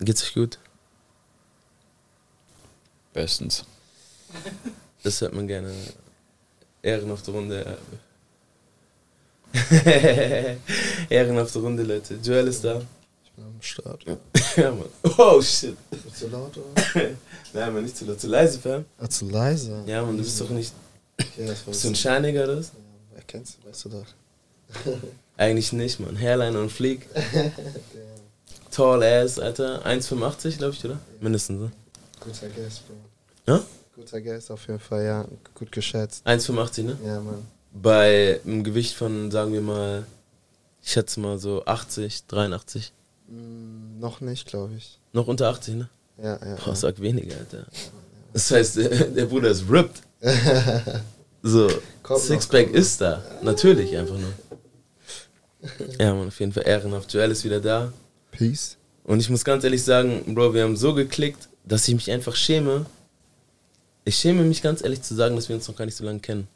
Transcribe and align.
Geht's 0.00 0.22
euch 0.22 0.34
gut? 0.34 0.58
Bestens. 3.12 3.64
Das 5.02 5.20
hört 5.20 5.34
man 5.34 5.48
gerne. 5.48 5.72
Ehrenhafte 6.82 7.32
Runde. 7.32 7.78
Ehrenhafte 11.08 11.58
Runde, 11.58 11.82
Leute. 11.82 12.18
Joel 12.22 12.48
ist 12.48 12.62
da. 12.64 12.80
Ich 13.24 13.32
bin 13.32 13.44
am 13.44 13.60
Start. 13.60 14.04
Ja, 14.56 14.70
Mann. 14.70 14.88
Oh, 15.16 15.40
shit. 15.42 15.76
Zu 16.14 16.28
laut 16.28 16.56
oder? 16.56 16.82
Nein, 17.52 17.74
man, 17.74 17.82
nicht 17.82 17.96
zu 17.96 18.04
laut. 18.04 18.20
Zu 18.20 18.28
leise, 18.28 18.58
Fam. 18.60 18.84
Ah, 18.98 19.08
zu 19.08 19.28
leise. 19.28 19.82
Ja, 19.86 20.04
Mann, 20.04 20.16
du 20.16 20.22
bist 20.22 20.40
doch 20.40 20.50
nicht. 20.50 20.72
War 21.36 21.54
Bist 21.66 21.84
du 21.84 21.88
ein 21.88 21.94
Scheiniger 21.96 22.44
oder 22.44 22.58
was? 22.58 22.68
Ja, 22.68 22.74
wer 23.14 23.22
kennst 23.22 23.58
du, 23.58 23.68
weißt 23.68 23.84
du 23.86 23.88
doch. 23.88 24.06
Eigentlich 25.36 25.72
nicht, 25.72 25.98
Mann. 25.98 26.16
Hairline 26.16 26.60
und 26.60 26.70
Fleek. 26.70 27.08
Tall 28.78 29.02
ass, 29.02 29.40
Alter. 29.40 29.84
1,85, 29.84 30.58
glaube 30.58 30.72
ich, 30.72 30.84
oder? 30.84 31.00
Mindestens, 31.20 31.62
ne? 31.62 31.72
Guter 32.20 32.48
Guest, 32.48 32.82
Bro. 32.86 32.94
Ja? 33.52 33.64
Guter 33.96 34.20
Guest 34.20 34.52
auf 34.52 34.68
jeden 34.68 34.78
Fall, 34.78 35.04
ja. 35.04 35.24
Gut 35.56 35.72
geschätzt. 35.72 36.24
1,85, 36.24 36.82
ne? 36.84 36.96
Ja, 37.04 37.18
Mann. 37.20 37.44
Bei 37.72 38.40
einem 38.44 38.62
Gewicht 38.62 38.94
von, 38.94 39.32
sagen 39.32 39.52
wir 39.52 39.62
mal, 39.62 40.06
ich 40.80 40.92
schätze 40.92 41.18
mal 41.18 41.38
so 41.38 41.64
80, 41.64 42.26
83. 42.28 42.92
Mm, 43.26 43.98
noch 43.98 44.20
nicht, 44.20 44.46
glaube 44.46 44.74
ich. 44.76 45.00
Noch 45.12 45.26
unter 45.26 45.48
80, 45.48 45.74
ne? 45.74 45.88
Ja, 46.22 46.38
ja. 46.46 46.54
Boah, 46.64 46.76
sag 46.76 47.00
weniger, 47.00 47.36
Alter. 47.36 47.66
Das 48.32 48.48
heißt, 48.48 48.76
der, 48.76 49.06
der 49.06 49.26
Bruder 49.26 49.50
ist 49.50 49.64
ripped. 49.68 50.02
So, 51.40 51.68
noch, 52.08 52.18
Sixpack 52.18 52.68
noch. 52.68 52.74
ist 52.74 53.00
da. 53.00 53.22
Natürlich, 53.42 53.96
einfach 53.96 54.16
nur. 54.18 54.32
Ja, 56.00 56.12
man, 56.12 56.26
auf 56.26 56.40
jeden 56.40 56.52
Fall 56.52 56.66
ehrenhaft. 56.66 57.14
Joel 57.14 57.30
ist 57.30 57.44
wieder 57.44 57.60
da. 57.60 57.92
Peace. 58.30 58.76
Und 59.04 59.20
ich 59.20 59.30
muss 59.30 59.44
ganz 59.44 59.64
ehrlich 59.64 59.82
sagen, 59.82 60.34
Bro, 60.34 60.54
wir 60.54 60.64
haben 60.64 60.76
so 60.76 60.94
geklickt, 60.94 61.48
dass 61.64 61.88
ich 61.88 61.94
mich 61.94 62.10
einfach 62.10 62.36
schäme. 62.36 62.86
Ich 64.04 64.16
schäme 64.16 64.42
mich 64.42 64.62
ganz 64.62 64.82
ehrlich 64.82 65.02
zu 65.02 65.14
sagen, 65.14 65.36
dass 65.36 65.48
wir 65.48 65.56
uns 65.56 65.68
noch 65.68 65.76
gar 65.76 65.84
nicht 65.84 65.96
so 65.96 66.04
lange 66.04 66.20
kennen. 66.20 66.48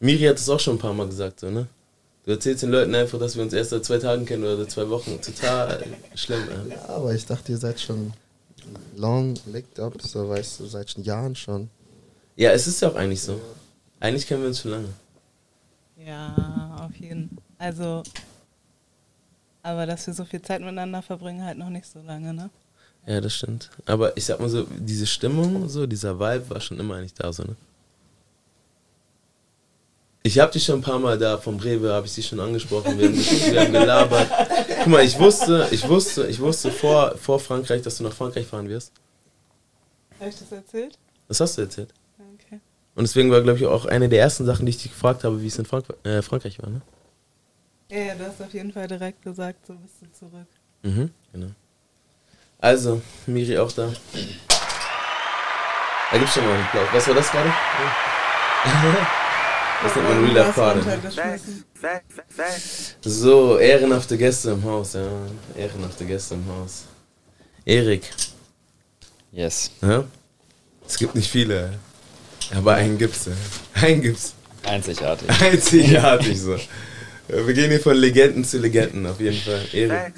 Miri 0.00 0.24
hat 0.24 0.38
es 0.38 0.48
auch 0.48 0.60
schon 0.60 0.76
ein 0.76 0.80
paar 0.80 0.94
Mal 0.94 1.06
gesagt, 1.06 1.40
so, 1.40 1.50
ne? 1.50 1.68
Du 2.24 2.32
erzählst 2.32 2.64
den 2.64 2.70
Leuten 2.70 2.94
einfach, 2.94 3.20
dass 3.20 3.36
wir 3.36 3.42
uns 3.42 3.52
erst 3.52 3.70
seit 3.70 3.84
zwei 3.84 3.98
Tagen 3.98 4.26
kennen 4.26 4.42
oder 4.42 4.56
seit 4.56 4.70
zwei 4.72 4.88
Wochen. 4.90 5.20
Total 5.20 5.84
schlimm, 6.16 6.42
ey. 6.48 6.72
Ja, 6.72 6.88
aber 6.88 7.14
ich 7.14 7.24
dachte, 7.24 7.52
ihr 7.52 7.58
seid 7.58 7.80
schon 7.80 8.12
long 8.96 9.34
licked 9.46 9.78
up, 9.78 10.00
so 10.02 10.28
weißt 10.28 10.60
du, 10.60 10.66
seit 10.66 10.90
schon 10.90 11.04
Jahren 11.04 11.36
schon. 11.36 11.70
Ja, 12.34 12.50
es 12.50 12.66
ist 12.66 12.82
ja 12.82 12.88
auch 12.88 12.96
eigentlich 12.96 13.22
so. 13.22 13.40
Eigentlich 14.00 14.26
kennen 14.26 14.42
wir 14.42 14.48
uns 14.48 14.60
schon 14.60 14.72
lange. 14.72 14.88
Ja, 16.04 16.76
auf 16.84 16.96
jeden. 16.96 17.38
Also, 17.58 18.02
aber 19.66 19.84
dass 19.84 20.06
wir 20.06 20.14
so 20.14 20.24
viel 20.24 20.40
Zeit 20.40 20.60
miteinander 20.60 21.02
verbringen, 21.02 21.44
halt 21.44 21.58
noch 21.58 21.70
nicht 21.70 21.86
so 21.86 22.00
lange, 22.00 22.32
ne? 22.32 22.50
Ja, 23.04 23.20
das 23.20 23.34
stimmt. 23.34 23.70
Aber 23.84 24.16
ich 24.16 24.24
sag 24.24 24.38
mal 24.38 24.48
so, 24.48 24.64
diese 24.78 25.06
Stimmung, 25.06 25.68
so, 25.68 25.86
dieser 25.86 26.18
Vibe 26.20 26.50
war 26.50 26.60
schon 26.60 26.78
immer 26.78 26.94
eigentlich 26.94 27.14
da, 27.14 27.32
so, 27.32 27.42
ne? 27.42 27.56
Ich 30.22 30.38
hab 30.38 30.52
dich 30.52 30.64
schon 30.64 30.80
ein 30.80 30.82
paar 30.82 30.98
Mal 30.98 31.18
da 31.18 31.38
vom 31.38 31.56
Rewe, 31.58 31.92
habe 31.92 32.06
ich 32.06 32.14
dich 32.14 32.26
schon 32.26 32.40
angesprochen, 32.40 32.98
wir 32.98 33.08
haben, 33.08 33.16
wir 33.16 33.60
haben 33.60 33.72
gelabert. 33.72 34.28
Guck 34.78 34.86
mal, 34.86 35.04
ich 35.04 35.18
wusste, 35.18 35.68
ich 35.70 35.88
wusste, 35.88 36.26
ich 36.26 36.40
wusste 36.40 36.70
vor, 36.70 37.16
vor 37.16 37.38
Frankreich, 37.38 37.82
dass 37.82 37.98
du 37.98 38.04
nach 38.04 38.12
Frankreich 38.12 38.46
fahren 38.46 38.68
wirst. 38.68 38.92
Habe 40.18 40.30
ich 40.30 40.36
das 40.36 40.50
erzählt? 40.50 40.98
Das 41.28 41.40
hast 41.40 41.58
du 41.58 41.62
erzählt. 41.62 41.92
Okay. 42.18 42.60
Und 42.94 43.02
deswegen 43.02 43.30
war, 43.30 43.40
glaube 43.40 43.58
ich, 43.58 43.66
auch 43.66 43.86
eine 43.86 44.08
der 44.08 44.20
ersten 44.20 44.46
Sachen, 44.46 44.66
die 44.66 44.70
ich 44.70 44.82
dich 44.82 44.92
gefragt 44.92 45.22
habe, 45.24 45.42
wie 45.42 45.46
es 45.48 45.58
in 45.58 45.64
Frank 45.64 45.86
äh, 46.04 46.22
Frankreich 46.22 46.60
war, 46.60 46.70
ne? 46.70 46.82
Ja, 47.88 47.98
ja, 47.98 48.14
du 48.14 48.26
hast 48.26 48.40
auf 48.42 48.52
jeden 48.52 48.72
Fall 48.72 48.88
direkt 48.88 49.22
gesagt, 49.22 49.66
so 49.66 49.74
bist 49.74 49.94
du 50.00 50.10
zurück. 50.12 50.46
Mhm, 50.82 51.10
genau. 51.32 51.50
Also, 52.58 53.00
Miri 53.26 53.58
auch 53.58 53.70
da. 53.72 53.92
Da 56.10 56.18
gibt's 56.18 56.34
schon 56.34 56.44
mal 56.44 56.54
einen 56.54 56.64
Applaus. 56.64 56.88
Was 56.92 57.06
war 57.08 57.14
das 57.14 57.30
gerade? 57.30 57.52
Das 59.82 59.94
nennt 59.94 60.08
man 60.08 60.24
Real 60.24 60.34
Life 60.34 60.52
Party. 60.52 60.78
runtergeschmissen. 60.80 61.64
So, 63.02 63.58
ehrenhafte 63.58 64.16
Gäste 64.16 64.50
im 64.52 64.64
Haus, 64.64 64.94
ja. 64.94 65.06
Ehrenhafte 65.56 66.04
Gäste 66.06 66.34
im 66.34 66.46
Haus. 66.48 66.84
Erik, 67.64 68.10
Yes. 69.32 69.70
ja? 69.82 70.04
Es 70.86 70.96
gibt 70.98 71.14
nicht 71.14 71.30
viele, 71.30 71.78
aber 72.54 72.74
einen 72.74 72.96
gibt's, 72.96 73.26
ja. 73.26 73.32
Einen 73.82 74.00
gibt's. 74.02 74.34
Einzigartig. 74.64 75.28
Einzigartig 75.42 76.40
so. 76.40 76.58
Wir 77.28 77.54
gehen 77.54 77.70
hier 77.70 77.80
von 77.80 77.96
Legenden 77.96 78.44
zu 78.44 78.58
Legenden, 78.58 79.06
auf 79.06 79.20
jeden 79.20 79.36
Fall. 79.36 79.62
Erik. 79.72 80.14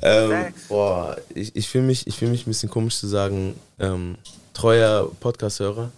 Ähm, 0.00 0.52
boah, 0.68 1.16
ich, 1.34 1.54
ich 1.54 1.68
fühle 1.68 1.84
mich, 1.84 2.06
ich 2.06 2.16
fühl 2.16 2.28
mich 2.28 2.46
ein 2.46 2.50
bisschen 2.50 2.68
komisch 2.68 2.96
zu 2.96 3.06
sagen, 3.06 3.54
ähm, 3.78 4.16
treuer 4.52 5.10
Podcast-Hörer, 5.20 5.92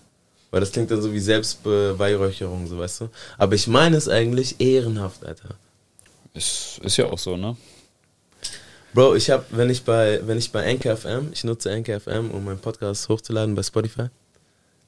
weil 0.50 0.60
das 0.60 0.72
klingt 0.72 0.90
dann 0.90 1.00
so 1.00 1.12
wie 1.12 1.20
Selbstbeweihräucherung, 1.20 2.66
so 2.66 2.78
weißt 2.78 3.00
du. 3.02 3.08
Aber 3.38 3.54
ich 3.54 3.66
meine 3.66 3.96
es 3.96 4.08
eigentlich 4.08 4.60
ehrenhaft, 4.60 5.24
Alter. 5.24 5.56
Ist, 6.34 6.80
ist 6.82 6.96
ja 6.98 7.06
auch 7.06 7.18
so, 7.18 7.36
ne? 7.36 7.56
Bro, 8.92 9.14
ich 9.14 9.30
habe, 9.30 9.44
wenn 9.50 9.70
ich 9.70 9.82
bei, 9.82 10.20
wenn 10.24 10.38
ich 10.38 10.52
bei 10.52 10.70
Anchor 10.70 10.96
FM, 10.96 11.30
ich 11.32 11.42
nutze 11.44 11.72
Anchor 11.72 11.98
FM, 11.98 12.30
um 12.30 12.44
meinen 12.44 12.58
Podcast 12.58 13.08
hochzuladen 13.08 13.54
bei 13.54 13.62
Spotify. 13.62 14.08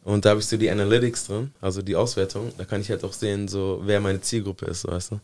Und 0.05 0.25
da 0.25 0.31
habe 0.31 0.41
ich 0.41 0.47
so 0.47 0.57
die 0.57 0.71
Analytics 0.71 1.27
drin, 1.27 1.53
also 1.61 1.83
die 1.83 1.97
Auswertung. 1.97 2.53
Da 2.59 2.65
kann 2.65 2.81
ich 2.81 2.91
halt 2.91 3.03
auch 3.03 3.13
sehen, 3.13 3.49
so 3.49 3.81
wer 3.85 4.01
meine 4.01 4.21
Zielgruppe 4.21 4.67
ist, 4.67 4.83
so, 4.83 4.89
weißt 4.89 5.13
du. 5.13 5.21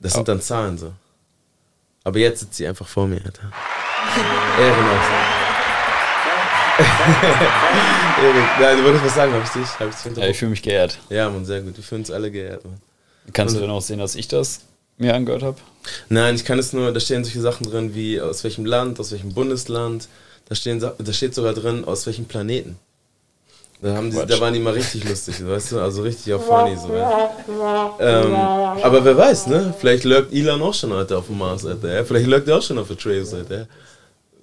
Das 0.00 0.12
sind 0.12 0.28
dann 0.28 0.40
Zahlen 0.40 0.78
so. 0.78 0.92
Aber 2.04 2.18
jetzt 2.18 2.40
sitzt 2.40 2.54
sie 2.54 2.66
einfach 2.66 2.86
vor 2.86 3.06
mir, 3.06 3.24
Alter. 3.24 3.50
Ehrenhaft. 4.60 5.10
Erik, 8.24 8.44
nein, 8.60 8.76
du 8.78 8.84
wolltest 8.84 9.04
was 9.04 9.14
sagen, 9.14 9.32
hab 9.32 9.44
ich 9.44 9.50
dich? 9.50 9.78
Hab 9.78 9.88
ich 9.88 9.94
dich 9.96 10.16
Ja, 10.16 10.28
ich 10.28 10.38
fühle 10.38 10.50
mich 10.50 10.62
geehrt. 10.62 10.98
Ja, 11.08 11.30
man, 11.30 11.44
sehr 11.44 11.60
gut. 11.62 11.76
Wir 11.76 11.84
fühlen 11.84 12.00
uns 12.02 12.10
alle 12.10 12.30
geehrt, 12.30 12.64
man. 12.64 12.80
Kannst 13.32 13.56
du 13.56 13.60
denn 13.60 13.70
auch 13.70 13.80
sehen, 13.80 13.98
dass 13.98 14.14
ich 14.16 14.28
das 14.28 14.60
mir 14.98 15.14
angehört 15.14 15.42
habe? 15.42 15.58
Nein, 16.08 16.34
ich 16.34 16.44
kann 16.44 16.58
es 16.58 16.72
nur, 16.72 16.92
da 16.92 17.00
stehen 17.00 17.24
solche 17.24 17.40
Sachen 17.40 17.68
drin 17.68 17.94
wie 17.94 18.20
aus 18.20 18.44
welchem 18.44 18.66
Land, 18.66 19.00
aus 19.00 19.12
welchem 19.12 19.32
Bundesland. 19.32 20.08
Da, 20.48 20.54
stehen, 20.54 20.80
da 20.80 21.12
steht 21.12 21.34
sogar 21.34 21.54
drin, 21.54 21.84
aus 21.84 22.06
welchem 22.06 22.26
Planeten. 22.26 22.76
Da, 23.80 23.96
haben 23.96 24.10
die, 24.10 24.16
Quatsch. 24.16 24.30
da 24.30 24.40
waren 24.40 24.54
die 24.54 24.60
mal 24.60 24.72
richtig 24.72 25.06
lustig, 25.08 25.46
weißt 25.46 25.72
du? 25.72 25.80
Also 25.80 26.02
richtig 26.02 26.32
auf 26.32 26.46
funny 26.46 26.76
so. 26.76 26.94
Ähm, 28.00 28.34
aber 28.34 29.04
wer 29.04 29.16
weiß, 29.16 29.48
ne? 29.48 29.74
Vielleicht 29.78 30.04
lurkt 30.04 30.32
Elon 30.32 30.62
auch 30.62 30.72
schon 30.72 30.92
heute 30.92 31.18
auf 31.18 31.26
dem 31.26 31.38
Mars, 31.38 31.66
Alter. 31.66 31.92
Ja? 31.92 32.04
Vielleicht 32.04 32.26
lurkt 32.26 32.48
er 32.48 32.58
auch 32.58 32.62
schon 32.62 32.78
auf 32.78 32.88
der 32.88 32.96
Trails, 32.96 33.34
Alter. 33.34 33.58
Ja? 33.58 33.66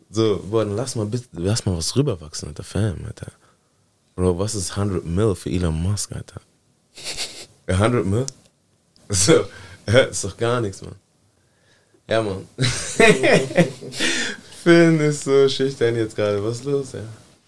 So, 0.09 0.41
boah, 0.50 0.64
dann 0.66 0.75
lass 0.75 0.96
mal, 0.96 1.06
bitte, 1.06 1.25
lass 1.34 1.66
mal 1.66 1.75
was 1.75 1.96
rüberwachsen, 1.96 2.50
Alter. 2.50 2.64
Fam, 2.64 2.97
Alter. 3.08 3.31
Bro, 4.16 4.38
was 4.38 4.53
ist 4.53 4.78
100 4.78 5.06
Mil 5.06 5.34
für 5.36 5.50
Elon 5.50 5.81
Musk, 5.81 6.12
Alter? 6.12 6.41
100 7.68 8.06
Mil? 8.06 8.25
So, 9.14 9.44
ist 10.09 10.24
doch 10.24 10.38
gar 10.38 10.62
nichts, 10.62 10.81
Mann. 10.81 10.96
Ja, 12.08 12.22
Mann. 12.22 12.47
Finn 14.64 15.00
ist 15.02 15.25
so 15.25 15.50
schüchtern 15.50 15.96
jetzt 15.97 16.16
gerade. 16.16 16.41
Was 16.41 16.59
ist 16.59 16.64
los, 16.66 16.94
ja? 16.94 17.02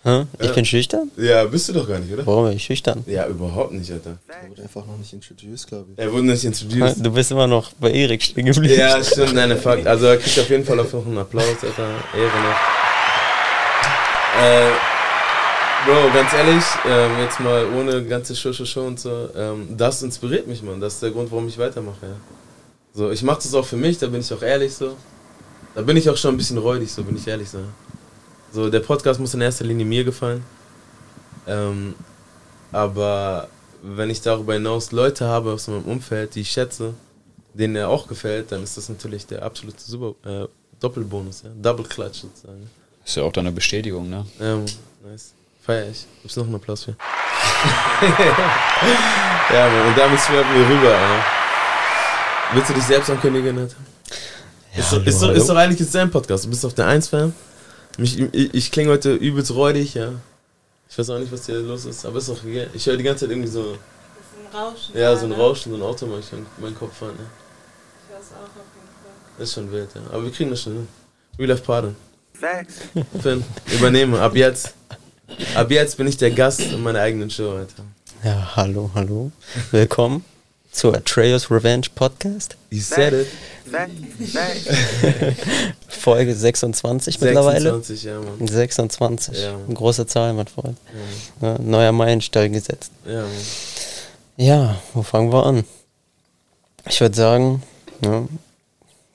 Hä? 0.05 0.25
Ich 0.39 0.47
Ja. 0.47 0.53
bin 0.53 0.65
schüchtern? 0.65 1.11
Ja, 1.15 1.45
bist 1.45 1.69
du 1.69 1.73
doch 1.73 1.87
gar 1.87 1.97
nicht, 1.99 2.11
oder? 2.11 2.25
Warum 2.25 2.45
bin 2.47 2.57
ich 2.57 2.63
schüchtern? 2.63 3.03
Ja, 3.07 3.25
überhaupt 3.27 3.71
nicht, 3.71 3.89
Alter. 3.89 4.17
Er 4.27 4.49
wurde 4.49 4.61
einfach 4.63 4.85
noch 4.85 4.97
nicht 4.97 5.13
introduced, 5.13 5.67
glaube 5.67 5.85
ich. 5.93 5.99
Er 5.99 6.11
wurde 6.11 6.25
nicht 6.27 6.43
introduced. 6.43 7.05
Du 7.05 7.11
bist 7.11 7.31
immer 7.31 7.47
noch 7.47 7.71
bei 7.79 7.89
Erik 7.91 8.21
stehen 8.21 8.45
geblieben. 8.45 8.75
Ja, 8.77 9.01
stimmt, 9.01 9.33
nein, 9.33 9.57
Fakt. 9.57 9.87
Also 9.87 10.07
er 10.07 10.17
kriegt 10.17 10.37
auf 10.39 10.49
jeden 10.49 10.65
Fall 10.65 10.77
auch 10.79 10.91
noch 10.91 11.05
einen 11.05 11.17
Applaus, 11.19 11.45
Alter. 11.63 11.87
Ehre 12.15 12.39
noch. 12.41 12.59
Äh, 14.41 14.71
Bro, 15.85 16.13
ganz 16.13 16.31
ehrlich, 16.33 16.63
ähm, 16.87 17.11
jetzt 17.21 17.39
mal 17.41 17.65
ohne 17.77 18.03
ganze 18.05 18.35
Show, 18.37 18.53
Show, 18.53 18.63
Show 18.65 18.85
und 18.87 18.99
so, 19.01 19.29
ähm, 19.35 19.67
das 19.77 20.01
inspiriert 20.01 20.47
mich, 20.47 20.63
Mann. 20.63 20.79
Das 20.79 20.93
ist 20.93 21.03
der 21.03 21.11
Grund, 21.11 21.29
warum 21.29 21.47
ich 21.49 21.57
weitermache, 21.57 21.97
ja. 22.03 22.15
So, 22.93 23.11
ich 23.11 23.21
mache 23.21 23.41
das 23.43 23.53
auch 23.53 23.65
für 23.65 23.75
mich, 23.75 23.97
da 23.97 24.07
bin 24.07 24.21
ich 24.21 24.33
auch 24.33 24.41
ehrlich 24.41 24.73
so. 24.73 24.95
Da 25.75 25.81
bin 25.81 25.97
ich 25.97 26.09
auch 26.09 26.15
schon 26.15 26.35
ein 26.35 26.37
bisschen 26.37 26.57
räudig, 26.57 26.89
so 26.91 27.03
bin 27.03 27.17
ich 27.17 27.27
ehrlich 27.27 27.49
so. 27.49 27.57
So, 28.53 28.69
der 28.69 28.81
Podcast 28.81 29.19
muss 29.19 29.33
in 29.33 29.41
erster 29.41 29.65
Linie 29.65 29.83
mir 29.83 30.03
gefallen. 30.03 30.45
Ähm, 31.47 31.95
aber 32.71 33.47
wenn 33.81 34.11
ich 34.11 34.21
darüber 34.21 34.53
hinaus 34.53 34.91
Leute 34.91 35.25
habe 35.25 35.53
aus 35.53 35.67
meinem 35.67 35.85
Umfeld, 35.85 36.35
die 36.35 36.41
ich 36.41 36.51
schätze, 36.51 36.93
denen 37.55 37.75
er 37.75 37.89
auch 37.89 38.07
gefällt, 38.07 38.51
dann 38.51 38.61
ist 38.61 38.77
das 38.77 38.89
natürlich 38.89 39.25
der 39.25 39.41
absolute 39.41 39.81
Super 39.81 40.43
äh, 40.43 40.47
Doppelbonus, 40.79 41.41
ja? 41.43 41.49
Double 41.59 41.83
Clutch 41.83 42.19
sozusagen. 42.21 42.69
Ist 43.03 43.15
ja 43.15 43.23
auch 43.23 43.31
deine 43.31 43.51
Bestätigung, 43.51 44.07
ne? 44.07 44.23
Ja, 44.39 44.55
Mann, 44.55 44.65
nice. 45.03 45.33
Feier 45.63 45.89
ich. 45.89 46.05
Gibt's 46.21 46.35
noch 46.35 46.45
einen 46.45 46.53
Applaus 46.55 46.83
für? 46.83 46.91
ja, 49.51 49.69
Mann, 49.69 49.87
und 49.87 49.97
damit 49.97 50.19
schwärmen 50.19 50.53
wir 50.53 50.69
rüber, 50.69 50.91
ja. 50.91 51.25
Willst 52.53 52.69
du 52.69 52.73
dich 52.75 52.83
selbst 52.83 53.09
ankündigen, 53.09 53.57
Alter? 53.57 53.77
ist, 54.77 54.93
doch, 54.93 55.03
ist, 55.03 55.21
doch, 55.23 55.31
ist 55.31 55.49
doch 55.49 55.55
eigentlich 55.55 55.79
jetzt 55.79 55.95
dein 55.95 56.11
Podcast. 56.11 56.45
Du 56.45 56.49
bist 56.49 56.63
doch 56.63 56.73
der 56.73 56.85
1-Fan. 56.87 57.33
Ich, 57.97 58.19
ich, 58.19 58.53
ich 58.53 58.71
klinge 58.71 58.91
heute 58.91 59.13
übelst 59.13 59.53
räudig, 59.53 59.93
ja. 59.93 60.13
Ich 60.89 60.97
weiß 60.97 61.09
auch 61.11 61.19
nicht, 61.19 61.31
was 61.31 61.45
hier 61.45 61.59
los 61.59 61.85
ist, 61.85 62.05
aber 62.05 62.17
ist 62.19 62.29
doch 62.29 62.37
okay. 62.43 62.67
Ich 62.73 62.85
höre 62.85 62.97
die 62.97 63.03
ganze 63.03 63.25
Zeit 63.25 63.31
irgendwie 63.31 63.49
so, 63.49 63.63
Das 63.63 63.71
ist 63.71 64.53
ein 64.53 64.55
Rauschen. 64.57 64.97
ja, 64.97 65.15
so 65.15 65.25
ein? 65.25 65.31
Rauschen, 65.31 65.71
so 65.71 65.77
ein 65.77 65.81
Auto 65.83 66.05
manchmal 66.05 66.41
in 66.41 66.47
meinen 66.63 66.75
Kopf 66.77 66.97
fahren, 66.97 67.15
ja. 67.17 67.25
Ich 67.25 68.13
hör's 68.15 68.25
auch 68.31 68.43
auf 68.43 68.49
jeden 68.55 68.87
Fall. 69.03 69.37
Das 69.37 69.49
ist 69.49 69.55
schon 69.55 69.71
wild, 69.71 69.89
ja. 69.95 70.01
Aber 70.11 70.23
wir 70.23 70.31
kriegen 70.31 70.49
das 70.49 70.61
schon 70.61 70.73
hin. 70.73 70.87
Real 71.39 71.49
Life 71.49 71.63
Party. 71.63 71.89
Finn, 73.21 73.43
übernehme. 73.71 74.19
Ab 74.19 74.35
jetzt. 74.35 74.73
Ab 75.55 75.71
jetzt 75.71 75.97
bin 75.97 76.07
ich 76.07 76.17
der 76.17 76.31
Gast 76.31 76.59
in 76.59 76.81
meiner 76.83 76.99
eigenen 76.99 77.29
Show, 77.29 77.51
Alter. 77.51 77.83
Ja, 78.23 78.55
hallo, 78.55 78.91
hallo. 78.93 79.31
Willkommen 79.71 80.25
zu 80.73 80.91
Atreus 80.93 81.49
Revenge 81.49 81.87
Podcast. 81.95 82.57
You 82.71 82.81
said 82.81 83.13
it. 83.13 83.27
Folge 85.87 86.35
26 86.35 87.21
mittlerweile. 87.21 87.71
26, 87.73 88.03
ja, 88.03 88.19
Mann. 88.19 88.47
26. 88.47 89.41
Ja. 89.41 89.55
Eine 89.55 89.73
große 89.73 90.05
Zahl, 90.07 90.33
mein 90.33 90.47
Freund. 90.47 90.77
Ja, 91.41 91.57
neuer 91.59 91.91
Meilenstein 91.91 92.51
gesetzt. 92.51 92.91
Ja, 93.05 93.21
Mann. 93.21 93.31
Ja, 94.35 94.81
wo 94.93 95.03
fangen 95.03 95.31
wir 95.31 95.45
an? 95.45 95.63
Ich 96.89 96.99
würde 96.99 97.15
sagen, 97.15 97.63
ja, 98.03 98.27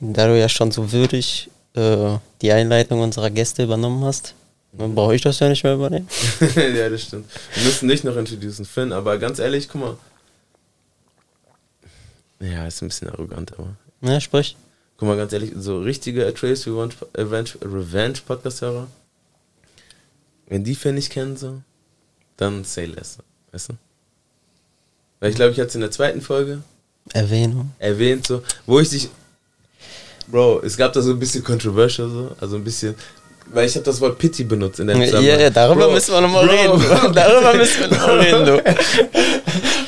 da 0.00 0.28
du 0.28 0.38
ja 0.38 0.48
schon 0.48 0.70
so 0.70 0.92
würdig 0.92 1.50
äh, 1.74 2.16
die 2.40 2.52
Einleitung 2.52 3.00
unserer 3.00 3.30
Gäste 3.30 3.64
übernommen 3.64 4.04
hast, 4.04 4.34
dann 4.72 4.94
brauche 4.94 5.14
ich 5.14 5.22
das 5.22 5.40
ja 5.40 5.48
nicht 5.48 5.64
mehr 5.64 5.74
übernehmen. 5.74 6.08
ja, 6.56 6.88
das 6.88 7.02
stimmt. 7.02 7.28
Wir 7.54 7.64
müssen 7.64 7.88
dich 7.88 8.04
noch 8.04 8.16
introducen, 8.16 8.64
Finn, 8.64 8.92
aber 8.92 9.18
ganz 9.18 9.38
ehrlich, 9.38 9.68
guck 9.68 9.80
mal. 9.80 9.96
Ja, 12.40 12.66
ist 12.66 12.82
ein 12.82 12.88
bisschen 12.88 13.08
arrogant, 13.10 13.52
aber. 13.58 13.74
Ja, 14.00 14.20
sprich. 14.20 14.56
Guck 14.96 15.08
mal, 15.08 15.16
ganz 15.16 15.32
ehrlich, 15.32 15.52
so 15.56 15.80
richtige 15.80 16.26
Atreus 16.26 16.66
Revenge, 16.66 16.94
Revenge, 17.16 17.50
Revenge 17.62 18.18
Podcast-Hörer, 18.26 18.86
wenn 20.48 20.64
die 20.64 20.74
Finn 20.74 20.94
nicht 20.96 21.10
kennen, 21.10 21.36
so, 21.36 21.60
dann 22.36 22.64
say 22.64 22.86
less, 22.86 23.18
weißt 23.52 23.70
du? 23.70 23.72
Weil 25.20 25.30
ich 25.30 25.36
glaube, 25.36 25.52
ich 25.52 25.58
hatte 25.58 25.68
es 25.68 25.74
in 25.74 25.80
der 25.82 25.90
zweiten 25.90 26.20
Folge 26.20 26.62
Erwähnung. 27.12 27.72
erwähnt, 27.78 28.26
so, 28.26 28.42
wo 28.66 28.80
ich 28.80 28.88
dich. 28.90 29.08
Bro, 30.26 30.60
es 30.62 30.76
gab 30.76 30.92
da 30.92 31.00
so 31.00 31.10
ein 31.12 31.18
bisschen 31.18 31.42
controversial, 31.44 32.08
so, 32.10 32.36
also 32.40 32.56
ein 32.56 32.64
bisschen. 32.64 32.94
Weil 33.50 33.66
ich 33.66 33.74
habe 33.76 33.84
das 33.84 33.98
Wort 34.02 34.18
Pity 34.18 34.44
benutzt 34.44 34.78
in 34.78 34.88
der 34.88 34.96
Ja, 34.98 35.06
Zusammenhang. 35.06 35.40
ja, 35.40 35.48
darüber 35.50 35.84
Bro, 35.86 35.92
müssen 35.94 36.12
wir 36.12 36.20
nochmal 36.20 36.46
Bro, 36.46 36.74
reden. 36.74 37.14
darüber 37.14 37.54
müssen 37.54 37.80
wir 37.80 37.88
nochmal 37.88 38.18
reden, 38.18 38.44
du. 38.44 38.62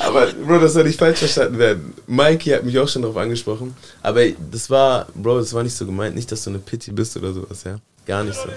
Aber, 0.11 0.27
Bro, 0.45 0.59
das 0.59 0.73
soll 0.73 0.83
nicht 0.83 0.99
falsch 0.99 1.19
verstanden 1.19 1.57
werden. 1.57 1.93
Mikey 2.07 2.49
hat 2.49 2.63
mich 2.63 2.77
auch 2.77 2.87
schon 2.87 3.01
darauf 3.01 3.17
angesprochen. 3.17 3.75
Aber 4.01 4.21
das 4.51 4.69
war, 4.69 5.07
Bro, 5.15 5.39
das 5.39 5.53
war 5.53 5.63
nicht 5.63 5.75
so 5.75 5.85
gemeint. 5.85 6.15
Nicht, 6.15 6.31
dass 6.31 6.43
du 6.43 6.49
eine 6.49 6.59
Pity 6.59 6.91
bist 6.91 7.15
oder 7.17 7.33
sowas, 7.33 7.63
ja. 7.63 7.77
Gar 8.05 8.23
nicht 8.23 8.35
so. 8.35 8.49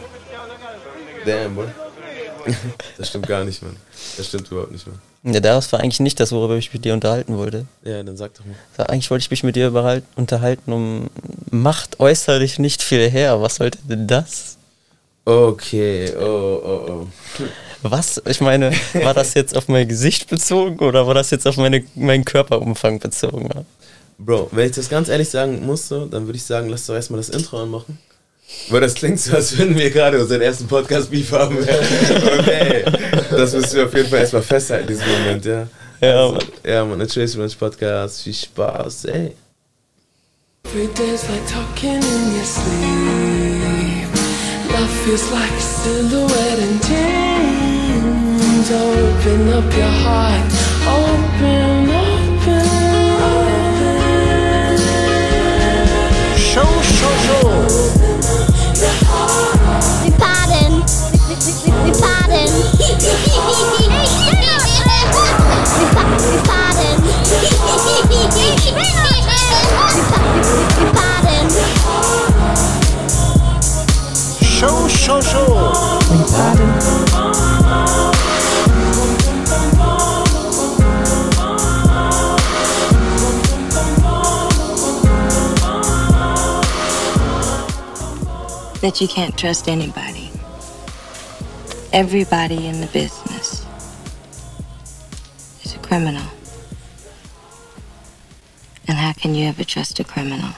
Damn, 1.24 1.54
Bro. 1.54 1.64
Das 2.98 3.08
stimmt 3.08 3.26
gar 3.26 3.42
nicht, 3.42 3.62
Mann. 3.62 3.76
Das 4.18 4.26
stimmt 4.26 4.50
überhaupt 4.50 4.70
nicht, 4.70 4.86
Mann. 4.86 4.98
Ja, 5.32 5.40
das 5.40 5.72
war 5.72 5.80
eigentlich 5.80 6.00
nicht 6.00 6.20
das, 6.20 6.32
worüber 6.32 6.56
ich 6.56 6.74
mit 6.74 6.84
dir 6.84 6.92
unterhalten 6.92 7.38
wollte. 7.38 7.64
Ja, 7.82 8.02
dann 8.02 8.18
sag 8.18 8.34
doch 8.34 8.44
mal. 8.44 8.84
Eigentlich 8.86 9.10
wollte 9.10 9.22
ich 9.22 9.30
mich 9.30 9.42
mit 9.42 9.56
dir 9.56 9.72
unterhalten, 10.16 10.72
um 10.72 11.08
macht 11.50 11.98
äußerlich 12.00 12.58
nicht 12.58 12.82
viel 12.82 13.08
her. 13.08 13.40
Was 13.40 13.56
sollte 13.56 13.78
denn 13.84 14.06
das? 14.06 14.58
Okay, 15.24 16.12
oh, 16.18 16.60
oh, 16.62 16.90
oh. 16.90 17.06
Was? 17.86 18.20
Ich 18.26 18.40
meine, 18.40 18.72
war 18.94 19.12
das 19.12 19.34
jetzt 19.34 19.54
auf 19.54 19.68
mein 19.68 19.86
Gesicht 19.86 20.30
bezogen 20.30 20.78
oder 20.78 21.06
war 21.06 21.12
das 21.12 21.30
jetzt 21.30 21.46
auf 21.46 21.58
meine, 21.58 21.84
meinen 21.94 22.24
Körperumfang 22.24 22.98
bezogen? 22.98 23.50
Bro, 24.16 24.48
wenn 24.52 24.70
ich 24.70 24.76
das 24.76 24.88
ganz 24.88 25.10
ehrlich 25.10 25.28
sagen 25.28 25.66
musste, 25.66 26.08
dann 26.10 26.24
würde 26.26 26.38
ich 26.38 26.44
sagen, 26.44 26.70
lass 26.70 26.86
doch 26.86 26.94
erstmal 26.94 27.18
das 27.18 27.28
Intro 27.28 27.62
anmachen. 27.62 27.98
Weil 28.70 28.80
das 28.80 28.94
klingt 28.94 29.20
so, 29.20 29.34
als 29.34 29.58
würden 29.58 29.76
wir 29.76 29.90
gerade 29.90 30.18
unseren 30.18 30.40
ersten 30.40 30.66
Podcast-Beef 30.66 31.30
haben. 31.32 31.58
Und 31.58 31.68
ey, 32.48 32.84
das 33.30 33.52
müssen 33.52 33.76
wir 33.76 33.84
auf 33.84 33.94
jeden 33.94 34.08
Fall 34.08 34.20
erstmal 34.20 34.42
festhalten, 34.42 34.86
diesen 34.88 35.04
Moment, 35.06 35.44
ja. 35.44 35.66
Ja, 36.00 36.26
Also, 36.26 36.38
ja, 36.66 36.84
man, 36.86 36.98
Trace 37.06 37.36
Revenge 37.36 37.54
Podcast, 37.58 38.22
viel 38.22 38.34
Spaß, 38.34 39.04
ey. 39.06 39.32
Every 40.64 40.86
day's 40.94 41.28
like 41.28 41.46
talking 41.46 42.02
in 42.02 42.34
your 42.34 42.44
sleep. 42.44 44.08
Love 44.72 44.90
feels 45.04 45.30
like 45.30 45.50
a 45.52 45.60
silhouette 45.60 46.58
in 46.58 46.80
dreams. 48.66 48.70
Open 48.70 49.52
up 49.52 49.72
your 49.76 49.92
heart, 50.04 50.52
open, 50.86 51.90
open, 51.90 52.66
open. 53.30 54.78
Show, 56.36 56.70
show, 56.82 57.14
show. 57.26 57.48
Wir 60.02 60.12
baden. 60.18 60.72
Wir 61.84 61.94
baden. 62.00 62.50
Wir 62.78 62.98
ba- 65.94 66.08
wir 66.30 66.40
baden. 66.48 66.98
Wir 70.78 70.88
baden. 70.92 71.48
Show, 74.42 74.88
show, 74.88 75.20
show. 75.20 75.50
That 88.84 89.00
you 89.00 89.08
can't 89.08 89.34
trust 89.38 89.66
anybody. 89.66 90.30
Everybody 91.90 92.66
in 92.66 92.82
the 92.82 92.86
business 92.88 93.64
is 95.64 95.74
a 95.74 95.78
criminal. 95.78 96.28
And 98.86 98.98
how 98.98 99.14
can 99.14 99.34
you 99.34 99.46
ever 99.46 99.64
trust 99.64 100.00
a 100.00 100.04
criminal? 100.04 100.50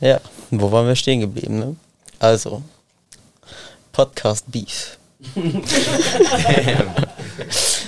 Ja, 0.00 0.20
wo 0.50 0.72
waren 0.72 0.86
wir 0.86 0.96
stehen 0.96 1.20
geblieben, 1.20 1.58
ne? 1.58 1.76
Also, 2.18 2.62
Podcast 3.92 4.50
Beef. 4.50 4.96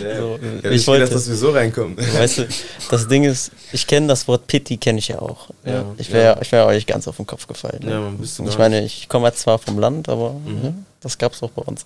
So, 0.01 0.39
Ja, 0.63 0.71
ich 0.71 0.77
ich 0.83 0.87
wollte- 0.87 1.13
dass 1.13 1.29
wir 1.29 1.37
so 1.37 1.51
reinkommen. 1.51 1.97
Weißt 1.97 2.39
du, 2.39 2.49
das 2.91 3.09
Ding 3.09 3.25
ist, 3.25 3.51
ich 3.73 3.87
kenne 3.87 4.07
das 4.09 4.27
Wort 4.29 4.47
Pity, 4.47 4.77
kenne 4.77 4.99
ich 4.99 5.09
ja 5.09 5.21
auch. 5.21 5.49
Ja, 5.65 5.85
ich 5.99 6.11
wäre 6.13 6.39
ich 6.43 6.51
wär 6.53 6.67
euch 6.67 6.87
ganz 6.87 7.07
auf 7.09 7.17
den 7.17 7.27
Kopf 7.27 7.47
gefallen. 7.47 7.81
ne? 7.83 7.91
Ja, 7.91 8.01
man, 8.01 8.19
bist 8.19 8.39
du 8.39 8.43
Und 8.43 8.49
ich 8.49 8.59
meine, 8.59 8.85
ich 8.85 9.09
komme 9.09 9.29
jetzt 9.29 9.41
zwar 9.41 9.59
vom 9.59 9.79
Land, 9.79 10.09
aber 10.09 10.35
ja, 10.63 10.73
das 11.01 11.17
gab 11.19 11.33
es 11.33 11.43
auch 11.43 11.51
bei 11.51 11.63
uns. 11.63 11.85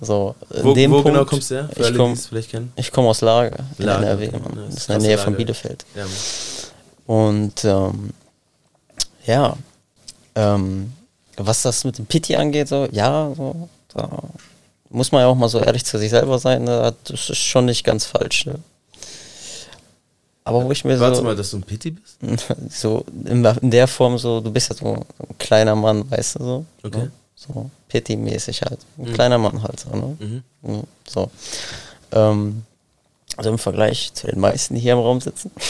So, 0.00 0.34
in 0.50 0.62
Wo, 0.64 0.68
wo 0.68 0.74
Punkt, 0.74 1.06
genau 1.06 1.24
kommst 1.24 1.50
du 1.50 1.54
her? 1.54 1.70
Für 1.74 1.88
ich 1.88 1.96
komme 1.96 2.14
komm 2.92 3.06
aus 3.06 3.20
Lager, 3.22 3.64
in 3.78 3.84
Lager, 3.86 4.06
NRW, 4.08 4.28
okay. 4.28 4.38
Mann. 4.42 4.52
Ja, 4.58 4.64
Das 4.66 4.74
ist 4.76 4.88
in 4.88 4.92
der 4.98 5.08
Nähe 5.08 5.18
von 5.18 5.32
Lager. 5.32 5.36
Bielefeld. 5.38 5.86
Ja, 5.94 6.02
Mann. 6.04 6.12
Und 7.06 7.64
ähm, 7.64 8.10
ja, 9.26 9.56
ähm, 10.34 10.92
was 11.38 11.62
das 11.62 11.84
mit 11.84 11.98
dem 11.98 12.06
Pity 12.06 12.36
angeht, 12.36 12.68
so, 12.68 12.86
ja, 12.92 13.32
so, 13.36 13.68
da 13.94 14.08
muss 14.90 15.12
man 15.12 15.22
ja 15.22 15.26
auch 15.26 15.34
mal 15.34 15.48
so 15.48 15.60
ehrlich 15.60 15.84
zu 15.84 15.98
sich 15.98 16.10
selber 16.10 16.38
sein, 16.38 16.64
ne? 16.64 16.94
das 17.04 17.30
ist 17.30 17.38
schon 17.38 17.66
nicht 17.66 17.84
ganz 17.84 18.04
falsch. 18.04 18.46
Ne? 18.46 18.56
Aber 20.44 20.64
wo 20.64 20.70
ich 20.70 20.84
mir 20.84 20.98
Warte 21.00 21.16
so, 21.16 21.22
mal, 21.24 21.34
dass 21.34 21.50
du 21.50 21.56
ein 21.56 21.62
Pity 21.62 21.90
bist? 21.90 22.18
so 22.70 23.04
in, 23.24 23.44
in 23.44 23.70
der 23.70 23.88
Form 23.88 24.16
so, 24.16 24.40
du 24.40 24.50
bist 24.52 24.70
ja 24.70 24.76
so 24.76 24.94
ein 24.94 25.38
kleiner 25.38 25.74
Mann, 25.74 26.08
weißt 26.10 26.36
du 26.36 26.44
so. 26.44 26.64
Okay. 26.84 26.98
Ne? 26.98 27.10
So 27.34 27.70
Pity-mäßig 27.88 28.62
halt. 28.62 28.78
Ein 28.96 29.12
kleiner 29.12 29.38
Mann 29.38 29.62
halt 29.62 29.80
so, 29.80 29.90
ne? 29.90 30.16
Mhm. 30.18 30.42
Mhm, 30.62 30.82
So. 31.06 31.30
Ähm, 32.12 32.62
also 33.36 33.50
im 33.50 33.58
Vergleich 33.58 34.12
zu 34.14 34.26
den 34.28 34.40
meisten, 34.40 34.74
die 34.74 34.80
hier 34.80 34.94
im 34.94 35.00
Raum 35.00 35.20
sitzen. 35.20 35.50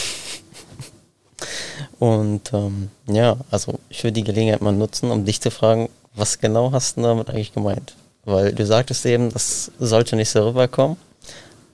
Und 1.99 2.53
ähm, 2.53 2.91
ja, 3.09 3.37
also 3.51 3.79
ich 3.89 4.05
würde 4.05 4.13
die 4.13 4.25
Gelegenheit 4.25 4.61
mal 4.61 4.73
nutzen, 4.73 5.11
um 5.11 5.25
dich 5.25 5.41
zu 5.41 5.51
fragen, 5.51 5.89
was 6.15 6.39
genau 6.39 6.73
hast 6.73 6.97
du 6.97 7.03
damit 7.03 7.31
eigentlich 7.31 7.53
gemeint? 7.53 7.95
Weil 8.27 8.53
du 8.53 8.67
sagtest 8.67 9.07
eben, 9.07 9.33
das 9.33 9.71
sollte 9.79 10.17
nicht 10.17 10.29
so 10.29 10.49
rüberkommen. 10.49 10.97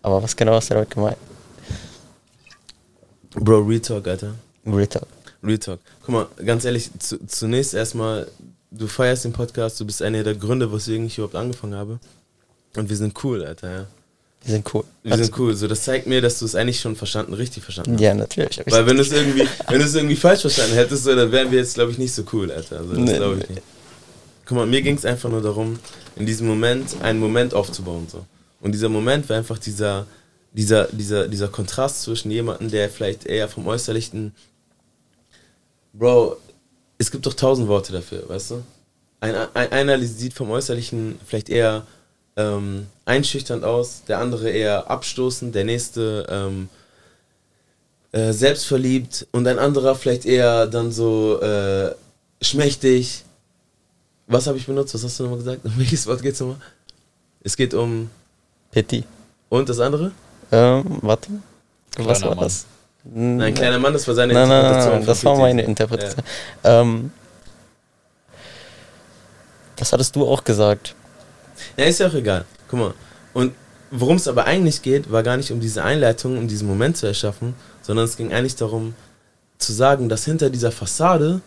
Aber 0.03 0.23
was 0.23 0.37
genau 0.37 0.53
hast 0.53 0.69
du 0.71 0.75
damit 0.75 0.91
gemeint? 0.91 1.17
Bro, 3.35 3.61
Real 3.61 3.81
Talk, 3.81 4.07
Alter. 4.07 4.35
Real 4.67 4.87
Talk. 4.87 5.09
Real 5.43 5.59
Talk. 5.59 5.81
Guck 6.03 6.09
mal, 6.11 6.27
ganz 6.45 6.67
ehrlich, 6.67 6.91
zu, 6.99 7.25
zunächst 7.27 7.73
erstmal, 7.73 8.27
du 8.71 8.87
feierst 8.87 9.25
den 9.25 9.33
Podcast, 9.33 9.81
du 9.81 9.87
bist 9.87 10.03
einer 10.03 10.23
der 10.23 10.35
Gründe, 10.35 10.71
weswegen 10.71 11.07
ich 11.07 11.17
überhaupt 11.17 11.37
angefangen 11.37 11.75
habe. 11.75 11.99
Und 12.77 12.91
wir 12.91 12.97
sind 12.97 13.15
cool, 13.25 13.43
Alter, 13.45 13.71
ja. 13.71 13.87
Die 14.45 14.51
sind 14.51 14.75
cool. 14.75 14.85
Wir 15.05 15.17
sind 15.17 15.39
cool. 15.39 15.55
So, 15.55 15.69
das 15.69 15.85
zeigt 15.85 16.07
mir, 16.07 16.21
dass 16.21 16.39
du 16.41 16.45
es 16.45 16.55
eigentlich 16.55 16.81
schon 16.81 16.97
verstanden, 16.97 17.33
richtig 17.33 17.63
verstanden 17.63 17.95
hast. 17.95 18.01
Ja, 18.01 18.13
natürlich. 18.13 18.61
Weil 18.67 18.87
wenn 18.87 18.97
du 18.97 19.03
es 19.03 19.13
irgendwie, 19.13 19.49
wenn 19.69 19.79
du 19.79 19.85
es 19.87 19.95
irgendwie 19.95 20.17
falsch 20.17 20.41
verstanden 20.43 20.75
hättest, 20.75 21.05
so, 21.05 21.15
dann 21.15 21.31
wären 21.33 21.51
wir 21.51 21.61
jetzt, 21.61 21.75
glaube 21.75 21.93
ich, 21.93 21.99
nicht 21.99 22.13
so 22.13 22.25
cool, 22.33 22.51
Alter. 22.51 22.79
Also, 22.79 22.91
das 22.91 22.99
Nee, 22.99 23.17
glaube 23.17 23.39
ich 23.41 23.49
nee. 23.49 23.55
nicht. 23.55 23.67
Guck 24.53 24.59
mal, 24.59 24.67
mir 24.67 24.83
ging 24.83 24.97
es 24.99 25.07
einfach 25.07 25.31
nur 25.31 25.41
darum, 25.41 25.79
in 26.15 26.27
diesem 26.27 26.47
Moment 26.47 27.01
einen 27.01 27.19
Moment 27.19 27.55
aufzubauen. 27.55 28.07
So. 28.07 28.27
Und 28.61 28.73
dieser 28.73 28.91
Moment 28.91 29.27
war 29.31 29.39
einfach 29.39 29.57
dieser, 29.57 30.07
dieser, 30.53 30.89
dieser, 30.93 31.27
dieser 31.27 31.49
Kontrast 31.49 32.03
zwischen 32.03 32.31
jemandem, 32.31 32.71
der 32.71 32.91
vielleicht 32.91 33.25
eher 33.25 33.49
vom 33.49 33.67
Äußerlichen. 33.67 34.35
Bro, 35.95 36.37
es 36.99 37.11
gibt 37.11 37.25
doch 37.25 37.33
tausend 37.33 37.67
Worte 37.67 37.95
dafür, 37.95 38.29
weißt 38.29 38.51
du? 38.51 38.63
Ein, 39.21 39.37
ein, 39.55 39.73
einer 39.73 39.99
sieht 40.01 40.35
vom 40.35 40.51
Äußerlichen 40.51 41.19
vielleicht 41.25 41.49
eher 41.49 41.87
ähm, 42.37 42.89
einschüchternd 43.07 43.65
aus, 43.65 44.03
der 44.07 44.19
andere 44.19 44.51
eher 44.51 44.91
abstoßend, 44.91 45.55
der 45.55 45.65
nächste 45.65 46.27
ähm, 46.29 46.69
äh, 48.13 48.35
selbstverliebt 48.35 49.29
und 49.33 49.47
ein 49.47 49.59
anderer 49.59 49.95
vielleicht 49.95 50.27
eher 50.27 50.67
dann 50.67 50.93
so 50.93 51.41
äh, 51.41 51.95
schmächtig. 52.43 53.25
Was 54.33 54.47
habe 54.47 54.59
ich 54.59 54.67
benutzt? 54.67 54.95
Was 54.95 55.05
hast 55.05 55.19
du 55.19 55.25
nochmal 55.25 55.39
gesagt? 55.39 55.65
Um 55.65 55.73
welches 55.77 56.07
Wort 56.07 56.23
geht 56.23 56.35
es 56.35 56.41
nochmal? 56.41 56.57
Es 57.43 57.57
geht 57.57 57.75
um. 57.75 58.11
Pitti. 58.71 59.05
Und 59.49 59.69
das 59.69 59.79
andere? 59.81 60.13
Ähm, 60.51 60.85
warte. 61.03 61.29
Was 61.99 62.19
Kleiner 62.19 62.31
war 62.31 62.37
Mann. 62.37 62.45
das? 62.45 62.67
Nein, 63.05 63.55
kleiner 63.55 63.79
Mann, 63.79 63.93
das 63.93 64.07
war 64.07 64.15
seine 64.15 64.33
Nein, 64.33 64.49
nein, 64.49 64.63
nein, 64.63 64.73
Interpretation. 64.73 64.93
nein, 64.93 65.01
von 65.01 65.07
das 65.07 65.25
war 65.25 65.37
meine 65.37 65.63
Interpretation. 65.63 66.25
Ähm, 66.63 67.13
das 69.77 69.93
hattest 69.93 70.15
du 70.15 70.27
auch 70.27 70.45
gesagt. 70.45 70.95
Ja, 71.77 71.85
ist 71.85 71.99
ja 71.99 72.07
auch 72.07 72.15
egal. 72.15 72.45
Guck 72.69 72.79
mal. 72.79 72.95
Und 73.35 73.55
worum 73.91 74.17
es 74.17 74.29
aber 74.29 74.45
eigentlich 74.45 74.83
geht, 74.83 75.11
war 75.11 75.23
gar 75.23 75.37
nicht 75.37 75.51
um 75.51 75.61
diese 75.61 75.83
Einleitung, 75.83 76.39
um 76.39 76.47
diesen 76.49 76.69
Moment 76.69 76.97
zu 76.97 77.07
erschaffen, 77.07 77.55
sondern 77.83 78.05
es 78.05 78.17
ging 78.17 78.33
eigentlich 78.33 78.57
darum, 78.57 78.95
zu 79.59 79.73
sagen, 79.73 80.09
dass 80.09 80.25
hinter 80.25 80.49
dieser 80.49 80.73
Fassade 80.73 81.41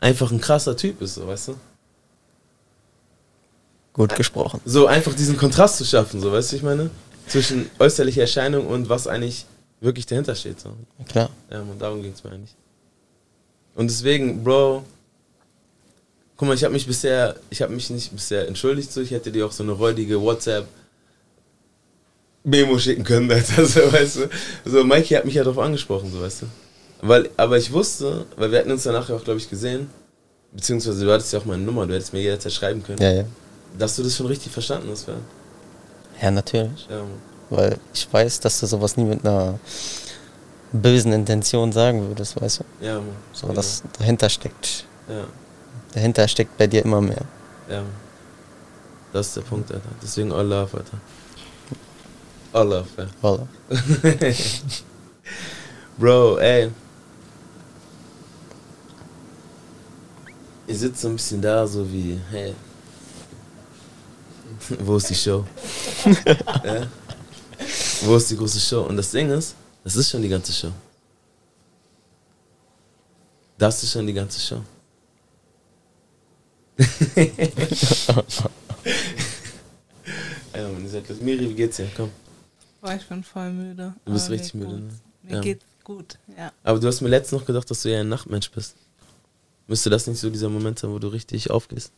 einfach 0.00 0.30
ein 0.30 0.40
krasser 0.40 0.76
Typ 0.76 1.00
ist, 1.00 1.14
so, 1.14 1.26
weißt 1.26 1.48
du? 1.48 1.54
Gut 3.92 4.14
gesprochen. 4.16 4.60
So 4.64 4.86
einfach 4.86 5.14
diesen 5.14 5.36
Kontrast 5.36 5.76
zu 5.76 5.84
schaffen, 5.84 6.20
so, 6.20 6.32
weißt 6.32 6.52
du, 6.52 6.56
ich 6.56 6.62
meine? 6.62 6.90
Zwischen 7.26 7.70
äußerlicher 7.78 8.22
Erscheinung 8.22 8.66
und 8.66 8.88
was 8.88 9.06
eigentlich 9.06 9.46
wirklich 9.80 10.06
dahinter 10.06 10.34
steht, 10.34 10.60
so. 10.60 10.70
Klar. 11.08 11.30
Ja, 11.50 11.60
und 11.60 11.80
darum 11.80 12.02
ging 12.02 12.12
es 12.12 12.24
mir 12.24 12.30
eigentlich. 12.30 12.54
Und 13.74 13.88
deswegen, 13.90 14.42
Bro, 14.42 14.84
guck 16.36 16.48
mal, 16.48 16.54
ich 16.54 16.64
habe 16.64 16.72
mich 16.72 16.86
bisher, 16.86 17.36
ich 17.50 17.60
habe 17.62 17.72
mich 17.72 17.90
nicht 17.90 18.12
bisher 18.12 18.48
entschuldigt, 18.48 18.92
so, 18.92 19.00
ich 19.00 19.10
hätte 19.10 19.30
dir 19.30 19.46
auch 19.46 19.52
so 19.52 19.62
eine 19.62 19.72
räudige 19.72 20.20
WhatsApp 20.20 20.66
Memo 22.44 22.78
schicken 22.78 23.04
können, 23.04 23.30
Alter, 23.30 23.64
so, 23.66 23.92
weißt 23.92 24.16
du. 24.16 24.28
So, 24.64 24.84
Mikey 24.84 25.14
hat 25.14 25.24
mich 25.24 25.34
ja 25.34 25.44
darauf 25.44 25.62
angesprochen, 25.62 26.10
so, 26.12 26.20
weißt 26.20 26.42
du. 26.42 26.46
Weil, 27.02 27.30
aber 27.36 27.58
ich 27.58 27.72
wusste, 27.72 28.26
weil 28.36 28.50
wir 28.50 28.58
hatten 28.58 28.70
uns 28.70 28.84
danach 28.84 29.08
ja 29.08 29.16
auch, 29.16 29.24
glaube 29.24 29.38
ich, 29.38 29.50
gesehen, 29.50 29.90
beziehungsweise 30.52 31.04
du 31.04 31.12
hattest 31.12 31.32
ja 31.32 31.40
auch 31.40 31.44
meine 31.44 31.62
Nummer, 31.62 31.86
du 31.86 31.94
hättest 31.94 32.12
mir 32.12 32.20
jederzeit 32.20 32.52
schreiben 32.52 32.82
können, 32.82 33.00
Ja, 33.00 33.12
ja. 33.12 33.24
Dass 33.78 33.96
du 33.96 34.02
das 34.02 34.16
schon 34.16 34.26
richtig 34.26 34.52
verstanden 34.52 34.88
hast, 34.90 35.08
ja. 35.08 35.14
Ja, 36.20 36.30
natürlich. 36.30 36.86
ja. 36.90 37.02
Weil 37.50 37.78
ich 37.92 38.10
weiß, 38.12 38.40
dass 38.40 38.60
du 38.60 38.66
sowas 38.66 38.96
nie 38.96 39.04
mit 39.04 39.24
einer 39.26 39.58
bösen 40.72 41.12
Intention 41.12 41.70
sagen 41.72 42.08
würdest, 42.08 42.40
weißt 42.40 42.60
du? 42.60 42.84
Ja, 42.86 42.94
Mann. 42.96 43.08
So, 43.32 43.42
Genau. 43.48 43.56
das 43.56 43.82
dahinter 43.98 44.28
steckt. 44.30 44.84
Ja, 45.08 45.24
Dahinter 45.94 46.26
steckt 46.28 46.56
bei 46.56 46.66
dir 46.66 46.84
immer 46.84 47.00
mehr. 47.00 47.22
ja. 47.68 47.82
Das 49.12 49.26
ist 49.26 49.36
der 49.36 49.42
Punkt, 49.42 49.70
Alter. 49.70 49.88
Deswegen 50.02 50.32
all 50.32 50.46
love, 50.46 50.74
Alter. 50.74 50.98
All 52.54 52.66
love, 52.66 52.88
ja. 52.96 53.06
Voilà. 53.22 53.46
Bro, 55.98 56.38
ey. 56.38 56.70
Ihr 60.66 60.74
sitzt 60.76 61.02
so 61.02 61.08
ein 61.08 61.16
bisschen 61.16 61.42
da, 61.42 61.66
so 61.66 61.90
wie, 61.92 62.18
hey. 62.30 62.54
Wo 64.80 64.96
ist 64.96 65.10
die 65.10 65.14
Show? 65.14 65.44
ja? 66.64 66.86
Wo 68.02 68.16
ist 68.16 68.30
die 68.30 68.36
große 68.36 68.60
Show? 68.60 68.82
Und 68.82 68.96
das 68.96 69.10
Ding 69.10 69.30
ist, 69.30 69.54
das 69.84 69.96
ist 69.96 70.10
schon 70.10 70.22
die 70.22 70.28
ganze 70.28 70.52
Show. 70.52 70.72
Das 73.58 73.82
ist 73.82 73.92
schon 73.92 74.06
die 74.06 74.12
ganze 74.12 74.40
Show. 74.40 74.62
ja, 80.54 80.68
Mann, 80.68 80.82
ihr 80.82 80.88
seid 80.88 81.08
los. 81.08 81.20
Miri, 81.20 81.48
wie 81.48 81.54
geht's 81.54 81.76
dir? 81.76 81.88
Komm. 81.96 82.10
Boah, 82.80 82.94
ich 82.94 83.06
bin 83.06 83.22
voll 83.22 83.52
müde. 83.52 83.94
Du 84.04 84.12
bist 84.12 84.26
aber 84.26 84.34
richtig 84.34 84.54
müde, 84.54 84.80
ne? 84.80 84.88
Mir 85.22 85.34
Ja. 85.34 85.40
geht's 85.40 85.64
gut, 85.84 86.18
ja. 86.36 86.52
Aber 86.64 86.80
du 86.80 86.88
hast 86.88 87.00
mir 87.00 87.08
letztens 87.08 87.40
noch 87.40 87.46
gedacht, 87.46 87.70
dass 87.70 87.82
du 87.82 87.90
ja 87.92 88.00
ein 88.00 88.08
Nachtmensch 88.08 88.50
bist. 88.50 88.74
Müsste 89.68 89.90
das 89.90 90.06
nicht 90.06 90.18
so 90.18 90.28
dieser 90.30 90.48
Moment 90.48 90.78
sein, 90.80 90.90
wo 90.90 90.98
du 90.98 91.08
richtig 91.08 91.50
aufgehst? 91.50 91.92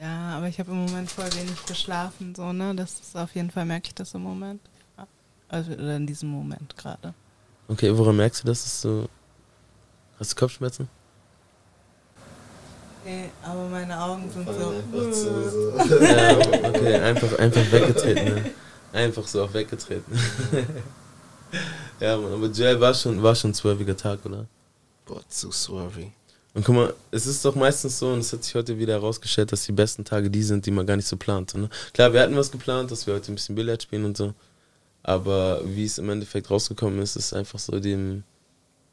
Ja, 0.00 0.36
aber 0.36 0.48
ich 0.48 0.58
habe 0.58 0.70
im 0.70 0.86
Moment 0.86 1.10
voll 1.10 1.30
wenig 1.34 1.66
geschlafen, 1.66 2.34
so, 2.34 2.52
ne? 2.52 2.74
Das 2.74 3.00
ist 3.00 3.16
auf 3.16 3.34
jeden 3.34 3.50
Fall, 3.50 3.66
merke 3.66 3.88
ich 3.88 3.94
das 3.94 4.14
im 4.14 4.22
Moment. 4.22 4.60
Also 5.48 5.72
oder 5.72 5.96
in 5.96 6.06
diesem 6.06 6.30
Moment 6.30 6.76
gerade. 6.76 7.12
Okay, 7.68 7.96
woran 7.96 8.16
merkst 8.16 8.42
du 8.42 8.46
das? 8.46 8.62
Dass 8.62 8.82
du 8.82 9.08
hast 10.18 10.32
du 10.32 10.36
Kopfschmerzen? 10.36 10.88
Nee, 13.04 13.30
aber 13.42 13.68
meine 13.68 14.00
Augen 14.00 14.30
sind 14.30 14.46
so. 14.46 14.52
Einfach 14.52 15.12
so, 15.12 15.50
so. 15.50 15.98
ja, 16.04 16.38
okay, 16.68 16.94
einfach, 17.00 17.38
einfach 17.38 17.72
weggetreten. 17.72 18.34
Ne? 18.34 18.50
Einfach 18.92 19.26
so 19.26 19.44
auch 19.44 19.52
weggetreten. 19.52 20.18
ja, 22.00 22.16
Mann, 22.16 22.32
aber 22.32 22.46
Joel 22.46 22.80
war 22.80 22.94
schon, 22.94 23.22
war 23.22 23.34
schon 23.34 23.50
ein 23.50 23.54
zwölfiger 23.54 23.96
Tag, 23.96 24.24
oder? 24.24 24.46
Boah, 25.06 25.22
zu 25.28 25.50
swervy. 25.50 26.12
Und 26.52 26.64
guck 26.64 26.74
mal, 26.74 26.94
es 27.12 27.26
ist 27.26 27.44
doch 27.44 27.54
meistens 27.54 27.98
so, 27.98 28.12
und 28.12 28.20
es 28.20 28.32
hat 28.32 28.42
sich 28.42 28.54
heute 28.54 28.78
wieder 28.78 28.94
herausgestellt, 28.94 29.52
dass 29.52 29.64
die 29.64 29.72
besten 29.72 30.04
Tage 30.04 30.30
die 30.30 30.42
sind, 30.42 30.66
die 30.66 30.72
man 30.72 30.84
gar 30.86 30.96
nicht 30.96 31.06
so 31.06 31.16
plant. 31.16 31.54
Ne? 31.54 31.68
Klar, 31.92 32.12
wir 32.12 32.20
hatten 32.20 32.36
was 32.36 32.50
geplant, 32.50 32.90
dass 32.90 33.06
wir 33.06 33.14
heute 33.14 33.30
ein 33.30 33.36
bisschen 33.36 33.54
Billard 33.54 33.82
spielen 33.82 34.04
und 34.04 34.16
so. 34.16 34.34
Aber 35.02 35.62
wie 35.64 35.84
es 35.84 35.98
im 35.98 36.10
Endeffekt 36.10 36.50
rausgekommen 36.50 37.00
ist, 37.00 37.16
ist 37.16 37.32
einfach 37.32 37.58
so 37.58 37.78
dem, 37.78 38.24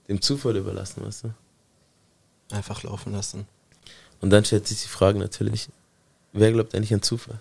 dem 0.08 0.22
Zufall 0.22 0.56
überlassen, 0.56 1.04
weißt 1.04 1.26
du? 1.26 1.34
Einfach 2.56 2.84
laufen 2.84 3.12
lassen. 3.12 3.48
Und 4.22 4.30
dann 4.30 4.46
stellt 4.46 4.68
sich 4.68 4.84
die 4.84 4.88
Frage 4.88 5.18
natürlich, 5.20 5.68
wer 6.34 6.52
glaubt 6.52 6.76
eigentlich 6.76 6.94
an 6.94 7.02
Zufall? 7.02 7.40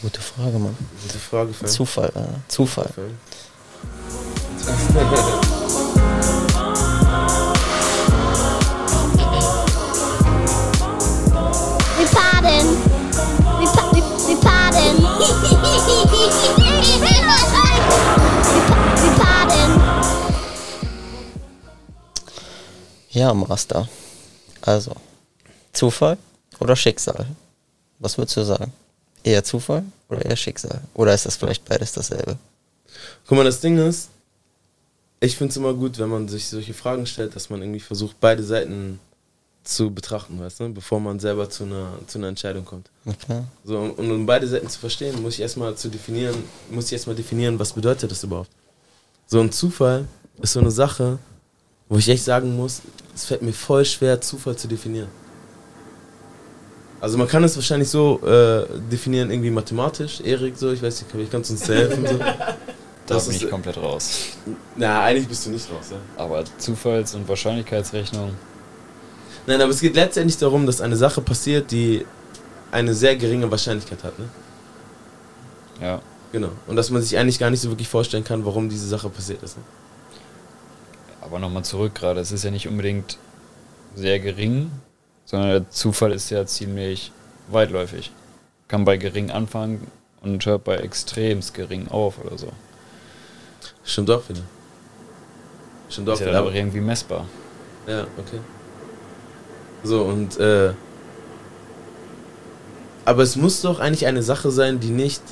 Gute 0.00 0.20
Frage, 0.20 0.58
Mann. 0.58 0.76
Gute 1.02 1.18
Frage, 1.18 1.52
Fan. 1.52 1.68
Zufall, 1.68 2.12
äh, 2.14 2.48
Zufall. 2.48 2.88
Fan. 2.88 3.18
Ja, 23.18 23.34
Master. 23.34 23.88
Also, 24.60 24.92
Zufall 25.72 26.16
oder 26.60 26.76
Schicksal? 26.76 27.26
Was 27.98 28.16
würdest 28.16 28.36
du 28.36 28.44
sagen? 28.44 28.72
Eher 29.24 29.42
Zufall 29.42 29.82
oder 30.08 30.24
eher 30.24 30.36
Schicksal? 30.36 30.82
Oder 30.94 31.14
ist 31.14 31.26
das 31.26 31.34
vielleicht 31.34 31.64
beides 31.64 31.90
dasselbe? 31.90 32.38
Guck 33.26 33.36
mal, 33.36 33.42
das 33.42 33.58
Ding 33.58 33.76
ist, 33.76 34.10
ich 35.18 35.36
finde 35.36 35.50
es 35.50 35.56
immer 35.56 35.74
gut, 35.74 35.98
wenn 35.98 36.08
man 36.08 36.28
sich 36.28 36.46
solche 36.46 36.74
Fragen 36.74 37.06
stellt, 37.06 37.34
dass 37.34 37.50
man 37.50 37.60
irgendwie 37.60 37.80
versucht, 37.80 38.20
beide 38.20 38.44
Seiten 38.44 39.00
zu 39.64 39.90
betrachten, 39.90 40.38
weißt 40.38 40.60
du, 40.60 40.68
bevor 40.72 41.00
man 41.00 41.18
selber 41.18 41.50
zu 41.50 41.64
einer, 41.64 41.94
zu 42.06 42.18
einer 42.18 42.28
Entscheidung 42.28 42.64
kommt. 42.64 42.88
Klar. 43.24 43.48
So, 43.64 43.80
und 43.80 44.12
um 44.12 44.26
beide 44.26 44.46
Seiten 44.46 44.68
zu 44.68 44.78
verstehen, 44.78 45.20
muss 45.20 45.34
ich 45.34 45.40
erstmal 45.40 45.74
zu 45.74 45.88
definieren, 45.88 46.36
muss 46.70 46.86
ich 46.86 46.92
erstmal 46.92 47.16
definieren, 47.16 47.58
was 47.58 47.72
bedeutet 47.72 48.12
das 48.12 48.22
überhaupt. 48.22 48.50
So 49.26 49.40
ein 49.40 49.50
Zufall 49.50 50.06
ist 50.40 50.52
so 50.52 50.60
eine 50.60 50.70
Sache, 50.70 51.18
wo 51.88 51.96
ich 51.98 52.08
echt 52.08 52.24
sagen 52.24 52.56
muss, 52.56 52.82
es 53.14 53.24
fällt 53.24 53.42
mir 53.42 53.52
voll 53.52 53.84
schwer, 53.84 54.20
Zufall 54.20 54.56
zu 54.56 54.68
definieren. 54.68 55.08
Also 57.00 57.16
man 57.16 57.28
kann 57.28 57.44
es 57.44 57.54
wahrscheinlich 57.56 57.88
so 57.88 58.20
äh, 58.26 58.66
definieren, 58.90 59.30
irgendwie 59.30 59.50
mathematisch, 59.50 60.20
Erik, 60.20 60.56
so, 60.56 60.72
ich 60.72 60.82
weiß 60.82 61.04
nicht, 61.14 61.30
kannst 61.30 61.50
du 61.50 61.54
uns 61.54 61.62
da 61.64 61.72
helfen. 61.74 62.06
So. 62.06 62.18
Da 62.18 63.14
Das 63.14 63.26
bin 63.26 63.36
ist- 63.36 63.42
ich 63.44 63.50
komplett 63.50 63.76
raus. 63.78 64.18
Na, 64.76 65.02
eigentlich 65.04 65.28
bist 65.28 65.46
du 65.46 65.50
nicht 65.50 65.70
raus, 65.70 65.86
ja. 65.92 65.96
Aber 66.22 66.42
Zufalls- 66.58 67.14
und 67.14 67.28
Wahrscheinlichkeitsrechnung, 67.28 68.32
Nein, 69.46 69.62
aber 69.62 69.70
es 69.70 69.80
geht 69.80 69.94
letztendlich 69.94 70.36
darum, 70.36 70.66
dass 70.66 70.82
eine 70.82 70.94
Sache 70.96 71.22
passiert, 71.22 71.70
die 71.70 72.04
eine 72.70 72.92
sehr 72.92 73.16
geringe 73.16 73.50
Wahrscheinlichkeit 73.50 74.04
hat, 74.04 74.18
ne? 74.18 74.28
ja. 75.80 76.02
Genau. 76.32 76.50
Und 76.66 76.76
dass 76.76 76.90
man 76.90 77.00
sich 77.00 77.16
eigentlich 77.16 77.38
gar 77.38 77.48
nicht 77.48 77.62
so 77.62 77.70
wirklich 77.70 77.88
vorstellen 77.88 78.24
kann, 78.24 78.44
warum 78.44 78.68
diese 78.68 78.86
Sache 78.86 79.08
passiert 79.08 79.42
ist. 79.42 79.56
Ne? 79.56 79.62
Aber 81.28 81.38
nochmal 81.38 81.62
zurück 81.62 81.94
gerade, 81.94 82.20
es 82.20 82.32
ist 82.32 82.44
ja 82.44 82.50
nicht 82.50 82.68
unbedingt 82.68 83.18
sehr 83.94 84.18
gering, 84.18 84.70
sondern 85.26 85.50
der 85.50 85.70
Zufall 85.70 86.12
ist 86.12 86.30
ja 86.30 86.46
ziemlich 86.46 87.12
weitläufig. 87.48 88.10
Kann 88.66 88.86
bei 88.86 88.96
gering 88.96 89.30
anfangen 89.30 89.88
und 90.22 90.44
hört 90.46 90.64
bei 90.64 90.76
extremst 90.76 91.52
gering 91.52 91.88
auf 91.88 92.18
oder 92.24 92.38
so. 92.38 92.50
Stimmt 93.84 94.10
auch 94.10 94.26
wieder. 94.26 94.40
Stimmt 95.90 96.08
auch 96.08 96.14
Ist 96.14 96.20
ja 96.20 96.28
wieder. 96.28 96.38
Aber, 96.38 96.54
irgendwie 96.54 96.80
messbar. 96.80 97.26
ja, 97.86 98.06
okay. 98.16 98.40
So, 99.84 100.02
und, 100.04 100.38
äh. 100.40 100.72
Aber 103.04 103.22
es 103.22 103.36
muss 103.36 103.60
doch 103.60 103.80
eigentlich 103.80 104.06
eine 104.06 104.22
Sache 104.22 104.50
sein, 104.50 104.80
die 104.80 104.90
nicht. 104.90 105.22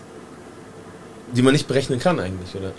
die 1.34 1.40
man 1.40 1.54
nicht 1.54 1.66
berechnen 1.66 1.98
kann, 1.98 2.20
eigentlich, 2.20 2.54
oder? 2.54 2.72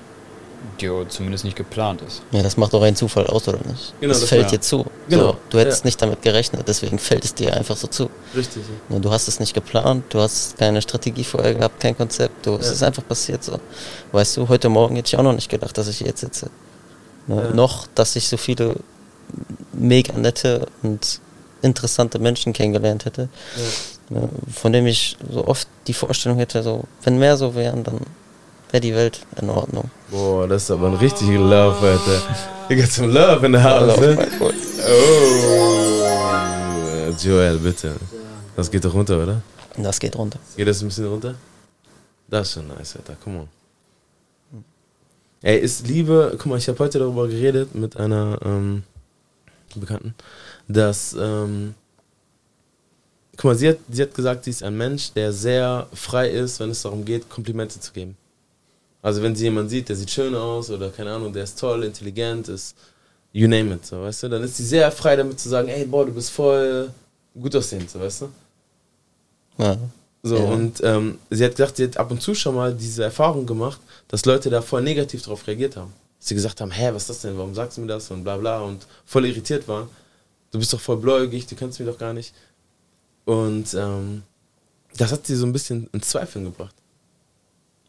Die 0.79 0.89
zumindest 1.09 1.43
nicht 1.43 1.55
geplant 1.57 2.01
ist. 2.01 2.21
Ja, 2.31 2.43
das 2.43 2.57
macht 2.57 2.73
doch 2.73 2.81
ein 2.83 2.95
Zufall 2.95 3.25
aus, 3.27 3.47
oder 3.47 3.59
nicht? 3.67 3.93
Genau, 3.99 4.13
das 4.13 4.21
das 4.21 4.29
fällt 4.29 4.51
dir 4.51 4.61
zu. 4.61 4.85
Genau, 5.09 5.31
So, 5.31 5.37
du 5.49 5.59
hättest 5.59 5.83
ja. 5.83 5.87
nicht 5.87 6.01
damit 6.01 6.21
gerechnet, 6.21 6.67
deswegen 6.67 6.99
fällt 6.99 7.25
es 7.25 7.33
dir 7.33 7.55
einfach 7.55 7.75
so 7.75 7.87
zu. 7.87 8.09
Richtig. 8.35 8.63
Ja. 8.89 8.99
Du 8.99 9.11
hast 9.11 9.27
es 9.27 9.39
nicht 9.39 9.53
geplant, 9.53 10.05
du 10.09 10.19
hast 10.19 10.57
keine 10.57 10.81
Strategie 10.81 11.23
vorher 11.23 11.55
gehabt, 11.55 11.79
kein 11.79 11.97
Konzept, 11.97 12.45
du, 12.45 12.55
es 12.55 12.69
ist 12.69 12.83
einfach 12.83 13.05
passiert 13.07 13.43
so. 13.43 13.59
Weißt 14.11 14.37
du, 14.37 14.47
heute 14.49 14.69
Morgen 14.69 14.95
hätte 14.95 15.07
ich 15.07 15.17
auch 15.17 15.23
noch 15.23 15.33
nicht 15.33 15.49
gedacht, 15.49 15.77
dass 15.77 15.87
ich 15.87 15.97
hier 15.97 16.07
jetzt 16.07 16.21
sitze. 16.21 16.49
Ne, 17.27 17.35
Ja. 17.35 17.53
Noch, 17.55 17.87
dass 17.95 18.15
ich 18.15 18.27
so 18.27 18.37
viele 18.37 18.75
mega 19.73 20.13
nette 20.13 20.67
und 20.83 21.19
interessante 21.61 22.19
Menschen 22.19 22.53
kennengelernt 22.53 23.05
hätte, 23.05 23.29
ne, 24.09 24.29
von 24.53 24.71
dem 24.71 24.85
ich 24.85 25.17
so 25.31 25.47
oft 25.47 25.67
die 25.87 25.93
Vorstellung 25.93 26.37
hätte, 26.37 26.61
so, 26.63 26.83
wenn 27.03 27.17
mehr 27.17 27.35
so 27.35 27.55
wären, 27.55 27.83
dann 27.83 27.99
wäre 28.71 28.81
die 28.81 28.93
Welt 28.93 29.25
in 29.41 29.49
Ordnung. 29.49 29.89
Boah, 30.09 30.47
das 30.47 30.63
ist 30.63 30.71
aber 30.71 30.87
ein 30.87 30.95
richtiger 30.95 31.39
Love, 31.39 31.85
Alter. 31.85 32.21
You 32.69 32.75
got 32.75 32.89
some 32.89 33.11
love 33.11 33.45
in 33.45 33.53
the 33.53 33.59
house, 33.59 33.99
ne? 33.99 34.17
Oh. 34.39 35.67
Joel, 37.19 37.57
bitte. 37.57 37.95
Das 38.55 38.69
geht 38.69 38.83
doch 38.83 38.93
runter, 38.93 39.23
oder? 39.23 39.41
Das 39.77 39.99
geht 39.99 40.15
runter. 40.17 40.39
Geht 40.55 40.67
das 40.67 40.81
ein 40.81 40.87
bisschen 40.87 41.07
runter? 41.07 41.35
Das 42.27 42.47
ist 42.47 42.53
schon 42.55 42.67
nice, 42.67 42.95
Alter. 42.97 43.15
Come 43.23 43.39
on. 43.39 43.47
Ey, 45.41 45.59
ist 45.59 45.87
Liebe, 45.87 46.35
guck 46.37 46.47
mal, 46.47 46.57
ich 46.57 46.67
habe 46.67 46.79
heute 46.79 46.99
darüber 46.99 47.27
geredet 47.27 47.75
mit 47.75 47.95
einer 47.95 48.39
ähm, 48.43 48.83
Bekannten, 49.75 50.15
dass, 50.67 51.15
ähm, 51.19 51.75
guck 53.35 53.45
mal, 53.45 53.55
sie 53.55 53.69
hat, 53.69 53.77
sie 53.89 54.01
hat 54.01 54.15
gesagt, 54.15 54.45
sie 54.45 54.49
ist 54.49 54.63
ein 54.63 54.75
Mensch, 54.75 55.13
der 55.13 55.31
sehr 55.31 55.87
frei 55.93 56.29
ist, 56.29 56.59
wenn 56.59 56.71
es 56.71 56.81
darum 56.81 57.05
geht, 57.05 57.29
Komplimente 57.29 57.79
zu 57.79 57.93
geben. 57.93 58.17
Also 59.01 59.21
wenn 59.21 59.35
sie 59.35 59.45
jemanden 59.45 59.69
sieht, 59.69 59.89
der 59.89 59.95
sieht 59.95 60.09
schön 60.09 60.35
aus 60.35 60.69
oder 60.69 60.89
keine 60.89 61.11
Ahnung, 61.13 61.31
der 61.31 61.43
ist 61.43 61.59
toll, 61.59 61.83
intelligent, 61.83 62.49
ist, 62.49 62.75
you 63.31 63.47
name 63.47 63.75
it, 63.75 63.85
so, 63.85 64.01
weißt 64.01 64.23
du, 64.23 64.29
dann 64.29 64.43
ist 64.43 64.57
sie 64.57 64.65
sehr 64.65 64.91
frei 64.91 65.15
damit 65.15 65.39
zu 65.39 65.49
sagen, 65.49 65.67
ey, 65.69 65.85
boah, 65.85 66.05
du 66.05 66.13
bist 66.13 66.31
voll 66.31 66.89
gut 67.39 67.55
aussehend, 67.55 67.89
so, 67.89 67.99
weißt 67.99 68.21
du. 68.21 68.29
Ja. 69.59 69.77
So, 70.23 70.35
Ja. 70.35 70.43
und 70.45 70.81
ähm, 70.83 71.19
sie 71.29 71.45
hat 71.45 71.55
gesagt, 71.55 71.77
sie 71.77 71.83
hat 71.85 71.97
ab 71.97 72.11
und 72.11 72.21
zu 72.21 72.33
schon 72.33 72.55
mal 72.55 72.73
diese 72.73 73.03
Erfahrung 73.03 73.45
gemacht, 73.45 73.79
dass 74.07 74.25
Leute 74.25 74.49
da 74.49 74.61
voll 74.61 74.81
negativ 74.81 75.21
darauf 75.21 75.45
reagiert 75.47 75.77
haben. 75.77 75.93
Dass 76.19 76.29
sie 76.29 76.35
gesagt 76.35 76.59
haben, 76.59 76.71
hä, 76.71 76.89
was 76.91 77.03
ist 77.03 77.09
das 77.09 77.21
denn, 77.21 77.37
warum 77.37 77.53
sagst 77.53 77.77
du 77.77 77.81
mir 77.81 77.87
das 77.87 78.09
und 78.11 78.23
bla 78.23 78.35
bla 78.37 78.59
und 78.61 78.85
voll 79.05 79.25
irritiert 79.25 79.67
waren. 79.67 79.87
Du 80.51 80.57
bist 80.59 80.73
doch 80.73 80.81
voll 80.81 80.97
bläugig, 80.97 81.45
du 81.45 81.55
kennst 81.55 81.79
mich 81.79 81.87
doch 81.87 81.97
gar 81.99 82.13
nicht. 82.13 82.33
Und 83.25 83.73
ähm, 83.75 84.23
das 84.97 85.11
hat 85.11 85.27
sie 85.27 85.35
so 85.35 85.45
ein 85.45 85.53
bisschen 85.53 85.87
ins 85.93 86.09
Zweifeln 86.09 86.45
gebracht. 86.45 86.73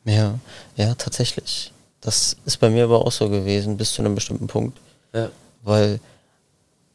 Ja, 0.08 0.38
ja, 0.76 0.94
tatsächlich. 0.94 1.72
Das 2.00 2.36
ist 2.46 2.58
bei 2.58 2.70
mir 2.70 2.84
aber 2.84 3.04
auch 3.04 3.12
so 3.12 3.28
gewesen, 3.28 3.76
bis 3.76 3.92
zu 3.92 4.02
einem 4.02 4.14
bestimmten 4.14 4.46
Punkt. 4.46 4.78
Ja. 5.12 5.30
Weil 5.62 6.00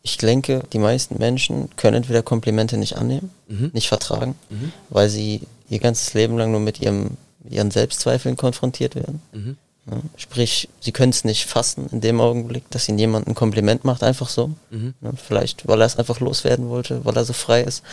ich 0.02 0.18
denke, 0.18 0.64
die 0.74 0.80
meisten 0.80 1.18
Menschen 1.20 1.70
können 1.76 1.98
entweder 1.98 2.24
Komplimente 2.24 2.78
nicht 2.78 2.98
annehmen, 2.98 3.30
Mhm. 3.48 3.72
nicht 3.74 3.88
vertragen, 3.88 4.36
Mhm. 4.50 4.72
weil 4.90 5.10
sie 5.10 5.42
ihr 5.70 5.80
ganzes 5.80 6.14
Leben 6.14 6.38
lang 6.38 6.52
nur 6.52 6.60
mit 6.60 6.80
ihrem, 6.82 7.12
mit 7.44 7.54
ihren 7.54 7.72
Selbstzweifeln 7.72 8.36
konfrontiert 8.36 8.96
werden. 8.96 9.22
Mhm. 9.32 9.58
Ja, 9.90 9.98
sprich, 10.16 10.70
sie 10.80 10.94
können 10.94 11.10
es 11.12 11.26
nicht 11.26 11.46
fassen 11.46 11.90
in 11.92 12.00
dem 12.02 12.22
Augenblick, 12.22 12.70
dass 12.72 12.88
ihnen 12.88 13.00
jemand 13.00 13.28
ein 13.28 13.36
Kompliment 13.36 13.84
macht, 13.84 14.02
einfach 14.02 14.30
so. 14.30 14.52
Mhm. 14.72 14.94
Ja, 15.02 15.12
vielleicht, 15.16 15.68
weil 15.68 15.82
er 15.82 15.86
es 15.86 15.98
einfach 15.98 16.20
loswerden 16.22 16.70
wollte, 16.70 17.04
weil 17.06 17.16
er 17.18 17.26
so 17.26 17.34
frei 17.34 17.62
ist. 17.64 17.84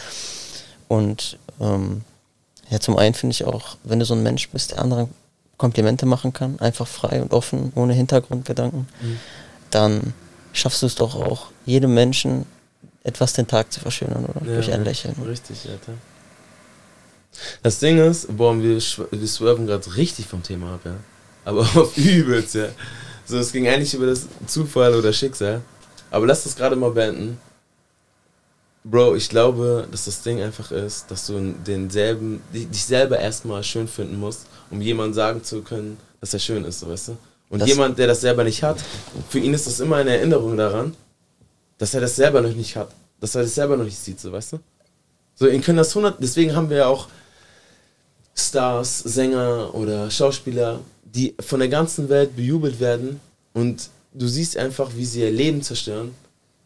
Und 0.89 1.37
ähm, 1.61 2.03
ja, 2.71 2.81
zum 2.81 2.97
einen 2.97 3.15
finde 3.15 3.35
ich 3.35 3.45
auch, 3.45 3.77
wenn 3.85 3.99
du 3.99 4.05
so 4.05 4.15
ein 4.15 4.23
Mensch 4.23 4.49
bist, 4.51 4.73
der 4.73 4.81
anderen 4.81 5.09
Komplimente 5.59 6.07
machen 6.07 6.33
kann, 6.33 6.59
einfach 6.61 6.87
frei 6.87 7.21
und 7.21 7.33
offen, 7.33 7.73
ohne 7.75 7.93
Hintergrundgedanken, 7.93 8.89
dann 9.71 10.15
schaffst 10.53 10.83
du 10.83 10.87
es 10.87 10.95
doch 10.95 11.15
auch, 11.15 11.49
jedem 11.67 11.95
Menschen 11.95 12.47
etwas 13.05 13.33
den 13.33 13.47
Tag 13.47 13.73
zu 13.73 13.81
verschönern, 13.81 14.25
oder? 14.25 14.47
Ja, 14.47 14.55
Durch 14.55 14.73
ein 14.73 14.85
Lächeln. 14.85 15.15
Richtig, 15.27 15.69
Alter. 15.69 15.93
Das 17.63 17.79
Ding 17.79 17.99
ist, 17.99 18.37
boah, 18.37 18.57
wir, 18.61 18.77
wir 18.77 19.29
swerven 19.29 19.67
gerade 19.67 19.97
richtig 19.97 20.27
vom 20.27 20.43
Thema 20.43 20.75
ab, 20.75 20.81
ja. 20.85 20.97
Aber 21.45 21.61
auf 21.75 21.97
übelst, 21.97 22.55
ja. 22.55 22.69
So, 23.25 23.39
es 23.39 23.53
ging 23.53 23.69
eigentlich 23.69 23.95
über 23.95 24.07
das 24.07 24.27
Zufall 24.47 24.95
oder 24.95 25.13
Schicksal. 25.13 25.61
Aber 26.11 26.27
lass 26.27 26.45
das 26.45 26.57
gerade 26.57 26.77
mal 26.77 26.91
beenden. 26.91 27.39
Bro, 28.83 29.17
ich 29.17 29.29
glaube, 29.29 29.87
dass 29.91 30.07
das 30.07 30.23
Ding 30.23 30.41
einfach 30.41 30.71
ist, 30.71 31.11
dass 31.11 31.27
du 31.27 31.55
denselben, 31.67 32.43
di- 32.55 32.65
dich 32.65 32.83
selber 32.85 33.19
erstmal 33.19 33.63
schön 33.63 33.87
finden 33.87 34.19
musst, 34.19 34.47
um 34.71 34.81
jemandem 34.81 35.15
sagen 35.15 35.45
zu 35.45 35.61
können, 35.63 35.99
dass 36.21 36.33
er 36.33 36.41
schön 36.41 36.65
ist, 36.65 36.81
so, 36.81 36.89
weißt 36.89 37.09
du? 37.09 37.17
Und 37.51 37.61
Das- 37.61 37.69
jemand, 37.69 37.99
der 37.99 38.07
das 38.07 38.23
selber 38.23 38.43
nicht 38.45 38.63
hat, 38.63 38.79
für 39.29 39.39
ihn 39.39 39.53
ist 39.53 39.67
das 39.67 39.81
immer 39.81 39.97
eine 39.97 40.17
Erinnerung 40.17 40.57
daran, 40.57 40.95
dass 41.79 41.93
er 41.95 42.01
das 42.01 42.17
selber 42.17 42.41
noch 42.41 42.55
nicht 42.55 42.77
hat. 42.77 42.91
Dass 43.21 43.35
er 43.35 43.43
das 43.43 43.55
selber 43.55 43.77
noch 43.77 43.85
nicht 43.85 43.99
sieht, 43.99 44.19
so, 44.19 44.33
weißt 44.33 44.53
du? 44.55 44.59
So, 45.35 45.47
ihn 45.47 45.61
können 45.61 45.79
das 45.79 45.91
100, 45.95 46.17
deswegen 46.23 46.55
haben 46.57 46.71
wir 46.71 46.79
ja 46.79 46.87
auch 46.87 47.09
Stars, 48.35 49.01
Sänger 49.01 49.75
oder 49.75 50.11
Schauspieler, 50.11 50.81
die 51.05 51.35
von 51.41 51.61
der 51.61 51.69
ganzen 51.69 52.09
Welt 52.09 52.35
bejubelt 52.37 52.81
werden 52.81 53.21
und 53.53 53.91
du 54.15 54.27
siehst 54.27 54.57
einfach, 54.57 54.91
wie 54.97 55.05
sie 55.05 55.21
ihr 55.21 55.31
Leben 55.31 55.61
zerstören 55.63 56.15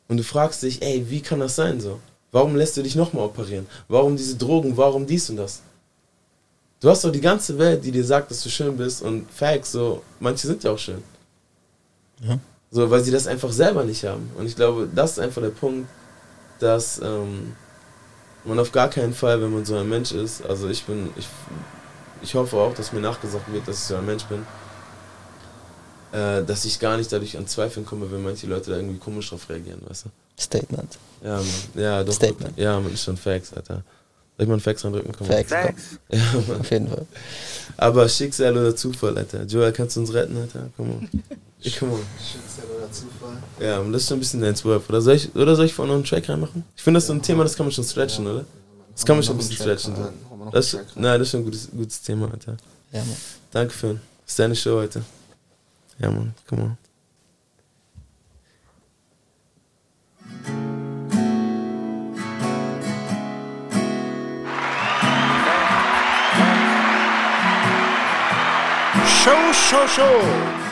und 0.09 0.17
du 0.17 0.23
fragst 0.23 0.62
dich, 0.62 0.83
ey, 0.83 1.09
wie 1.09 1.21
kann 1.21 1.40
das 1.40 1.57
sein 1.57 1.81
so? 1.81 2.01
Warum 2.33 2.57
lässt 2.57 2.77
du 2.77 2.83
dich 2.83 2.97
nochmal 2.97 3.27
operieren? 3.27 3.67
Warum 3.88 4.17
diese 4.17 4.37
Drogen? 4.37 4.77
Warum 4.77 5.07
dies 5.07 5.31
und 5.31 5.37
das? 5.37 5.62
Du 6.81 6.90
hast 6.90 7.05
doch 7.05 7.12
die 7.12 7.21
ganze 7.21 7.57
Welt, 7.59 7.85
die 7.85 7.93
dir 7.93 8.05
sagt, 8.05 8.31
dass 8.31 8.43
du 8.43 8.51
schön 8.51 8.77
bist 8.77 9.03
und 9.03 9.31
Facts, 9.31 9.73
so, 9.73 10.03
manche 10.21 10.47
sind 10.47 10.62
ja 10.64 10.73
auch 10.73 10.79
schön. 10.79 11.03
Ja. 12.21 12.38
So, 12.71 12.90
weil 12.90 13.03
sie 13.05 13.12
das 13.12 13.27
einfach 13.27 13.53
selber 13.53 13.85
nicht 13.85 14.05
haben. 14.05 14.31
Und 14.37 14.47
ich 14.47 14.57
glaube, 14.57 14.88
das 14.93 15.12
ist 15.12 15.19
einfach 15.21 15.40
der 15.40 15.51
Punkt, 15.51 15.88
dass 16.59 17.01
ähm, 17.01 17.55
man 18.45 18.59
auf 18.59 18.73
gar 18.73 18.88
keinen 18.90 19.14
Fall, 19.14 19.40
wenn 19.40 19.53
man 19.53 19.64
so 19.64 19.77
ein 19.77 19.88
Mensch 19.88 20.12
ist, 20.12 20.45
also 20.45 20.69
ich 20.69 20.85
bin, 20.85 21.11
ich, 21.17 21.29
ich 22.21 22.35
hoffe 22.35 22.57
auch, 22.57 22.75
dass 22.75 22.93
mir 22.93 23.01
nachgesagt 23.01 23.51
wird, 23.53 23.67
dass 23.69 23.79
ich 23.79 23.85
so 23.85 23.97
ein 23.97 24.07
Mensch 24.07 24.25
bin, 24.25 24.45
äh, 26.14 26.44
dass 26.44 26.64
ich 26.64 26.79
gar 26.79 26.96
nicht 26.96 27.11
dadurch 27.11 27.37
an 27.37 27.46
Zweifeln 27.48 27.85
komme, 27.85 28.11
wenn 28.12 28.22
manche 28.22 28.46
Leute 28.46 28.70
da 28.70 28.77
irgendwie 28.77 28.98
komisch 28.98 29.31
drauf 29.31 29.48
reagieren, 29.48 29.81
weißt 29.88 30.05
du? 30.07 30.09
Statement. 30.40 30.98
Ja, 31.24 31.37
Mann. 31.37 31.46
Ja, 31.74 32.05
doch. 32.05 32.12
Statement. 32.12 32.57
Ja, 32.57 32.79
man 32.79 32.92
ist 32.92 33.03
schon 33.03 33.16
Facts, 33.16 33.53
Alter. 33.53 33.83
Soll 34.37 34.44
ich 34.44 34.46
mal 34.46 34.55
einen 34.55 34.61
Fax 34.61 34.85
reindrücken? 34.85 35.12
Komm. 35.16 35.27
Facts, 35.27 35.50
komm. 35.50 35.74
Ja, 36.11 36.24
Mann. 36.48 36.61
Auf 36.61 36.70
jeden 36.70 36.88
Fall. 36.88 37.07
Aber 37.77 38.09
Schicksal 38.09 38.57
oder 38.57 38.77
Zufall, 38.77 39.18
Alter. 39.18 39.42
Joel, 39.44 39.72
kannst 39.72 39.96
du 39.96 40.00
uns 40.00 40.12
retten, 40.12 40.37
Alter? 40.37 40.70
Komm 40.77 40.90
on. 40.90 41.09
Ich 41.61 41.77
komm 41.81 41.92
on. 41.92 42.00
Schicksal 42.18 42.77
oder 42.77 42.92
Zufall? 42.92 43.37
Ja, 43.61 43.81
und 43.81 43.92
das 43.92 44.03
ist 44.03 44.09
schon 44.09 44.16
ein 44.18 44.20
bisschen 44.20 44.40
dein 44.40 44.55
Swerve. 44.55 44.85
Oder 44.88 45.00
soll 45.00 45.14
ich, 45.14 45.35
oder 45.35 45.57
soll 45.57 45.66
ich 45.66 45.74
vorne 45.74 45.90
noch 45.92 45.96
einen 45.96 46.05
Track 46.05 46.29
reinmachen? 46.29 46.64
Ich 46.77 46.83
finde, 46.83 46.98
das 46.98 47.05
ist 47.05 47.09
so 47.09 47.14
ein 47.14 47.22
Thema, 47.22 47.42
das 47.42 47.57
kann 47.57 47.66
man 47.66 47.72
schon 47.72 47.85
stretchen, 47.85 48.27
oder? 48.27 48.44
Das 48.92 49.05
kann 49.05 49.16
man 49.16 49.24
schon 49.24 49.35
ein 49.35 49.38
bisschen 49.38 49.57
stretchen. 49.57 49.96
So. 49.96 50.50
Das, 50.53 50.77
nein, 50.94 51.18
das 51.18 51.22
ist 51.22 51.31
schon 51.31 51.40
ein 51.40 51.44
gutes, 51.44 51.68
gutes 51.70 52.03
Thema, 52.03 52.31
Alter. 52.31 52.57
Ja, 52.92 53.00
Mann. 53.00 53.16
Danke, 53.50 53.72
Phil. 53.72 54.00
Das 54.24 54.33
ist 54.33 54.38
deine 54.38 54.55
Show 54.55 54.77
heute. 54.77 55.03
Ja, 55.98 56.11
Mann. 56.11 56.35
Komm 56.48 56.61
on. 56.61 56.78
Show, 69.07 69.52
show, 69.52 69.87
show. 69.87 70.63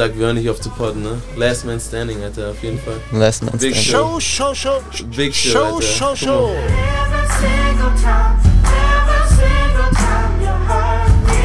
Gesagt, 0.00 0.18
wir 0.18 0.26
hören 0.26 0.36
nicht 0.36 0.48
auf 0.48 0.58
zu 0.58 0.70
podden, 0.70 1.02
ne? 1.02 1.20
Last 1.36 1.66
Man 1.66 1.78
Standing, 1.78 2.22
Alter, 2.22 2.52
auf 2.52 2.62
jeden 2.62 2.78
Fall. 2.78 2.98
Last 3.12 3.42
Man 3.42 3.52
Big 3.58 3.76
Standing. 3.76 3.82
Show. 3.82 4.18
Show, 4.18 4.54
show, 4.54 4.80
show. 4.90 5.04
Big 5.14 5.34
Show, 5.34 5.50
Show, 5.50 5.64
Alter. 5.74 5.86
show, 5.86 6.16
show. 6.16 6.48
mal. 6.48 6.56
Every 6.56 7.28
single 7.36 7.92
time, 8.00 8.40
every 8.64 9.24
single 9.36 9.90
time 9.92 10.40
you 10.40 10.54
hurt 10.70 11.12
me. 11.28 11.44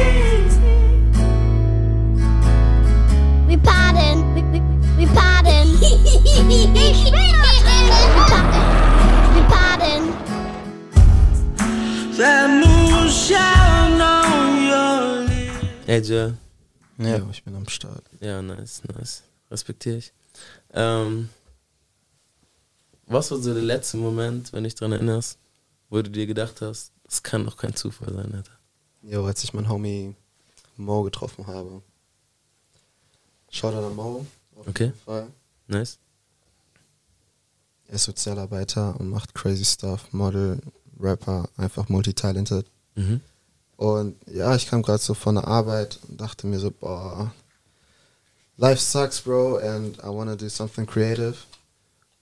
We 3.46 3.56
pardon. 3.58 4.16
We, 4.34 4.40
we, 4.52 4.60
we 4.96 5.04
pardon. 5.12 5.66
we 6.48 6.64
pardon. 7.52 8.00
We 9.34 9.40
pardon. 9.52 10.00
That 12.16 12.48
moon 12.48 13.10
shine 13.10 14.00
on 14.00 14.64
your 14.64 14.98
lips. 15.28 15.88
Ey, 15.88 16.00
Joe. 16.00 16.45
Ja, 16.98 17.28
ich 17.30 17.42
bin 17.44 17.54
am 17.54 17.68
Start. 17.68 18.04
Ja, 18.20 18.40
nice, 18.42 18.82
nice. 18.84 19.22
Respektiere 19.50 19.96
ich. 19.98 20.12
Ähm, 20.72 21.28
was 23.06 23.30
war 23.30 23.38
so 23.38 23.52
der 23.54 23.62
letzte 23.62 23.96
Moment, 23.96 24.52
wenn 24.52 24.62
du 24.62 24.68
dich 24.68 24.74
dran 24.74 24.92
erinnerst, 24.92 25.38
wo 25.90 26.00
du 26.02 26.10
dir 26.10 26.26
gedacht 26.26 26.60
hast, 26.62 26.92
das 27.04 27.22
kann 27.22 27.44
doch 27.44 27.56
kein 27.56 27.74
Zufall 27.76 28.12
sein, 28.12 28.34
Alter? 28.34 28.52
Jo, 29.02 29.24
als 29.26 29.44
ich 29.44 29.52
meinen 29.54 29.68
Homie 29.68 30.14
Mo 30.76 31.02
getroffen 31.02 31.46
habe. 31.46 31.82
Shoutout 33.50 33.86
an 33.86 33.94
Mo. 33.94 34.26
Auf 34.56 34.66
Okay. 34.68 34.86
jeden 34.86 34.98
Fall. 34.98 35.28
Nice. 35.68 35.98
Er 37.88 37.94
ist 37.94 38.04
Sozialarbeiter 38.04 38.98
und 38.98 39.08
macht 39.08 39.34
crazy 39.34 39.64
stuff. 39.64 40.12
Model, 40.12 40.60
Rapper, 40.98 41.48
einfach 41.56 41.88
multitalented. 41.88 42.66
Mhm. 42.96 43.20
Und 43.76 44.16
ja, 44.32 44.54
ich 44.54 44.68
kam 44.68 44.82
gerade 44.82 45.02
so 45.02 45.14
von 45.14 45.34
der 45.34 45.46
Arbeit 45.46 45.98
und 46.08 46.20
dachte 46.20 46.46
mir 46.46 46.58
so, 46.58 46.70
boah, 46.70 47.30
life 48.56 48.80
sucks, 48.80 49.20
bro, 49.20 49.56
and 49.56 49.98
I 49.98 50.08
wanna 50.08 50.34
do 50.34 50.48
something 50.48 50.86
creative. 50.86 51.34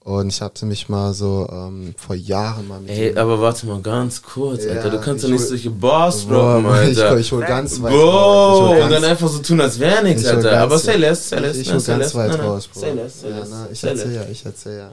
Und 0.01 0.29
ich 0.29 0.43
hatte 0.43 0.67
mich 0.67 0.91
mal 0.91 1.15
so 1.15 1.49
ähm, 1.51 1.95
vor 1.97 2.15
Jahren 2.15 2.69
mal 2.69 2.79
mit 2.79 2.91
Ey, 2.91 3.17
aber 3.17 3.41
warte 3.41 3.67
mal 3.67 3.81
ganz 3.81 4.21
kurz, 4.21 4.63
Ja, 4.63 4.73
Alter. 4.73 4.91
Du 4.91 5.01
kannst 5.01 5.25
doch 5.25 5.29
ich 5.31 5.37
nicht 5.37 5.49
solche 5.49 5.71
Bars 5.71 6.27
droppen, 6.27 6.67
Alter. 6.67 7.17
Ich, 7.17 7.27
ich 7.27 7.33
hol 7.33 7.41
ganz 7.41 7.81
weit 7.81 7.93
Bro, 7.93 8.11
raus. 8.11 8.83
Und 8.85 8.91
dann 8.91 9.05
einfach 9.05 9.29
so 9.29 9.39
tun, 9.39 9.63
als 9.63 9.79
wäre 9.79 10.03
nichts, 10.03 10.27
Alter. 10.27 10.61
Aber 10.61 10.79
say 10.79 10.97
less, 10.97 11.27
say 11.27 11.39
less. 11.39 11.57
Ich, 11.57 11.63
ich 11.63 11.69
ne, 11.69 11.79
hol 11.79 11.87
ganz 11.87 12.15
weit 12.15 12.39
raus, 12.39 12.69
Bro. 12.69 12.81
Say 12.81 12.93
less, 12.93 13.21
say 13.21 13.31
ja, 13.31 13.39
less. 13.39 13.49
na, 13.51 13.69
ich 13.73 13.83
erzähl 13.83 14.13
ja, 14.13 14.25
ich 14.31 14.45
erzähl 14.45 14.77
ja. 14.77 14.91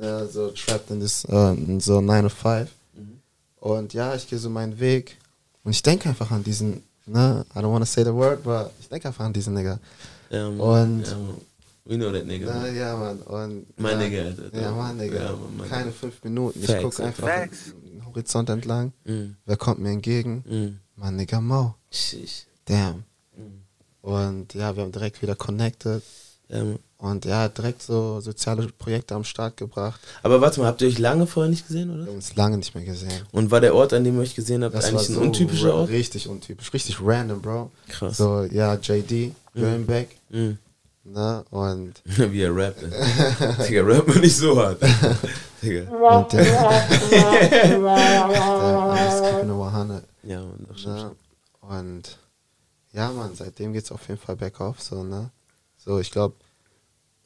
ja. 0.00 0.26
So 0.26 0.48
trapped 0.48 0.90
in 0.92 1.00
this, 1.00 1.26
äh, 1.26 1.52
in 1.52 1.80
so 1.80 2.00
9 2.00 2.22
to 2.22 2.28
5. 2.30 2.70
Mhm. 2.94 3.20
Und 3.60 3.92
ja, 3.92 4.14
ich 4.14 4.30
gehe 4.30 4.38
so 4.38 4.48
meinen 4.48 4.80
Weg 4.80 5.18
und 5.68 5.72
ich 5.72 5.82
denke 5.82 6.08
einfach 6.08 6.30
an 6.30 6.42
diesen, 6.42 6.82
ne, 7.04 7.44
I 7.54 7.58
don't 7.58 7.70
wanna 7.70 7.84
say 7.84 8.02
the 8.02 8.14
word, 8.14 8.42
but 8.42 8.70
ich 8.80 8.88
denke 8.88 9.08
einfach 9.08 9.26
an 9.26 9.34
diesen 9.34 9.52
Nigga. 9.52 9.78
Ja, 10.30 10.48
Mann. 10.48 10.60
Und 10.60 11.06
Ja, 11.06 11.14
Mann. 11.18 11.40
We 11.84 11.96
know 11.96 12.10
that 12.10 12.24
nigga. 12.26 12.46
Na, 12.46 12.60
man. 12.62 12.74
ja, 12.74 12.96
Mann. 12.96 13.18
Und, 13.18 13.78
Mein 13.78 14.00
ja, 14.00 14.06
Nigga, 14.08 14.22
Alter. 14.22 14.60
Ja, 14.62 14.70
mein 14.72 14.96
Nigga. 14.96 15.16
Ja, 15.24 15.32
Mann, 15.32 15.56
mein 15.58 15.68
Keine 15.68 15.92
fünf 15.92 16.24
Minuten. 16.24 16.58
Ich 16.60 16.66
Facts, 16.66 16.82
gucke 16.82 17.02
Alter. 17.04 17.06
einfach 17.06 17.28
Facts. 17.28 17.58
den 17.84 18.06
Horizont 18.06 18.48
entlang. 18.48 18.92
Mhm. 19.04 19.36
Wer 19.44 19.56
kommt 19.58 19.78
mir 19.80 19.90
entgegen? 19.90 20.42
Mhm. 20.48 20.78
Mein 20.96 21.16
Nigga. 21.16 21.74
Sheesh. 21.90 22.46
Damn. 22.64 23.04
Mhm. 23.36 23.62
Und 24.00 24.54
ja, 24.54 24.74
wir 24.74 24.82
haben 24.84 24.92
direkt 24.92 25.20
wieder 25.20 25.34
connected. 25.36 26.02
Mann. 26.50 26.78
Und 27.00 27.24
ja, 27.26 27.46
direkt 27.48 27.82
so 27.82 28.20
soziale 28.20 28.66
Projekte 28.76 29.14
am 29.14 29.22
Start 29.22 29.56
gebracht. 29.56 30.00
Aber 30.24 30.40
warte 30.40 30.58
mal, 30.60 30.66
habt 30.66 30.82
ihr 30.82 30.88
euch 30.88 30.98
lange 30.98 31.28
vorher 31.28 31.48
nicht 31.48 31.66
gesehen, 31.68 31.88
Wir 31.90 31.94
oder? 31.94 32.06
haben 32.06 32.14
uns 32.16 32.34
lange 32.34 32.56
nicht 32.58 32.74
mehr 32.74 32.84
gesehen. 32.84 33.22
Und 33.30 33.52
war 33.52 33.60
der 33.60 33.74
Ort, 33.76 33.92
an 33.92 34.02
dem 34.02 34.16
ihr 34.16 34.22
euch 34.22 34.34
gesehen 34.34 34.64
habt, 34.64 34.74
eigentlich 34.74 35.08
ein 35.08 35.14
so 35.14 35.20
untypischer 35.20 35.68
ra- 35.68 35.74
Ort? 35.82 35.90
Richtig 35.90 36.26
untypisch. 36.28 36.72
Richtig 36.74 36.98
random, 37.00 37.40
Bro. 37.40 37.70
Krass. 37.88 38.16
So, 38.16 38.42
ja, 38.50 38.74
JD, 38.74 39.32
Göllenbeck. 39.54 40.16
Mhm. 40.30 40.58
Ne? 41.04 41.44
Und, 41.50 41.94
Wie 42.04 42.40
er 42.42 42.54
rappt. 42.54 42.82
Digga, 43.68 43.82
rappt 43.82 44.08
man 44.08 44.20
nicht 44.20 44.36
so 44.36 44.60
hart. 44.60 44.78
Digga. 45.62 45.88
und 45.90 46.32
der, 46.32 46.44
der 47.10 47.78
100. 49.42 50.04
Ja, 50.24 50.40
Mann, 50.40 50.66
doch 50.68 50.78
schon. 50.78 50.94
Ne? 50.94 51.10
Und 51.60 52.18
ja, 52.92 53.10
Mann, 53.12 53.30
seitdem 53.34 53.72
geht's 53.72 53.92
auf 53.92 54.06
jeden 54.08 54.20
Fall 54.20 54.36
bergauf, 54.36 54.80
so, 54.80 55.02
ne? 55.04 55.30
So, 55.88 55.98
ich 55.98 56.10
glaube, 56.10 56.34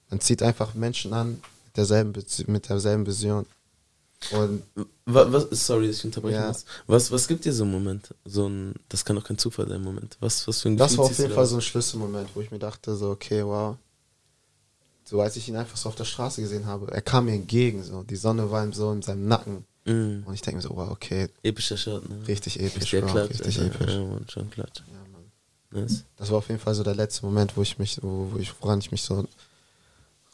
man 0.09 0.20
zieht 0.20 0.40
einfach 0.40 0.75
Menschen 0.75 1.12
an 1.12 1.31
mit 1.66 1.77
derselben, 1.77 2.12
Bez- 2.12 2.46
mit 2.46 2.68
derselben 2.68 3.05
Vision. 3.05 3.44
Und 4.31 4.62
Was, 5.05 5.33
was, 5.33 5.66
sorry, 5.66 5.88
dass 5.88 5.96
ich 5.96 6.05
unterbrechen 6.05 6.37
Ja. 6.37 6.55
Was, 6.87 7.11
was 7.11 7.27
gibt 7.27 7.44
dir 7.44 7.53
so 7.53 7.64
einen 7.64 7.72
Moment? 7.72 8.14
So 8.25 8.48
ein, 8.48 8.75
das 8.88 9.05
kann 9.05 9.16
doch 9.16 9.25
kein 9.25 9.37
Zufall 9.37 9.68
sein, 9.68 9.83
Moment. 9.83 10.16
Was, 10.20 10.46
was 10.46 10.61
für 10.61 10.68
ein 10.68 10.77
das 10.77 10.92
Gefühl 10.92 10.98
war 10.98 11.05
auf 11.11 11.18
jeden 11.18 11.35
Fall 11.35 11.46
so 11.46 11.57
ein 11.57 11.61
Schlüsselmoment, 11.61 12.29
wo 12.35 12.40
ich 12.40 12.53
mir 12.53 12.61
dachte, 12.61 12.94
so, 12.94 13.11
okay, 13.11 13.44
wow. 13.44 13.77
So, 15.03 15.20
als 15.20 15.35
ich 15.35 15.48
ihn 15.48 15.57
einfach 15.57 15.77
so 15.77 15.88
auf 15.88 15.96
der 15.96 16.05
Straße 16.05 16.40
gesehen 16.40 16.66
habe, 16.66 16.88
er 16.92 17.03
kam 17.03 17.25
mir 17.25 17.35
entgegen, 17.35 17.83
so, 17.83 18.05
die 18.05 18.14
Sonne 18.14 18.48
war 18.53 18.62
ihm 18.64 18.72
so 18.72 18.92
in 18.92 19.03
seinem 19.03 19.27
Nacken. 19.27 19.64
Mhm. 19.87 20.22
Und 20.25 20.35
ich 20.35 20.42
denke 20.42 20.59
mir 20.59 20.62
so, 20.62 20.77
wow, 20.77 20.88
okay, 20.92 21.29
Epischer 21.42 21.77
Shot, 21.77 22.09
ne? 22.09 22.29
richtig 22.29 22.61
episch, 22.61 22.92
Bro, 22.92 23.07
Klatsch, 23.09 23.31
richtig 23.31 23.59
episch. 23.59 23.90
Ja, 23.92 24.05
Mann, 24.05 24.25
schon 24.29 24.48
Klatsch. 24.51 24.83
Ja. 24.87 25.01
Nice. 25.72 26.04
Das 26.16 26.30
war 26.30 26.38
auf 26.38 26.48
jeden 26.48 26.61
Fall 26.61 26.74
so 26.74 26.82
der 26.82 26.94
letzte 26.94 27.24
Moment, 27.26 27.56
wo 27.56 27.62
ich 27.62 27.78
mich, 27.78 27.98
wo, 28.02 28.28
wo 28.32 28.38
ich, 28.38 28.52
woran 28.61 28.78
ich 28.78 28.90
mich 28.92 29.02
so 29.02 29.26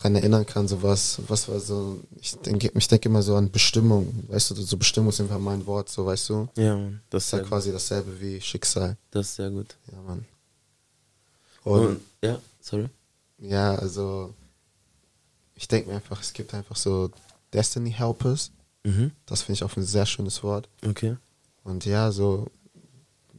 dran 0.01 0.15
erinnern 0.15 0.47
kann, 0.47 0.69
so 0.69 0.83
was, 0.83 1.21
was 1.29 1.49
war 1.49 1.59
so, 1.61 2.01
ich 2.21 2.37
denke, 2.37 2.71
ich 2.75 2.89
denke 2.89 3.09
immer 3.09 3.23
so 3.23 3.35
an 3.35 3.51
Bestimmung, 3.51 4.25
weißt 4.29 4.51
du, 4.51 4.55
so 4.57 4.77
Bestimmung 4.77 5.09
ist 5.11 5.21
einfach 5.21 5.39
mein 5.41 5.67
Wort, 5.67 5.89
so, 5.89 6.07
weißt 6.07 6.29
du? 6.31 6.49
Ja, 6.57 6.77
Mann. 6.77 7.01
Das 7.11 7.25
ist 7.27 7.33
ja 7.33 7.39
gut. 7.41 7.49
quasi 7.49 7.73
dasselbe 7.73 8.21
wie 8.21 8.41
Schicksal. 8.41 8.97
Das 9.11 9.27
ist 9.31 9.37
sehr 9.37 9.51
gut. 9.51 9.77
Ja, 9.93 10.01
Mann. 10.03 10.25
Und, 11.65 11.87
Und, 11.87 12.01
ja, 12.23 12.39
sorry. 12.61 12.89
ja, 13.39 13.75
also, 13.75 14.33
ich 15.57 15.67
denke 15.69 15.89
mir 15.91 15.97
einfach, 15.97 16.21
es 16.21 16.33
gibt 16.33 16.55
einfach 16.55 16.77
so 16.77 17.11
Destiny 17.53 17.91
Helpers, 17.93 18.51
Mhm. 18.85 19.11
das 19.27 19.43
finde 19.43 19.55
ich 19.55 19.65
auch 19.65 19.77
ein 19.77 19.83
sehr 19.83 20.07
schönes 20.07 20.43
Wort. 20.45 20.69
Okay. 20.87 21.17
Und 21.65 21.85
ja, 21.85 22.13
so, 22.13 22.47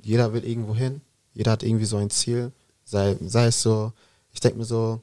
jeder 0.04 0.34
will 0.34 0.44
irgendwo 0.46 0.76
hin, 0.76 1.02
jeder 1.34 1.52
hat 1.52 1.64
irgendwie 1.64 1.86
so 1.86 1.98
ein 1.98 2.10
Ziel, 2.10 2.52
sei, 2.86 3.16
sei 3.26 3.48
es 3.48 3.62
so, 3.62 3.94
ich 4.32 4.40
denke 4.40 4.58
mir 4.58 4.66
so, 4.66 5.02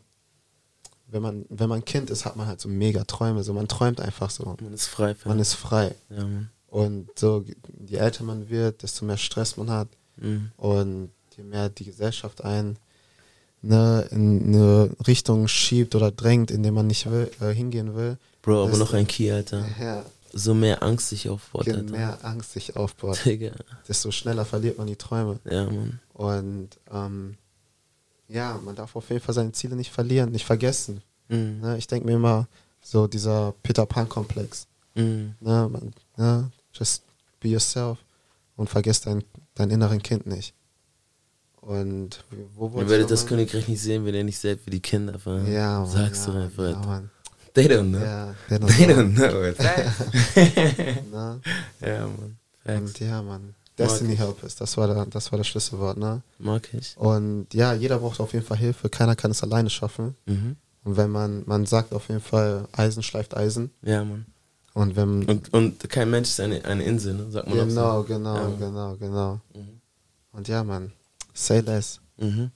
wenn 1.08 1.22
man, 1.22 1.44
wenn 1.48 1.68
man 1.68 1.84
Kind 1.84 2.10
ist, 2.10 2.24
hat 2.24 2.36
man 2.36 2.46
halt 2.48 2.60
so 2.60 2.68
mega 2.68 3.04
Träume, 3.04 3.42
so 3.44 3.52
man 3.52 3.68
träumt 3.68 4.00
einfach 4.00 4.30
so, 4.30 4.56
Man 4.60 4.72
ist 4.72 4.86
frei. 4.86 5.14
man 5.24 5.38
ist 5.38 5.54
frei. 5.54 5.94
Ja. 6.10 6.26
Und 6.68 7.08
so, 7.16 7.44
je 7.86 7.96
älter 7.96 8.24
man 8.24 8.48
wird, 8.50 8.82
desto 8.82 9.04
mehr 9.04 9.16
Stress 9.16 9.56
man 9.56 9.70
hat 9.70 9.88
Mhm. 10.18 10.50
und 10.56 11.10
je 11.36 11.44
mehr 11.44 11.68
die 11.68 11.84
Gesellschaft 11.84 12.42
einen 12.42 12.78
ne, 13.62 14.06
in 14.10 14.54
eine 14.54 14.90
Richtung 15.06 15.46
schiebt 15.48 15.94
oder 15.94 16.10
drängt, 16.10 16.50
in 16.50 16.62
der 16.62 16.72
man 16.72 16.86
nicht 16.86 17.10
will, 17.10 17.30
äh, 17.40 17.52
hingehen 17.52 17.94
will, 17.94 18.16
Bro, 18.42 18.64
aber 18.66 18.76
noch 18.78 18.92
ein 18.94 19.06
Key, 19.06 19.30
Alter. 19.30 19.64
ja, 19.80 20.04
So 20.32 20.54
mehr 20.54 20.82
Angst 20.82 21.08
sich 21.08 21.28
aufbaut, 21.28 21.66
je 21.66 21.72
Alter. 21.72 21.90
mehr 21.90 22.18
Angst 22.22 22.52
sich 22.52 22.76
aufbaut, 22.76 23.24
Digga. 23.24 23.52
desto 23.88 24.10
schneller 24.10 24.44
verliert 24.44 24.78
man 24.78 24.86
die 24.86 24.96
Träume. 24.96 25.38
Ja, 25.50 25.64
Mann. 25.64 26.00
Und 26.12 26.70
ähm, 26.92 27.36
ja, 28.28 28.60
man 28.64 28.74
darf 28.74 28.96
auf 28.96 29.08
jeden 29.10 29.22
Fall 29.22 29.34
seine 29.34 29.52
Ziele 29.52 29.76
nicht 29.76 29.92
verlieren, 29.92 30.32
nicht 30.32 30.44
vergessen. 30.44 31.02
Mhm. 31.28 31.60
Ne? 31.60 31.78
Ich 31.78 31.86
denke 31.86 32.06
mir 32.06 32.14
immer, 32.16 32.48
so 32.82 33.06
dieser 33.06 33.54
Peter 33.62 33.86
Pan-Komplex. 33.86 34.66
Mhm. 34.94 35.34
Ne? 35.40 35.68
Man, 35.70 35.92
ne? 36.16 36.50
Just 36.72 37.04
be 37.40 37.48
yourself 37.48 37.98
und 38.56 38.68
vergiss 38.68 39.00
dein, 39.00 39.24
dein 39.54 39.70
inneren 39.70 40.02
Kind 40.02 40.26
nicht. 40.26 40.54
Und 41.60 42.24
wo 42.54 42.68
Ihr 42.78 42.88
werdet 42.88 43.10
das 43.10 43.26
Königreich 43.26 43.66
nicht 43.66 43.80
sehen, 43.80 44.04
wenn 44.04 44.14
ihr 44.14 44.22
nicht 44.22 44.38
selbst 44.38 44.66
wie 44.66 44.70
die 44.70 44.80
Kinder 44.80 45.18
fahren. 45.18 45.52
Ja, 45.52 45.80
Mann, 45.80 45.90
Sagst 45.90 46.26
ja, 46.26 46.32
du 46.32 46.38
einfach. 46.38 46.70
Ja. 46.70 46.78
Mann. 46.78 47.10
They 47.56 47.66
don't 47.66 47.88
know. 47.90 47.98
Ja, 48.00 48.34
they 48.48 48.58
don't 48.58 48.66
They 48.76 48.84
know. 48.86 48.96
don't 48.96 49.14
know, 49.14 49.40
Alter. 49.42 49.64
Ne? 51.10 51.40
ja, 51.80 52.06
Mann. 52.06 52.36
Facts. 52.64 52.80
Und 52.80 53.00
ja, 53.00 53.22
Mann. 53.22 53.54
Destiny 53.78 54.12
ich. 54.14 54.18
Helpers, 54.18 54.56
das 54.56 54.76
war, 54.76 54.86
der, 54.86 55.06
das 55.06 55.30
war 55.32 55.38
das 55.38 55.46
Schlüsselwort, 55.48 55.96
ne? 55.98 56.22
Mag 56.38 56.68
ich. 56.72 56.96
Und 56.96 57.46
ja, 57.52 57.72
jeder 57.74 57.98
braucht 57.98 58.20
auf 58.20 58.32
jeden 58.32 58.44
Fall 58.44 58.56
Hilfe, 58.58 58.88
keiner 58.88 59.16
kann 59.16 59.30
es 59.30 59.42
alleine 59.42 59.68
schaffen. 59.70 60.14
Mhm. 60.26 60.56
Und 60.84 60.96
wenn 60.96 61.10
man, 61.10 61.42
man 61.46 61.66
sagt 61.66 61.92
auf 61.92 62.08
jeden 62.08 62.20
Fall, 62.22 62.68
Eisen 62.72 63.02
schleift 63.02 63.36
Eisen. 63.36 63.70
Ja, 63.82 64.04
Mann. 64.04 64.26
Und 64.74 64.94
wenn. 64.96 65.24
Und, 65.24 65.52
und 65.52 65.88
kein 65.90 66.10
Mensch 66.10 66.28
ist 66.28 66.40
eine, 66.40 66.62
eine 66.64 66.84
Insel, 66.84 67.14
ne? 67.14 67.30
sagt 67.30 67.48
man 67.48 67.68
genau, 67.68 68.02
so. 68.02 68.04
genau, 68.04 68.36
Ja. 68.36 68.50
genau, 68.58 68.96
genau. 68.96 69.40
Mhm. 69.54 69.80
Und 70.32 70.48
ja, 70.48 70.62
Mann. 70.62 70.92
Say 71.34 71.60
less. 71.60 72.00
Mhm. 72.18 72.50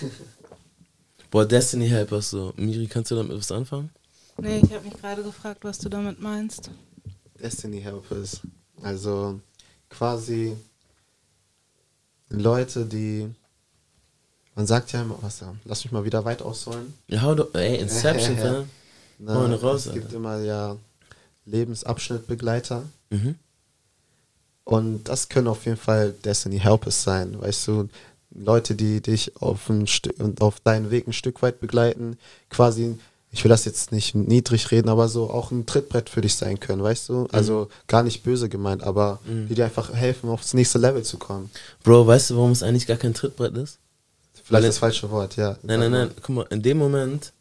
Boah, 1.30 1.46
Destiny 1.46 1.88
Helpers 1.88 2.30
so. 2.30 2.52
Miri, 2.56 2.86
kannst 2.86 3.10
du 3.10 3.16
damit 3.16 3.36
was 3.36 3.50
anfangen? 3.50 3.90
Nee, 4.38 4.60
ich 4.64 4.72
habe 4.72 4.84
mich 4.84 4.94
gerade 4.94 5.22
gefragt, 5.22 5.64
was 5.64 5.78
du 5.78 5.88
damit 5.88 6.20
meinst. 6.20 6.70
Destiny 7.40 7.80
Helpers. 7.80 8.40
Also 8.82 9.40
quasi 9.88 10.56
Leute, 12.28 12.84
die. 12.84 13.28
Man 14.56 14.66
sagt 14.66 14.92
ja 14.92 15.02
immer, 15.02 15.18
was 15.20 15.40
ja, 15.40 15.52
lass 15.64 15.84
mich 15.84 15.92
mal 15.92 16.04
wieder 16.04 16.24
weit 16.24 16.40
ausholen. 16.42 16.94
Ja, 17.08 17.22
hau 17.22 17.34
doch, 17.34 17.52
ey, 17.54 17.76
Inception, 17.78 18.36
fam. 18.38 18.70
Na, 19.18 19.44
eine 19.44 19.60
raus, 19.60 19.86
es 19.86 19.92
gibt 19.92 20.06
Alter. 20.06 20.16
immer 20.16 20.38
ja 20.38 20.76
Lebensabschnittbegleiter. 21.44 22.84
Mhm. 23.10 23.36
Und 24.64 25.04
das 25.04 25.28
können 25.28 25.48
auf 25.48 25.64
jeden 25.66 25.76
Fall 25.76 26.12
Destiny 26.12 26.58
Helpers 26.58 27.02
sein, 27.02 27.40
weißt 27.40 27.68
du. 27.68 27.88
Leute, 28.36 28.74
die 28.74 29.00
dich 29.00 29.36
auf, 29.40 29.68
ein 29.70 29.86
Stück 29.86 30.18
und 30.18 30.40
auf 30.40 30.58
deinen 30.58 30.90
Weg 30.90 31.06
ein 31.06 31.12
Stück 31.12 31.40
weit 31.42 31.60
begleiten, 31.60 32.18
quasi, 32.50 32.98
ich 33.34 33.42
will 33.44 33.48
das 33.50 33.64
jetzt 33.64 33.90
nicht 33.92 34.14
niedrig 34.14 34.70
reden, 34.70 34.88
aber 34.88 35.08
so 35.08 35.28
auch 35.28 35.50
ein 35.50 35.66
Trittbrett 35.66 36.08
für 36.08 36.20
dich 36.20 36.34
sein 36.36 36.58
können, 36.60 36.82
weißt 36.82 37.08
du? 37.08 37.26
Also 37.32 37.68
gar 37.88 38.02
nicht 38.04 38.22
böse 38.22 38.48
gemeint, 38.48 38.82
aber 38.84 39.18
die 39.26 39.54
dir 39.54 39.64
einfach 39.64 39.92
helfen, 39.92 40.30
aufs 40.30 40.54
nächste 40.54 40.78
Level 40.78 41.02
zu 41.02 41.18
kommen. 41.18 41.50
Bro, 41.82 42.06
weißt 42.06 42.30
du, 42.30 42.36
warum 42.36 42.52
es 42.52 42.62
eigentlich 42.62 42.86
gar 42.86 42.96
kein 42.96 43.12
Trittbrett 43.12 43.56
ist? 43.56 43.78
Vielleicht 44.32 44.50
Weil- 44.52 44.62
das 44.62 44.78
falsche 44.78 45.10
Wort, 45.10 45.36
ja. 45.36 45.56
Nein, 45.62 45.80
nein, 45.80 45.90
nein. 45.90 46.10
Guck 46.22 46.28
mal, 46.36 46.46
in 46.50 46.62
dem 46.62 46.78
Moment, 46.78 47.32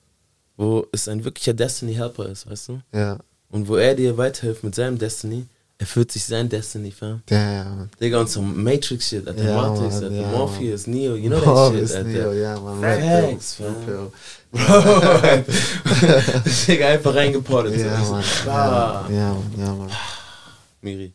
wo 0.57 0.85
es 0.91 1.07
ein 1.07 1.23
wirklicher 1.23 1.53
Destiny 1.53 1.93
Helper 1.95 2.27
ist, 2.27 2.49
weißt 2.49 2.69
du? 2.69 2.81
Ja, 2.93 3.19
Und 3.51 3.67
wo 3.67 3.75
er 3.75 3.93
dir 3.93 4.17
weiterhilft 4.17 4.63
mit 4.63 4.73
seinem 4.73 4.97
Destiny, 4.97 5.45
erfüllt 5.83 6.11
sich 6.13 6.23
sein 6.23 6.47
Destiny, 6.47 6.91
fam. 6.91 7.21
der, 7.29 7.89
Digga, 7.99 8.21
und 8.21 8.29
so 8.29 8.41
Matrix-Shit, 8.41 9.27
Alter. 9.27 9.43
Ja, 9.43 9.61
Matrix, 9.61 9.95
Mann, 9.95 10.03
Alter. 10.03 10.15
ja, 10.15 10.27
Morpheus, 10.29 10.87
Neo, 10.87 11.15
you 11.15 11.27
know 11.29 11.39
that 11.39 11.45
Morpheus, 11.45 11.89
shit, 11.89 11.97
Alter. 11.97 12.09
Neo, 12.09 12.33
ja, 12.33 12.59
Mann. 12.59 12.79
Facts, 12.81 13.55
fam. 13.55 13.75
Bro, 13.85 14.11
Digga, 16.67 16.87
einfach 16.87 17.15
reingeportet. 17.15 17.77
Ja, 17.77 18.03
so. 18.03 18.11
Mann. 18.11 18.23
Ah. 18.47 19.05
Ja, 19.09 19.37
ja, 19.57 19.73
Mann. 19.75 19.89
Miri, 20.81 21.13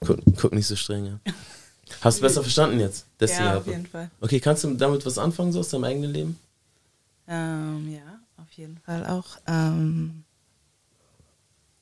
guck, 0.00 0.18
guck 0.36 0.52
nicht 0.54 0.66
so 0.66 0.76
streng, 0.76 1.04
ja. 1.06 1.32
Hast 2.00 2.18
du 2.18 2.22
besser 2.22 2.42
verstanden 2.42 2.80
jetzt? 2.80 3.04
Destiny 3.20 3.48
Ja, 3.48 3.58
auf 3.58 3.66
jeden 3.66 3.86
Fall. 3.86 4.10
Okay, 4.20 4.40
kannst 4.40 4.64
du 4.64 4.74
damit 4.74 5.04
was 5.04 5.18
anfangen, 5.18 5.52
so 5.52 5.60
aus 5.60 5.68
deinem 5.68 5.84
eigenen 5.84 6.10
Leben? 6.12 6.38
Ähm, 7.28 7.86
ja, 7.92 8.18
auf 8.42 8.50
jeden 8.52 8.78
Fall 8.78 9.04
auch. 9.06 9.26
Ähm, 9.46 10.22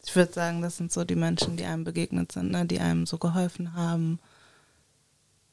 ich 0.05 0.15
würde 0.15 0.33
sagen, 0.33 0.63
das 0.63 0.77
sind 0.77 0.93
so 0.93 1.05
die 1.05 1.17
Menschen, 1.17 1.57
die 1.57 1.65
einem 1.65 1.85
begegnet 1.85 2.33
sind, 2.33 2.51
ne, 2.51 2.67
die 2.67 2.81
einem 2.81 3.07
so 3.07 3.19
geholfen 3.19 3.75
haben 3.75 4.19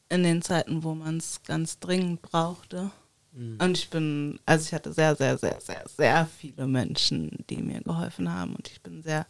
in 0.10 0.24
den 0.24 0.42
Zeiten, 0.42 0.84
wo 0.84 0.94
man 0.94 1.18
es 1.18 1.42
ganz 1.44 1.80
dringend 1.80 2.22
brauchte. 2.22 2.92
Und 3.34 3.78
ich 3.78 3.90
bin, 3.90 4.40
also 4.46 4.66
ich 4.66 4.74
hatte 4.74 4.92
sehr, 4.92 5.16
sehr, 5.16 5.38
sehr, 5.38 5.62
sehr, 5.62 5.86
sehr 5.88 6.28
viele 6.38 6.68
Menschen, 6.68 7.46
die 7.50 7.62
mir 7.62 7.80
geholfen 7.80 8.30
haben. 8.30 8.56
Und 8.56 8.70
ich 8.70 8.82
bin 8.82 9.04
sehr 9.04 9.26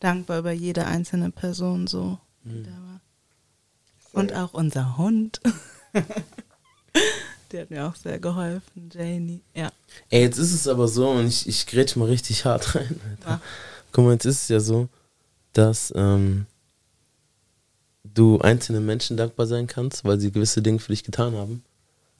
dankbar 0.00 0.38
über 0.38 0.52
jede 0.52 0.86
einzelne 0.86 1.30
Person 1.30 1.86
so, 1.86 2.18
war. 2.44 3.00
Und 4.12 4.32
auch 4.32 4.54
unser 4.54 4.96
Hund. 4.96 5.40
Der 7.52 7.62
hat 7.62 7.70
mir 7.70 7.86
auch 7.86 7.94
sehr 7.94 8.18
geholfen, 8.18 8.88
Janie. 8.90 9.42
Ja. 9.54 9.70
Ey, 10.08 10.22
jetzt 10.22 10.38
ist 10.38 10.52
es 10.52 10.66
aber 10.66 10.88
so, 10.88 11.10
und 11.10 11.26
ich, 11.26 11.46
ich 11.46 11.66
grätsch 11.66 11.96
mal 11.96 12.08
richtig 12.08 12.46
hart 12.46 12.74
rein, 12.74 12.98
Alter. 13.10 13.30
Ja. 13.30 13.40
Guck 13.92 14.04
mal, 14.04 14.12
jetzt 14.12 14.24
ist 14.24 14.42
es 14.44 14.48
ja 14.48 14.60
so, 14.60 14.88
dass 15.52 15.92
ähm, 15.94 16.46
du 18.04 18.40
einzelnen 18.40 18.84
Menschen 18.86 19.16
dankbar 19.16 19.46
sein 19.46 19.66
kannst, 19.66 20.04
weil 20.04 20.18
sie 20.18 20.32
gewisse 20.32 20.62
Dinge 20.62 20.78
für 20.78 20.92
dich 20.92 21.04
getan 21.04 21.34
haben. 21.34 21.62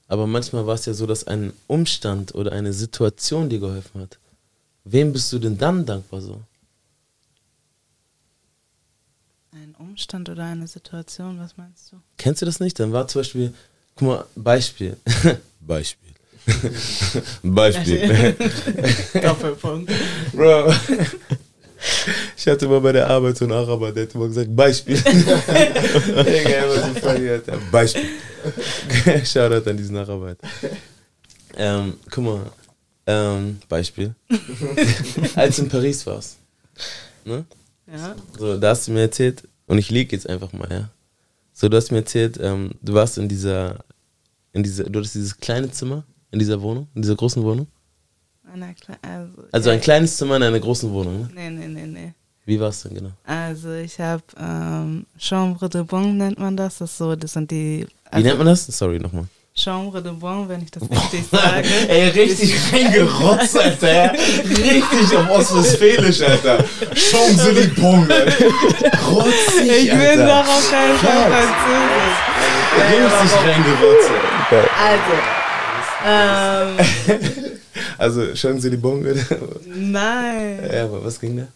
Aber 0.07 0.27
manchmal 0.27 0.67
war 0.67 0.75
es 0.75 0.85
ja 0.85 0.93
so, 0.93 1.07
dass 1.07 1.25
ein 1.25 1.53
Umstand 1.67 2.35
oder 2.35 2.51
eine 2.51 2.73
Situation 2.73 3.49
dir 3.49 3.59
geholfen 3.59 4.01
hat. 4.01 4.19
Wem 4.83 5.13
bist 5.13 5.31
du 5.33 5.39
denn 5.39 5.57
dann 5.57 5.85
dankbar 5.85 6.21
so? 6.21 6.41
Ein 9.51 9.73
Umstand 9.79 10.29
oder 10.29 10.43
eine 10.43 10.67
Situation, 10.67 11.39
was 11.39 11.57
meinst 11.57 11.91
du? 11.91 11.97
Kennst 12.17 12.41
du 12.41 12.45
das 12.45 12.59
nicht? 12.59 12.79
Dann 12.79 12.91
war 12.91 13.07
zum 13.07 13.21
Beispiel, 13.21 13.53
guck 13.95 14.07
mal, 14.07 14.25
Beispiel. 14.35 14.97
Beispiel. 15.61 16.09
Beispiel. 17.43 18.35
Doppelpunkt. 19.21 19.91
Bro. 20.33 20.73
Ich 22.45 22.49
hatte 22.49 22.67
mal 22.67 22.81
bei 22.81 22.91
der 22.91 23.09
Arbeit 23.09 23.37
so 23.37 23.45
einen 23.45 23.53
Araber, 23.53 23.93
der 23.93 24.03
hat 24.03 24.13
immer 24.15 24.27
gesagt, 24.27 24.53
Beispiel. 24.53 24.97
Beispiel. 27.71 28.09
Shoutout 29.25 29.69
an 29.69 29.77
diesen 29.77 29.95
Araber. 29.95 30.35
Ähm, 31.55 31.93
guck 32.11 32.23
mal, 32.25 32.41
ähm, 33.07 33.61
Beispiel. 33.69 34.13
Als 35.35 35.55
du 35.55 35.61
in 35.61 35.69
Paris 35.69 36.05
warst, 36.05 36.39
ne? 37.23 37.45
Ja. 37.89 38.13
So, 38.37 38.57
da 38.57 38.71
hast 38.71 38.89
du 38.89 38.91
mir 38.91 39.03
erzählt, 39.03 39.47
und 39.67 39.77
ich 39.77 39.89
lieg 39.89 40.11
jetzt 40.11 40.27
einfach 40.27 40.51
mal, 40.51 40.69
ja. 40.69 40.89
So, 41.53 41.69
du 41.69 41.77
hast 41.77 41.91
mir 41.91 41.99
erzählt, 41.99 42.37
ähm, 42.41 42.71
du 42.81 42.93
warst 42.93 43.17
in 43.17 43.29
dieser, 43.29 43.85
in 44.51 44.63
dieser, 44.63 44.83
du 44.83 44.99
hattest 44.99 45.15
dieses 45.15 45.37
kleine 45.37 45.71
Zimmer 45.71 46.03
in 46.31 46.39
dieser 46.39 46.61
Wohnung, 46.61 46.89
in 46.93 47.03
dieser 47.03 47.15
großen 47.15 47.41
Wohnung. 47.41 47.67
Einer 48.51 48.73
Kle 48.73 48.97
also, 49.01 49.43
Also 49.49 49.69
ja, 49.69 49.75
ein 49.75 49.81
kleines 49.81 50.17
Zimmer 50.17 50.35
in 50.35 50.43
einer 50.43 50.59
großen 50.59 50.91
Wohnung, 50.91 51.21
ne? 51.21 51.29
Nee, 51.33 51.49
nee, 51.49 51.67
nee, 51.69 51.85
nee. 51.85 52.13
Wie 52.45 52.59
war 52.59 52.69
es 52.69 52.81
denn 52.83 52.93
genau? 52.95 53.11
Also 53.25 53.71
ich 53.73 53.99
habe 53.99 54.21
ähm, 54.39 55.05
Chambre 55.17 55.69
de 55.69 55.83
Bon 55.83 56.17
nennt 56.17 56.37
man 56.39 56.57
das. 56.57 56.79
Das 56.79 56.97
so, 56.97 57.15
das 57.15 57.33
sind 57.33 57.49
die. 57.51 57.85
Wie 57.87 57.87
Also 58.11 58.25
nennt 58.27 58.37
man 58.37 58.47
das? 58.47 58.65
Sorry 58.67 58.99
nochmal. 58.99 59.25
Chambre 59.55 60.01
de 60.01 60.11
Bon, 60.11 60.49
wenn 60.49 60.63
ich 60.63 60.71
das 60.71 60.81
richtig 60.89 61.25
sage. 61.31 61.67
Ey, 61.87 62.09
richtig 62.09 62.55
reingerotzt, 62.73 63.57
Alter. 63.57 64.11
Richtig 64.13 65.15
auf 65.17 65.29
Ostwestfälisch, 65.29 66.21
Alter. 66.21 66.57
Champs-Élysées, 66.95 68.33
Rotzig, 69.11 69.71
ich 69.85 69.91
bin 69.91 70.19
doch 70.25 70.47
auf 70.47 70.71
keinen 70.71 70.97
Fall 70.97 71.31
Französisch. 71.31 72.17
Richtig 73.21 73.31
reingerotzt, 73.45 74.11
Also, 74.83 75.13
ähm, 76.05 77.51
Also, 77.99 78.21
Champs-Élysées, 78.35 79.25
nein. 79.75 80.59
Ja, 80.73 80.83
aber 80.85 81.05
was 81.05 81.19
ging 81.19 81.37
da? 81.37 81.47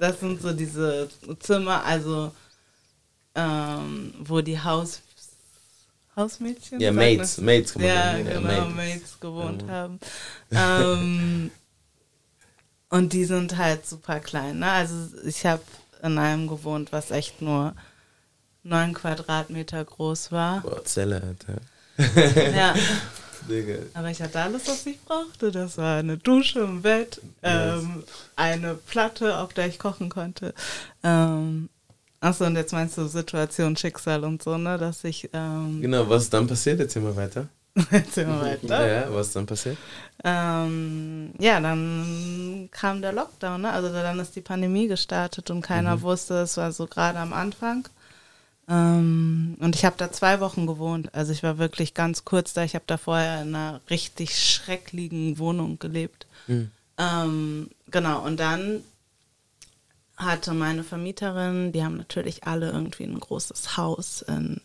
Das 0.00 0.18
sind 0.18 0.40
so 0.40 0.52
diese 0.52 1.08
Zimmer, 1.40 1.84
also 1.84 2.32
ähm, 3.34 4.14
wo 4.18 4.40
die 4.40 4.58
Haus 4.58 5.02
Hausmädchen? 6.16 6.80
Ja, 6.80 6.90
Maids, 6.90 7.36
man? 7.36 7.46
Maids 7.46 7.72
kann 7.74 7.82
man 7.82 7.90
ja, 7.90 8.12
sagen, 8.12 8.26
ja, 8.26 8.32
genau, 8.32 8.48
Maids. 8.48 8.74
Maids, 8.74 9.20
gewohnt 9.20 9.62
Mhm. 9.62 9.70
haben. 9.70 10.00
Ähm, 10.52 11.50
und 12.88 13.12
die 13.12 13.24
sind 13.26 13.56
halt 13.58 13.86
super 13.86 14.20
klein. 14.20 14.58
Ne? 14.60 14.70
Also 14.70 14.94
ich 15.24 15.44
habe 15.44 15.62
in 16.02 16.16
einem 16.18 16.48
gewohnt, 16.48 16.92
was 16.92 17.10
echt 17.10 17.42
nur 17.42 17.74
neun 18.62 18.94
Quadratmeter 18.94 19.84
groß 19.84 20.32
war. 20.32 20.62
Boah, 20.62 20.82
Zelle, 20.84 21.22
Alter. 21.22 21.60
Ja, 22.56 22.74
Digga. 23.48 23.74
aber 23.94 24.10
ich 24.10 24.20
hatte 24.22 24.40
alles, 24.40 24.66
was 24.68 24.86
ich 24.86 25.00
brauchte. 25.04 25.50
Das 25.50 25.78
war 25.78 25.98
eine 25.98 26.16
Dusche, 26.18 26.64
ein 26.64 26.82
Bett, 26.82 27.20
ähm, 27.42 28.02
eine 28.36 28.74
Platte, 28.74 29.38
auf 29.38 29.52
der 29.54 29.66
ich 29.68 29.78
kochen 29.78 30.08
konnte. 30.08 30.54
Ähm, 31.02 31.68
achso, 32.20 32.44
und 32.46 32.56
jetzt 32.56 32.72
meinst 32.72 32.96
du 32.98 33.06
Situation, 33.06 33.76
Schicksal 33.76 34.24
und 34.24 34.42
so, 34.42 34.56
ne? 34.58 34.78
Dass 34.78 35.04
ich. 35.04 35.28
Ähm, 35.32 35.80
Genau, 35.80 36.08
was 36.08 36.28
dann 36.30 36.46
passiert? 36.46 36.80
Erzähl 36.80 37.02
mal 37.02 37.16
weiter. 37.16 37.48
Erzähl 37.90 38.26
mal 38.26 38.42
weiter. 38.62 38.86
Ja, 38.86 39.14
was 39.14 39.32
dann 39.32 39.46
passiert? 39.46 39.76
Ähm, 40.24 41.30
ja, 41.38 41.60
dann 41.60 42.68
kam 42.72 43.00
der 43.00 43.12
Lockdown, 43.12 43.62
ne? 43.62 43.70
Also 43.72 43.90
dann 43.90 44.18
ist 44.18 44.36
die 44.36 44.40
Pandemie 44.40 44.86
gestartet 44.88 45.50
und 45.50 45.62
keiner 45.62 46.02
wusste, 46.02 46.34
es 46.40 46.56
war 46.56 46.72
so 46.72 46.86
gerade 46.86 47.18
am 47.18 47.32
Anfang. 47.32 47.88
Ähm, 48.70 49.56
und 49.58 49.74
ich 49.74 49.84
habe 49.84 49.96
da 49.98 50.12
zwei 50.12 50.38
Wochen 50.40 50.66
gewohnt. 50.66 51.12
Also 51.14 51.32
ich 51.32 51.42
war 51.42 51.58
wirklich 51.58 51.92
ganz 51.92 52.24
kurz 52.24 52.54
da. 52.54 52.62
Ich 52.62 52.74
habe 52.74 52.84
da 52.86 52.96
vorher 52.96 53.42
in 53.42 53.54
einer 53.54 53.80
richtig 53.90 54.38
schrecklichen 54.38 55.38
Wohnung 55.38 55.78
gelebt. 55.80 56.26
Ähm, 56.96 57.70
genau, 57.90 58.24
und 58.24 58.38
dann 58.38 58.82
hatte 60.16 60.54
meine 60.54 60.84
Vermieterin, 60.84 61.72
die 61.72 61.82
haben 61.82 61.96
natürlich 61.96 62.44
alle 62.44 62.70
irgendwie 62.70 63.04
ein 63.04 63.18
großes 63.18 63.76
Haus 63.76 64.22
in, 64.22 64.60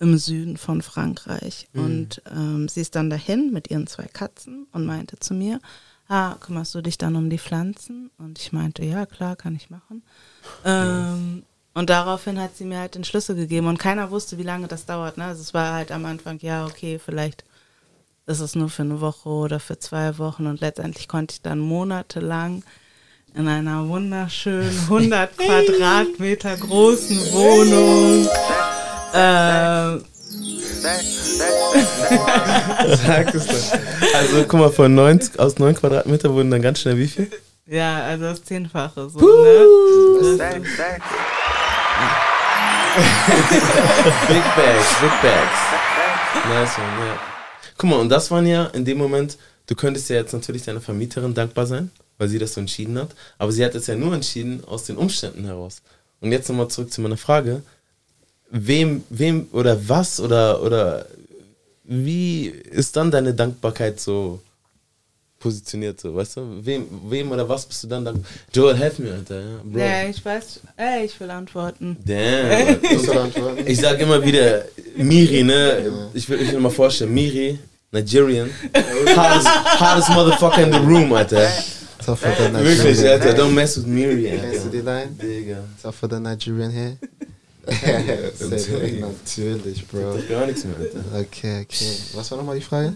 im 0.00 0.18
Süden 0.18 0.56
von 0.58 0.82
Frankreich. 0.82 1.68
Und 1.72 2.22
ähm, 2.30 2.68
sie 2.68 2.80
ist 2.82 2.94
dann 2.94 3.08
dahin 3.08 3.52
mit 3.52 3.70
ihren 3.70 3.86
zwei 3.86 4.06
Katzen 4.06 4.66
und 4.72 4.84
meinte 4.84 5.18
zu 5.18 5.32
mir, 5.32 5.60
ah, 6.08 6.34
kümmerst 6.40 6.74
du 6.74 6.82
dich 6.82 6.98
dann 6.98 7.16
um 7.16 7.30
die 7.30 7.38
Pflanzen? 7.38 8.10
Und 8.18 8.38
ich 8.38 8.52
meinte, 8.52 8.84
ja, 8.84 9.06
klar, 9.06 9.36
kann 9.36 9.54
ich 9.54 9.70
machen. 9.70 10.02
Ähm, 10.64 11.44
und 11.76 11.90
daraufhin 11.90 12.40
hat 12.40 12.56
sie 12.56 12.64
mir 12.64 12.78
halt 12.78 12.94
den 12.94 13.04
Schlüssel 13.04 13.36
gegeben 13.36 13.66
und 13.66 13.76
keiner 13.78 14.10
wusste, 14.10 14.38
wie 14.38 14.42
lange 14.42 14.66
das 14.66 14.86
dauert. 14.86 15.18
Ne? 15.18 15.24
Also 15.24 15.42
es 15.42 15.52
war 15.52 15.74
halt 15.74 15.92
am 15.92 16.06
Anfang, 16.06 16.38
ja, 16.40 16.64
okay, 16.64 16.98
vielleicht 16.98 17.44
ist 18.24 18.40
es 18.40 18.54
nur 18.54 18.70
für 18.70 18.80
eine 18.80 19.02
Woche 19.02 19.28
oder 19.28 19.60
für 19.60 19.78
zwei 19.78 20.16
Wochen 20.16 20.46
und 20.46 20.62
letztendlich 20.62 21.06
konnte 21.06 21.34
ich 21.34 21.42
dann 21.42 21.58
monatelang 21.58 22.64
in 23.34 23.46
einer 23.46 23.86
wunderschönen 23.88 24.74
100 24.84 25.36
Quadratmeter 25.36 26.56
großen 26.56 27.18
Wohnung 27.32 28.24
äh, 29.12 30.00
Sag 32.96 33.34
es 33.34 33.46
doch. 33.46 33.78
Also, 34.14 34.44
guck 34.48 34.60
mal, 34.60 34.72
von 34.72 34.94
90, 34.94 35.38
aus 35.38 35.58
9 35.58 35.74
Quadratmeter 35.74 36.32
wurden 36.32 36.50
dann 36.50 36.62
ganz 36.62 36.80
schnell 36.80 36.96
wie 36.96 37.08
viel? 37.08 37.30
ja, 37.66 38.02
also 38.02 38.24
das 38.24 38.42
Zehnfache 38.44 39.10
so, 39.10 39.18
ne? 39.18 39.66
Big 44.28 44.44
Bags, 44.56 45.00
Big 45.00 45.22
Bags. 45.22 45.58
Nice 46.48 46.78
one, 46.78 47.06
ja. 47.06 47.18
Guck 47.76 47.90
mal, 47.90 48.00
und 48.00 48.08
das 48.08 48.30
waren 48.30 48.46
ja 48.46 48.66
in 48.66 48.84
dem 48.84 48.98
Moment, 48.98 49.36
du 49.66 49.74
könntest 49.74 50.08
ja 50.08 50.16
jetzt 50.16 50.32
natürlich 50.32 50.64
deiner 50.64 50.80
Vermieterin 50.80 51.34
dankbar 51.34 51.66
sein, 51.66 51.90
weil 52.18 52.28
sie 52.28 52.38
das 52.38 52.54
so 52.54 52.60
entschieden 52.60 52.98
hat, 52.98 53.10
aber 53.38 53.52
sie 53.52 53.64
hat 53.64 53.74
es 53.74 53.86
ja 53.86 53.96
nur 53.96 54.14
entschieden 54.14 54.62
aus 54.66 54.84
den 54.84 54.96
Umständen 54.96 55.44
heraus. 55.44 55.82
Und 56.20 56.32
jetzt 56.32 56.48
nochmal 56.48 56.68
zurück 56.68 56.92
zu 56.92 57.00
meiner 57.00 57.18
Frage. 57.18 57.62
Wem, 58.50 59.04
wem 59.10 59.48
oder 59.52 59.88
was 59.88 60.20
oder, 60.20 60.62
oder 60.62 61.06
wie 61.84 62.46
ist 62.46 62.96
dann 62.96 63.10
deine 63.10 63.34
Dankbarkeit 63.34 64.00
so 64.00 64.40
positioniert, 65.46 66.00
so, 66.00 66.12
weißt 66.14 66.38
du? 66.38 66.40
Wem, 66.66 66.86
wem 67.08 67.30
oder 67.30 67.48
was 67.48 67.64
bist 67.66 67.84
du 67.84 67.86
dann 67.86 68.04
dankbar? 68.04 68.28
Joel, 68.52 68.76
helf 68.76 68.98
mir, 68.98 69.12
Alter. 69.14 69.40
Ja, 69.40 69.60
Bro. 69.62 69.78
Ja, 69.78 70.08
ich 70.08 70.24
weiß, 70.24 70.60
ey, 70.76 71.04
ich 71.04 71.20
will 71.20 71.30
antworten. 71.30 71.96
Damn. 72.04 73.16
Antworten? 73.26 73.64
Ich 73.64 73.78
sag 73.80 74.00
immer 74.00 74.20
wieder, 74.24 74.64
Miri, 74.96 75.44
ne? 75.44 76.10
Ich 76.14 76.28
will, 76.28 76.40
ich 76.40 76.50
will 76.50 76.58
mal 76.58 76.70
vorstellen, 76.70 77.14
Miri, 77.14 77.60
Nigerian, 77.92 78.50
hottest, 79.16 79.48
hottest 79.80 80.08
motherfucker 80.10 80.62
in 80.62 80.72
the 80.72 80.78
room, 80.78 81.12
Alter. 81.12 81.48
Tougher 82.04 82.32
than 82.36 82.52
Wirklich, 82.54 82.98
Nigerian. 82.98 83.20
Alter, 83.22 83.34
don't 83.34 83.54
mess 83.54 83.76
with 83.76 83.86
Miri, 83.86 84.24
Kennst 84.40 84.64
du 84.66 84.70
die 84.70 84.78
Alter. 84.78 85.00
Line? 85.00 85.16
Digga. 85.22 85.58
Tougher 85.80 86.08
than 86.08 86.22
Nigerian 86.24 86.70
here? 86.72 86.96
Natürlich. 88.50 89.00
Natürlich, 89.00 89.86
Bro. 89.86 90.18
Gar 90.28 90.46
nichts 90.46 90.64
mehr, 90.64 90.76
Alter. 90.76 91.04
Okay, 91.20 91.62
okay. 91.62 91.96
Was 92.14 92.30
war 92.30 92.38
nochmal 92.38 92.56
die 92.56 92.64
Frage? 92.64 92.94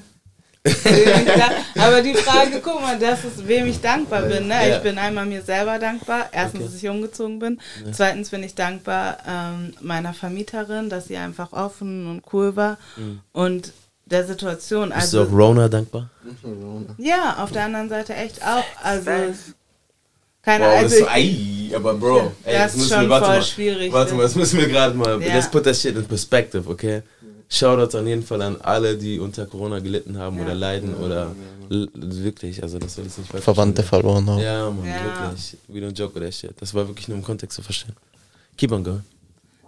Ja, 0.66 1.50
aber 1.86 2.02
die 2.02 2.14
Frage, 2.14 2.60
guck 2.62 2.80
mal, 2.82 2.98
das 2.98 3.24
ist, 3.24 3.46
wem 3.48 3.66
ich 3.66 3.80
dankbar 3.80 4.22
bin. 4.22 4.48
Ne? 4.48 4.68
Ja. 4.68 4.76
Ich 4.76 4.82
bin 4.82 4.98
einmal 4.98 5.24
mir 5.26 5.42
selber 5.42 5.78
dankbar. 5.78 6.28
Erstens, 6.32 6.60
Okay. 6.62 6.70
dass 6.72 6.82
ich 6.82 6.88
umgezogen 6.88 7.38
bin. 7.38 7.60
Zweitens 7.92 8.28
bin 8.30 8.42
ich 8.42 8.54
dankbar 8.54 9.18
ähm, 9.26 9.72
meiner 9.80 10.12
Vermieterin, 10.12 10.90
dass 10.90 11.06
sie 11.06 11.16
einfach 11.16 11.52
offen 11.52 12.06
und 12.10 12.22
cool 12.32 12.56
war. 12.56 12.76
Und 13.32 13.72
der 14.04 14.26
Situation. 14.26 14.90
Mhm. 14.90 14.94
Bist 14.94 15.12
du 15.14 15.20
Also, 15.20 15.30
auch 15.30 15.36
Rona 15.38 15.68
dankbar? 15.68 16.10
ja, 16.98 17.36
auf 17.38 17.52
der 17.52 17.64
anderen 17.64 17.88
Seite 17.88 18.14
echt 18.14 18.42
auch. 18.42 18.64
Also, 18.82 19.10
keine 20.42 20.64
Wow, 20.64 20.72
das 20.74 20.92
also 20.92 20.96
so, 21.04 21.08
ei, 21.10 21.70
aber 21.74 21.94
Bro, 21.94 22.32
ey, 22.44 22.54
Das 22.58 22.74
ist 22.74 22.88
schon 22.92 23.02
wir, 23.02 23.08
warte 23.10 23.26
voll 23.26 23.34
mal, 23.36 23.42
schwierig, 23.42 23.92
Warte 23.92 24.14
mal, 24.14 24.22
das 24.22 24.34
müssen 24.34 24.58
wir 24.58 24.68
gerade 24.68 24.94
mal, 24.94 25.22
Ja. 25.22 25.34
let's 25.34 25.48
put 25.50 25.64
that 25.64 25.76
shit 25.76 25.94
in 25.96 26.04
perspective, 26.06 26.68
okay? 26.68 27.02
Shoutouts 27.52 27.94
an 27.96 28.06
jeden 28.06 28.22
Fall 28.22 28.40
an 28.42 28.60
alle, 28.60 28.96
die 28.96 29.18
unter 29.18 29.44
Corona 29.46 29.80
gelitten 29.80 30.16
haben 30.16 30.36
Ja. 30.36 30.44
oder 30.44 30.54
leiden 30.54 30.94
oder 30.94 31.34
l- 31.68 31.88
wirklich, 31.94 32.62
also 32.62 32.78
das 32.78 32.94
soll 32.94 33.04
jetzt 33.04 33.18
nicht 33.18 33.30
falsch 33.30 33.42
Verwandte 33.44 33.82
verloren 33.82 34.28
haben. 34.30 34.38
Ja, 34.40 34.70
Mann, 34.70 34.86
Ja. 34.86 35.04
wirklich. 35.04 35.56
We 35.68 35.80
don't 35.80 35.96
joke 35.98 36.14
with 36.14 36.22
that 36.22 36.34
shit. 36.34 36.54
Das 36.60 36.72
war 36.74 36.86
wirklich 36.86 37.08
nur 37.08 37.18
im 37.18 37.24
Kontext 37.24 37.56
zu 37.56 37.62
verstehen. 37.62 37.96
Keep 38.56 38.72
on 38.72 38.84
going. 38.84 39.02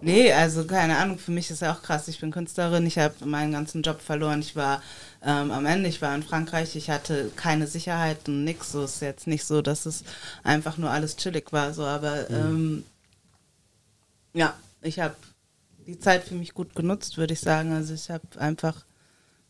Nee, 0.05 0.33
also 0.33 0.65
keine 0.65 0.97
Ahnung, 0.99 1.17
für 1.19 1.31
mich 1.31 1.49
ist 1.51 1.63
ja 1.63 1.73
auch 1.73 1.81
krass. 1.83 2.09
Ich 2.09 2.19
bin 2.21 2.33
Künstlerin, 2.33 2.85
ich 2.87 2.99
habe 2.99 3.15
meinen 3.25 3.53
ganzen 3.53 3.83
Job 3.83 4.01
verloren. 4.01 4.41
Ich 4.41 4.57
war 4.57 4.83
ähm, 5.25 5.51
am 5.53 5.65
Ende, 5.65 5.89
ich 5.89 6.03
war 6.03 6.13
in 6.15 6.25
Frankreich, 6.25 6.75
ich 6.75 6.91
hatte 6.91 7.31
keine 7.37 7.69
Sicherheit 7.69 8.29
und 8.29 8.43
nix. 8.45 8.73
So 8.73 8.83
ist 8.85 9.01
jetzt 9.01 9.29
nicht 9.29 9.45
so, 9.45 9.63
dass 9.63 9.87
es 9.87 10.03
einfach 10.43 10.77
nur 10.77 10.91
alles 10.91 11.17
chillig 11.17 11.53
war. 11.53 11.73
So, 11.73 11.85
aber 11.85 12.29
ähm, 12.31 12.83
ja, 14.35 14.55
ich 14.83 14.99
habe 14.99 15.15
die 15.87 15.99
Zeit 15.99 16.25
für 16.25 16.35
mich 16.35 16.55
gut 16.55 16.75
genutzt, 16.75 17.17
würde 17.17 17.35
ich 17.35 17.41
sagen. 17.41 17.73
Also 17.73 17.95
ich 17.95 18.11
habe 18.11 18.23
einfach 18.39 18.85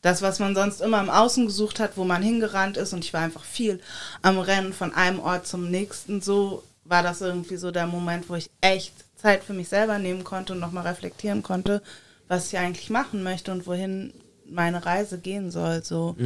das, 0.01 0.21
was 0.21 0.39
man 0.41 0.55
sonst 0.55 0.81
immer 0.81 1.01
im 1.01 1.11
Außen 1.11 1.47
gesucht 1.47 1.79
hat, 1.79 1.97
wo 1.97 2.05
man 2.05 2.23
hingerannt 2.23 2.77
ist 2.77 2.93
und 2.93 3.05
ich 3.05 3.13
war 3.13 3.21
einfach 3.21 3.45
viel 3.45 3.81
am 4.21 4.39
Rennen 4.39 4.73
von 4.73 4.93
einem 4.93 5.21
Ort 5.21 5.47
zum 5.47 5.71
nächsten. 5.71 6.21
So 6.21 6.65
war 6.85 7.03
das 7.03 7.21
irgendwie 7.21 7.57
so 7.57 7.71
der 7.71 7.87
Moment, 7.87 8.29
wo 8.29 8.35
ich 8.35 8.51
echt 8.61 8.93
Zeit 9.17 9.45
für 9.45 9.53
mich 9.53 9.69
selber 9.69 9.99
nehmen 9.99 10.25
konnte 10.25 10.53
und 10.55 10.61
nochmal 10.61 10.87
reflektieren 10.87 11.43
konnte, 11.43 11.83
was 12.27 12.49
ich 12.49 12.59
eigentlich 12.59 12.91
machen 12.91 13.23
möchte 13.23 13.53
und 13.53 13.67
wohin 13.67 14.13
meine 14.45 14.85
Reise 14.85 15.19
gehen 15.19 15.53
soll. 15.53 15.85
So. 15.85 16.17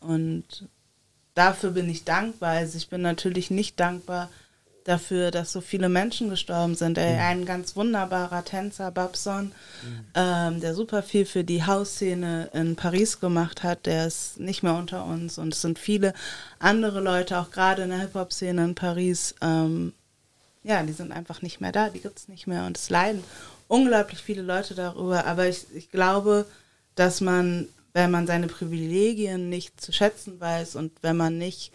Und 0.00 0.68
dafür 1.34 1.72
bin 1.72 1.90
ich 1.90 2.04
dankbar. 2.04 2.50
Also 2.50 2.78
ich 2.78 2.88
bin 2.88 3.02
natürlich 3.02 3.50
nicht 3.50 3.80
dankbar 3.80 4.30
dafür, 4.86 5.30
dass 5.30 5.52
so 5.52 5.60
viele 5.60 5.88
Menschen 5.88 6.30
gestorben 6.30 6.74
sind. 6.74 6.96
Ey, 6.96 7.18
ein 7.18 7.44
ganz 7.44 7.74
wunderbarer 7.74 8.44
Tänzer, 8.44 8.90
Babson, 8.90 9.52
ähm, 10.14 10.60
der 10.60 10.74
super 10.74 11.02
viel 11.02 11.26
für 11.26 11.42
die 11.42 11.64
Hausszene 11.64 12.50
in 12.52 12.76
Paris 12.76 13.18
gemacht 13.18 13.62
hat, 13.62 13.86
der 13.86 14.06
ist 14.06 14.38
nicht 14.38 14.62
mehr 14.62 14.74
unter 14.74 15.04
uns. 15.04 15.38
Und 15.38 15.54
es 15.54 15.62
sind 15.62 15.78
viele 15.78 16.14
andere 16.58 17.00
Leute, 17.00 17.38
auch 17.38 17.50
gerade 17.50 17.82
in 17.82 17.90
der 17.90 18.00
Hip-Hop-Szene 18.00 18.64
in 18.64 18.74
Paris, 18.74 19.34
ähm, 19.40 19.92
ja, 20.62 20.82
die 20.82 20.92
sind 20.92 21.12
einfach 21.12 21.42
nicht 21.42 21.60
mehr 21.60 21.72
da, 21.72 21.90
die 21.90 22.00
gibt 22.00 22.18
es 22.18 22.28
nicht 22.28 22.46
mehr. 22.46 22.66
Und 22.66 22.76
es 22.76 22.90
leiden 22.90 23.22
unglaublich 23.68 24.20
viele 24.20 24.42
Leute 24.42 24.74
darüber. 24.74 25.26
Aber 25.26 25.48
ich, 25.48 25.66
ich 25.74 25.90
glaube, 25.90 26.46
dass 26.94 27.20
man, 27.20 27.68
wenn 27.92 28.10
man 28.10 28.26
seine 28.26 28.46
Privilegien 28.46 29.48
nicht 29.48 29.80
zu 29.80 29.92
schätzen 29.92 30.40
weiß 30.40 30.76
und 30.76 30.92
wenn 31.02 31.16
man 31.16 31.38
nicht 31.38 31.72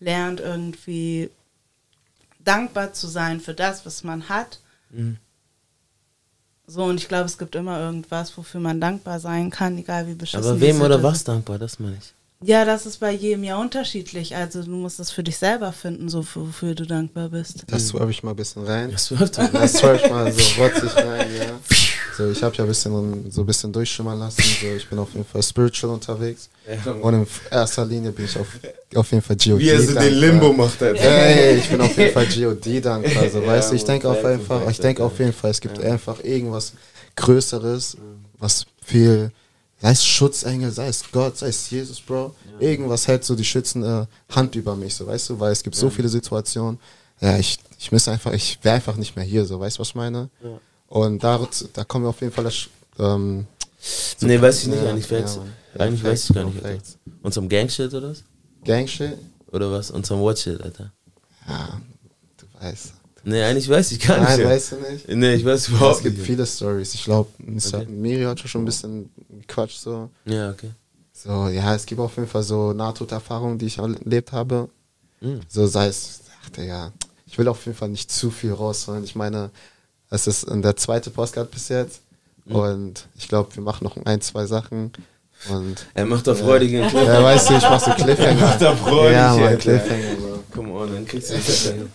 lernt, 0.00 0.40
irgendwie 0.40 1.30
dankbar 2.44 2.92
zu 2.92 3.06
sein 3.06 3.40
für 3.40 3.54
das, 3.54 3.86
was 3.86 4.04
man 4.04 4.28
hat. 4.28 4.60
So, 6.66 6.84
und 6.84 6.96
ich 6.98 7.08
glaube, 7.08 7.26
es 7.26 7.36
gibt 7.36 7.54
immer 7.56 7.78
irgendwas, 7.78 8.36
wofür 8.36 8.60
man 8.60 8.80
dankbar 8.80 9.20
sein 9.20 9.50
kann, 9.50 9.76
egal 9.76 10.06
wie 10.06 10.14
beschissen 10.14 10.44
Aber 10.44 10.60
wem 10.60 10.80
oder 10.80 11.02
was 11.02 11.24
dankbar, 11.24 11.58
das 11.58 11.78
meine 11.78 11.96
ich. 11.96 12.14
Ja, 12.46 12.64
das 12.64 12.84
ist 12.84 13.00
bei 13.00 13.10
jedem 13.10 13.44
ja 13.44 13.56
unterschiedlich. 13.56 14.36
Also 14.36 14.62
du 14.62 14.70
musst 14.70 15.00
es 15.00 15.10
für 15.10 15.22
dich 15.22 15.38
selber 15.38 15.72
finden, 15.72 16.08
so 16.08 16.22
für, 16.22 16.46
wofür 16.46 16.74
du 16.74 16.84
dankbar 16.84 17.30
bist. 17.30 17.64
Das 17.68 17.88
swerve 17.88 18.10
ich 18.10 18.22
mal 18.22 18.30
ein 18.30 18.36
bisschen 18.36 18.64
rein. 18.64 18.90
Das 18.90 19.06
swerve 19.06 19.96
ich 19.96 20.10
mal 20.10 20.30
so 20.32 20.62
rotzig 20.62 20.94
rein, 20.96 21.26
ja. 21.38 21.58
So, 22.16 22.30
ich 22.30 22.42
habe 22.42 22.54
ja 22.56 22.64
ein 22.64 22.68
bisschen, 22.68 23.30
so 23.30 23.40
ein 23.42 23.46
bisschen 23.46 23.72
durchschimmern 23.72 24.18
lassen. 24.18 24.42
So, 24.42 24.66
ich 24.76 24.88
bin 24.88 24.98
auf 24.98 25.12
jeden 25.12 25.24
Fall 25.24 25.42
spiritual 25.42 25.94
unterwegs. 25.94 26.48
Und 27.02 27.14
in 27.14 27.26
erster 27.50 27.84
Linie 27.84 28.12
bin 28.12 28.24
ich 28.26 28.38
auf, 28.38 28.46
auf 28.94 29.10
jeden 29.10 29.22
Fall 29.22 29.36
GOD 29.36 29.58
Wie 29.58 29.68
er 29.68 29.80
so 29.80 29.86
dankbar. 29.86 30.04
den 30.04 30.14
Limbo 30.14 30.52
macht, 30.52 30.82
Alter. 30.82 31.02
Hey, 31.02 31.58
ich 31.58 31.68
bin 31.68 31.80
auf 31.80 31.96
jeden 31.96 32.12
Fall 32.12 32.26
GOD 32.26 32.80
dankbar. 32.84 33.22
Also, 33.22 33.40
Ja, 33.40 33.46
weißt 33.46 33.72
du, 33.72 33.76
ich 33.76 33.84
denke 33.84 34.08
auf 34.08 34.24
einfach, 34.24 34.68
ich 34.70 34.76
fair. 34.76 35.00
auf 35.00 35.18
jeden 35.18 35.32
Fall, 35.32 35.50
es 35.50 35.60
gibt 35.60 35.78
einfach 35.80 36.22
irgendwas 36.22 36.72
Größeres, 37.16 37.96
was 38.38 38.66
viel, 38.84 39.30
sei 39.80 39.90
es 39.90 40.04
Schutzengel, 40.04 40.70
sei 40.70 40.88
es 40.88 41.04
Gott, 41.10 41.38
sei 41.38 41.48
es 41.48 41.70
Jesus, 41.70 42.00
Bro. 42.00 42.34
Irgendwas 42.60 43.08
hält 43.08 43.24
so 43.24 43.34
die 43.34 43.44
schützende 43.44 44.06
Hand 44.30 44.54
über 44.54 44.76
mich, 44.76 44.94
so 44.94 45.06
weißt 45.06 45.30
du, 45.30 45.40
weil 45.40 45.52
es 45.52 45.62
gibt 45.62 45.74
so 45.74 45.90
viele 45.90 46.08
Situationen. 46.08 46.78
Ja, 47.20 47.36
ich, 47.38 47.58
ich 47.78 48.08
einfach, 48.08 48.32
ich 48.32 48.58
wäre 48.62 48.76
einfach 48.76 48.96
nicht 48.96 49.16
mehr 49.16 49.24
hier, 49.24 49.44
so 49.44 49.58
weißt 49.58 49.78
du, 49.78 49.80
was 49.80 49.88
ich 49.88 49.94
meine? 49.94 50.28
Und 50.88 51.22
da, 51.24 51.46
da 51.72 51.84
kommen 51.84 52.04
wir 52.04 52.10
auf 52.10 52.20
jeden 52.20 52.32
Fall 52.32 52.44
das, 52.44 52.68
ähm, 52.98 53.46
Nee, 54.20 54.40
weiß 54.40 54.62
ich 54.62 54.68
nicht, 54.68 54.82
Ja, 54.82 54.90
eigentlich 54.90 55.10
ja, 55.10 55.18
Facts. 55.18 55.38
Eigentlich 55.78 56.02
Ja, 56.02 56.10
weiß 56.10 56.28
ich 56.30 56.34
gar 56.34 56.44
Facts, 56.44 56.54
nicht, 56.54 56.64
Alter. 56.64 56.76
Facts. 56.78 56.98
Und 57.22 57.34
zum 57.34 57.48
Gangshit 57.48 57.92
oder 57.94 58.10
was? 58.10 58.22
Gangshit. 58.64 59.18
Oder 59.52 59.70
was? 59.70 59.90
Und 59.90 60.06
zum 60.06 60.20
Watchshit, 60.22 60.60
Alter. 60.60 60.90
Ja, 61.46 61.80
du 62.38 62.46
weißt. 62.60 62.92
Nee, 63.24 63.42
eigentlich 63.42 63.68
weiß 63.68 63.92
ich 63.92 64.00
gar 64.00 64.18
nicht. 64.18 64.28
Nein, 64.28 64.40
ja. 64.40 64.46
weißt 64.46 64.72
du 64.72 64.76
nicht? 64.76 65.08
Nee, 65.08 65.34
ich 65.34 65.44
weiß 65.44 65.68
Ja, 65.68 65.74
überhaupt 65.74 65.96
es 65.98 66.02
gibt 66.02 66.18
nicht. 66.18 66.26
viele 66.26 66.46
Stories. 66.46 66.94
Ich 66.94 67.04
glaube, 67.04 67.30
Okay. 67.40 67.86
Miri 67.86 68.22
hat 68.24 68.40
schon 68.40 68.62
ein 68.62 68.66
bisschen 68.66 69.10
Quatsch 69.48 69.76
so. 69.76 70.10
Ja, 70.26 70.50
okay. 70.50 70.70
So, 71.12 71.48
ja, 71.48 71.74
es 71.74 71.86
gibt 71.86 72.00
auf 72.00 72.16
jeden 72.16 72.28
Fall 72.28 72.42
so 72.42 72.72
Nahtoderfahrungen, 72.72 73.58
die 73.58 73.66
ich 73.66 73.78
erlebt 73.78 74.32
habe. 74.32 74.68
Mhm. 75.20 75.40
So 75.48 75.66
sei 75.66 75.86
es, 75.86 76.20
ach 76.44 76.50
Digga, 76.50 76.92
ich 77.26 77.38
will 77.38 77.48
auf 77.48 77.64
jeden 77.64 77.76
Fall 77.78 77.88
nicht 77.88 78.10
zu 78.12 78.30
viel 78.30 78.52
rausholen. 78.52 79.04
Ich 79.04 79.14
meine, 79.14 79.50
es 80.14 80.26
ist 80.26 80.46
der 80.48 80.76
zweite 80.76 81.10
Postcard 81.10 81.50
bis 81.50 81.68
jetzt. 81.68 82.00
Mhm. 82.44 82.54
Und 82.56 83.06
ich 83.16 83.28
glaube, 83.28 83.54
wir 83.54 83.62
machen 83.62 83.84
noch 83.84 83.96
ein, 84.04 84.20
zwei 84.20 84.46
Sachen. 84.46 84.92
Und 85.50 85.86
Er 85.94 86.06
macht 86.06 86.26
doch 86.26 86.36
freudigen 86.36 86.88
Clip. 86.88 87.06
ja, 87.06 87.22
weißt 87.22 87.50
du, 87.50 87.54
ich 87.56 87.62
mach 87.62 87.80
so 87.80 87.90
Cliffhanger. 88.02 88.40
macht 88.40 88.62
doch 88.62 88.76
freudig, 88.78 89.12
ja, 89.12 89.34
Mann. 89.36 89.58
Cliffhanger, 89.58 90.14
Bro. 90.16 90.38
Come 90.52 90.72
on, 90.72 90.92
dann 90.94 91.06
kriegst 91.06 91.30
du 91.30 91.34
das 91.34 91.62
hin. 91.72 91.90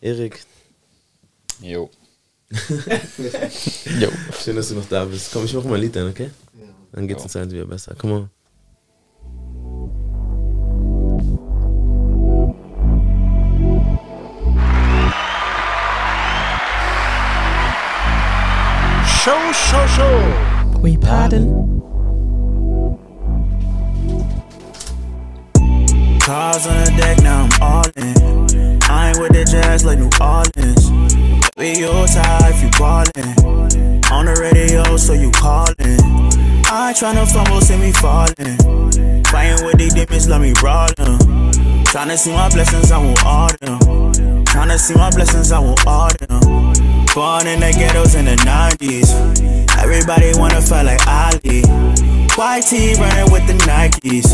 Erik, 0.00 0.44
Jo. 1.60 1.90
jo. 3.98 4.08
schön, 4.44 4.56
dass 4.56 4.68
du 4.68 4.74
noch 4.74 4.88
da 4.88 5.04
bist. 5.06 5.30
Komm, 5.32 5.46
ich 5.46 5.54
mach 5.54 5.64
mal 5.64 5.74
ein 5.76 5.80
Lied 5.80 5.96
dann, 5.96 6.10
okay? 6.10 6.30
Dann 6.92 7.08
geht's 7.08 7.20
Ja. 7.20 7.24
uns 7.24 7.36
allen 7.36 7.50
wieder 7.50 7.64
besser. 7.64 7.94
Come 7.96 8.12
on. 8.14 8.30
Show, 19.26 19.52
show, 19.52 19.86
show. 19.88 20.78
We 20.80 20.96
pardon. 20.96 21.82
Cars 26.20 26.64
on 26.68 26.84
the 26.84 26.94
deck, 26.96 27.20
now 27.24 27.48
I'm 27.50 27.60
all 27.60 27.82
in. 27.96 28.78
I 28.84 29.08
ain't 29.08 29.18
with 29.18 29.32
the 29.32 29.44
jazz 29.44 29.84
like 29.84 29.98
New 29.98 30.10
Orleans. 30.22 31.50
Baby, 31.56 31.80
you 31.80 32.06
tired 32.06 32.54
if 32.54 32.62
you 32.62 32.70
ballin'. 32.78 34.12
On 34.12 34.26
the 34.26 34.38
radio, 34.40 34.96
so 34.96 35.12
you 35.12 35.32
callin'. 35.32 35.74
I 36.70 36.90
ain't 36.90 36.96
tryna 36.96 37.26
fumble, 37.26 37.60
see 37.60 37.78
me 37.78 37.90
fallin'. 37.90 39.26
Fighting 39.26 39.66
with 39.66 39.78
the 39.78 39.90
demons, 39.92 40.28
let 40.28 40.40
me 40.40 40.52
brawlin'. 40.52 41.18
Tryna 41.86 42.16
see 42.16 42.30
my 42.30 42.48
blessings, 42.48 42.92
I 42.92 42.98
want 42.98 43.26
all 43.26 43.48
them. 43.60 44.44
Tryna 44.44 44.78
see 44.78 44.94
my 44.94 45.10
blessings, 45.10 45.50
I 45.50 45.58
want 45.58 45.84
all 45.84 46.10
them. 46.10 46.75
Born 47.16 47.46
in 47.46 47.60
the 47.60 47.72
ghettos 47.72 48.14
in 48.14 48.26
the 48.26 48.36
90s. 48.44 49.08
Everybody 49.78 50.32
wanna 50.36 50.60
fight 50.60 50.84
like 50.84 51.00
Ali. 51.08 51.64
YT 52.36 53.00
running 53.00 53.32
with 53.32 53.46
the 53.48 53.56
Nikes. 53.64 54.28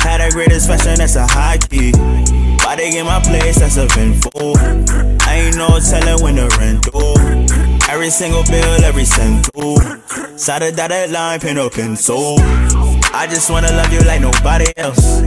Had 0.00 0.24
the 0.24 0.32
greatest 0.32 0.66
fashion, 0.66 0.94
that's 0.96 1.16
a 1.16 1.26
high 1.26 1.58
key. 1.58 1.92
Body 2.64 2.96
in 2.96 3.04
my 3.04 3.20
place, 3.20 3.58
that's 3.58 3.76
a. 3.76 3.84
I 5.20 5.34
ain't 5.36 5.56
no 5.56 5.68
telling 5.84 6.24
when 6.24 6.36
the 6.36 6.48
rent 6.56 6.88
due. 6.88 7.92
Every 7.92 8.08
single 8.08 8.42
bill, 8.44 8.82
every 8.82 9.04
cent 9.04 9.50
too. 9.52 9.76
Side 10.38 10.62
of 10.62 10.76
dotted 10.76 11.10
line, 11.10 11.40
pen 11.40 11.58
up 11.58 11.76
in 11.76 11.94
soul. 11.94 12.38
I 13.12 13.26
just 13.28 13.50
wanna 13.50 13.68
love 13.72 13.92
you 13.92 14.00
like 14.00 14.22
nobody 14.22 14.72
else. 14.78 15.20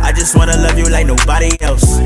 I 0.00 0.12
just 0.12 0.34
wanna 0.34 0.56
love 0.56 0.78
you 0.78 0.88
like 0.88 1.06
nobody 1.06 1.50
else. 1.60 2.00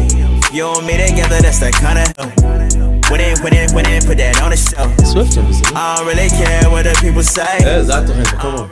You 0.52 0.66
and 0.66 0.84
me 0.84 0.98
together, 0.98 1.40
that's 1.40 1.60
that 1.60 1.74
kind 1.74 2.00
of 2.00 2.16
help. 2.16 2.91
Win 3.12 3.20
it, 3.20 3.42
win 3.44 3.52
it, 3.52 3.72
win 3.74 3.84
it, 3.84 4.06
put 4.06 4.16
that 4.16 4.40
on 4.40 4.50
the 4.52 4.56
shelf. 4.56 4.88
Swift 5.04 5.36
ein 5.36 5.46
bisschen. 5.46 5.76
I 5.76 5.96
don't 5.96 6.06
really 6.06 6.30
care 6.30 6.70
what 6.70 6.84
the 6.84 6.94
people 6.98 7.22
say. 7.22 7.58
Äh, 7.58 7.84
sag 7.84 8.06
doch 8.06 8.14
einfach, 8.14 8.38
komm 8.38 8.54
mal. 8.54 8.70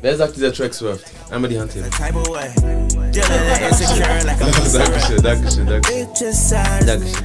Wer 0.00 0.16
sagt 0.16 0.36
dieser 0.36 0.54
Track 0.54 0.72
Swift? 0.72 1.04
Einmal 1.30 1.50
die 1.50 1.60
Hand 1.60 1.74
heben. 1.74 1.90
Dankeschön, 4.72 5.22
Dankeschön, 5.22 5.66
Dankeschön. 5.66 6.86
Dankeschön. 6.86 7.24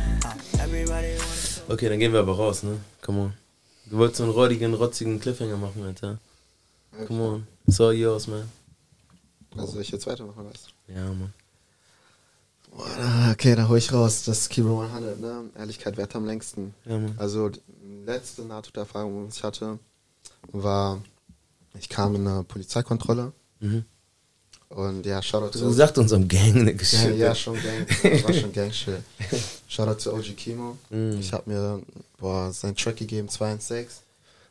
Okay, 1.70 1.88
dann 1.88 2.00
gehen 2.00 2.12
wir 2.12 2.20
aber 2.20 2.36
raus, 2.36 2.64
ne? 2.64 2.78
Come 3.02 3.22
on. 3.22 3.34
Du 3.86 3.98
wolltest 4.00 4.18
so 4.18 4.24
einen 4.24 4.34
räudigen, 4.34 4.74
rotzigen 4.74 5.18
Cliffhanger 5.22 5.56
machen, 5.56 5.82
Alter. 5.86 6.18
Come 7.08 7.24
on. 7.24 7.48
It's 7.66 7.80
all 7.80 7.94
yours, 7.94 8.28
man. 8.28 8.52
Also 9.56 9.72
soll 9.72 9.82
ich 9.82 9.92
jetzt 9.92 10.06
weitermachen, 10.08 10.46
was? 10.52 10.68
Ja, 10.94 11.06
Mann. 11.06 11.34
Boah, 12.76 13.30
Okay, 13.32 13.56
da 13.56 13.68
hol 13.68 13.78
ich 13.78 13.92
raus. 13.94 14.24
Das 14.26 14.50
Kiro 14.50 14.82
100, 14.82 15.20
ne? 15.20 15.44
Ehrlichkeit 15.58 15.98
wert 15.98 16.16
am 16.16 16.26
längsten. 16.26 16.74
Ja. 16.86 17.00
Also, 17.18 17.50
die 17.50 17.60
letzte 18.06 18.44
Nahtoderfahrung, 18.44 19.28
die 19.30 19.36
ich 19.38 19.44
hatte, 19.44 19.80
war, 20.52 21.02
ich 21.80 21.90
kam 21.90 22.16
in 22.16 22.28
eine 22.28 22.44
Polizeikontrolle. 22.44 23.32
Mhm. 23.60 23.86
Und 24.70 25.06
ja, 25.06 25.22
Shoutout 25.22 25.60
Du 25.60 25.72
sagt 25.72 25.98
unserem 26.00 26.28
Gang 26.28 26.56
eine 26.56 26.72
Ja, 26.72 26.78
Geschichte. 26.78 27.12
ja, 27.14 27.36
schon 27.36 27.54
Gang. 27.56 27.86
Das 28.12 28.24
war 28.24 28.34
schon 28.34 28.52
Gangshit. 28.54 29.04
Shoutout 29.68 30.00
zu 30.00 30.14
OG 30.14 30.36
Kimo. 30.36 30.78
Mhm. 30.90 31.20
Ich 31.20 31.32
hab 31.32 31.46
mir, 31.46 31.80
boah, 32.18 32.52
seinen 32.52 32.76
Track 32.76 32.96
gegeben, 32.98 33.30
2 33.30 33.54
und 33.54 33.62
6. 33.62 34.02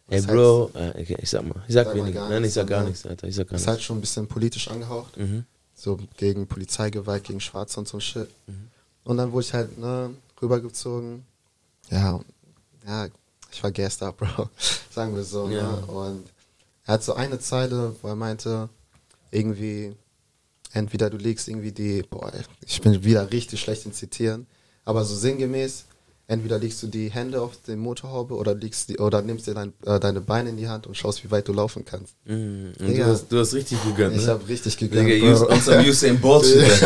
Ey, 0.08 0.18
Das 0.18 0.26
Bro, 0.28 0.70
äh, 0.74 0.90
okay, 0.90 1.16
ich 1.20 1.28
sag 1.30 1.42
mal. 1.44 1.60
Ich 1.66 1.74
sag 1.74 1.86
Sag 1.86 1.94
gar 1.96 2.28
Nein, 2.28 2.32
ich 2.36 2.40
nichts, 2.42 2.54
sag 2.54 2.66
gar 2.68 2.80
aber 2.80 2.88
nichts, 2.88 3.04
Alter. 3.06 3.26
Ich 3.26 3.34
sag 3.34 3.48
gar 3.48 3.56
Ist 3.56 3.66
halt 3.66 3.76
nichts. 3.78 3.86
schon 3.86 3.98
ein 3.98 4.00
bisschen 4.00 4.26
politisch 4.28 4.68
angehaucht. 4.68 5.16
Mhm. 5.16 5.44
So 5.82 5.98
gegen 6.16 6.46
Polizeigewalt, 6.46 7.24
gegen 7.24 7.40
Schwarze 7.40 7.80
und 7.80 7.88
so 7.88 7.98
Shit. 7.98 8.30
Mhm. 8.46 8.68
Und 9.02 9.16
dann 9.16 9.32
wurde 9.32 9.46
ich 9.46 9.52
halt 9.52 9.78
ne, 9.78 10.14
rübergezogen. 10.40 11.24
Ja, 11.90 12.20
ja, 12.86 13.08
ich 13.50 13.60
war 13.64 13.72
gassed 13.72 14.00
up, 14.04 14.16
Bro. 14.18 14.48
Sagen 14.92 15.16
wir 15.16 15.24
so. 15.24 15.48
Ja. 15.48 15.72
Ne? 15.72 15.86
Und 15.86 16.30
er 16.84 16.94
hat 16.94 17.02
so 17.02 17.14
eine 17.14 17.40
Zeile, 17.40 17.96
wo 18.00 18.06
er 18.06 18.14
meinte, 18.14 18.68
irgendwie, 19.32 19.96
entweder 20.72 21.10
du 21.10 21.16
legst 21.16 21.48
irgendwie 21.48 21.72
die, 21.72 22.04
boah, 22.08 22.32
ich 22.64 22.80
bin 22.80 23.02
wieder 23.02 23.32
richtig 23.32 23.60
schlecht 23.60 23.84
in 23.84 23.92
Zitieren, 23.92 24.46
aber 24.84 25.04
so 25.04 25.16
sinngemäß, 25.16 25.86
entweder 26.32 26.58
legst 26.58 26.82
du 26.82 26.86
die 26.86 27.10
Hände 27.10 27.40
auf 27.40 27.52
die 27.66 27.76
Motorhaube 27.76 28.34
oder 28.34 28.54
legst 28.54 28.88
die, 28.88 28.98
oder 28.98 29.20
nimmst 29.22 29.46
dir 29.46 29.54
dein, 29.54 29.72
äh, 29.84 30.00
deine 30.00 30.20
Beine 30.20 30.50
in 30.50 30.56
die 30.56 30.68
Hand 30.68 30.86
und 30.86 30.96
schaust, 30.96 31.22
wie 31.24 31.30
weit 31.30 31.46
du 31.46 31.52
laufen 31.52 31.84
kannst. 31.84 32.14
Und 32.26 32.72
du 32.78 33.04
hast, 33.06 33.30
du 33.30 33.38
hast 33.38 33.54
richtig 33.54 33.78
gegönnt, 33.84 34.16
ne? 34.16 34.22
Ich 34.22 34.28
hab 34.28 34.48
richtig 34.48 34.76
gegönnt, 34.76 35.08
Digga, 35.08 35.34
Bro. 35.34 35.52
on 35.52 35.60
some 35.60 35.86
Usain 35.88 36.18
Bolt 36.20 36.44
shit. 36.46 36.82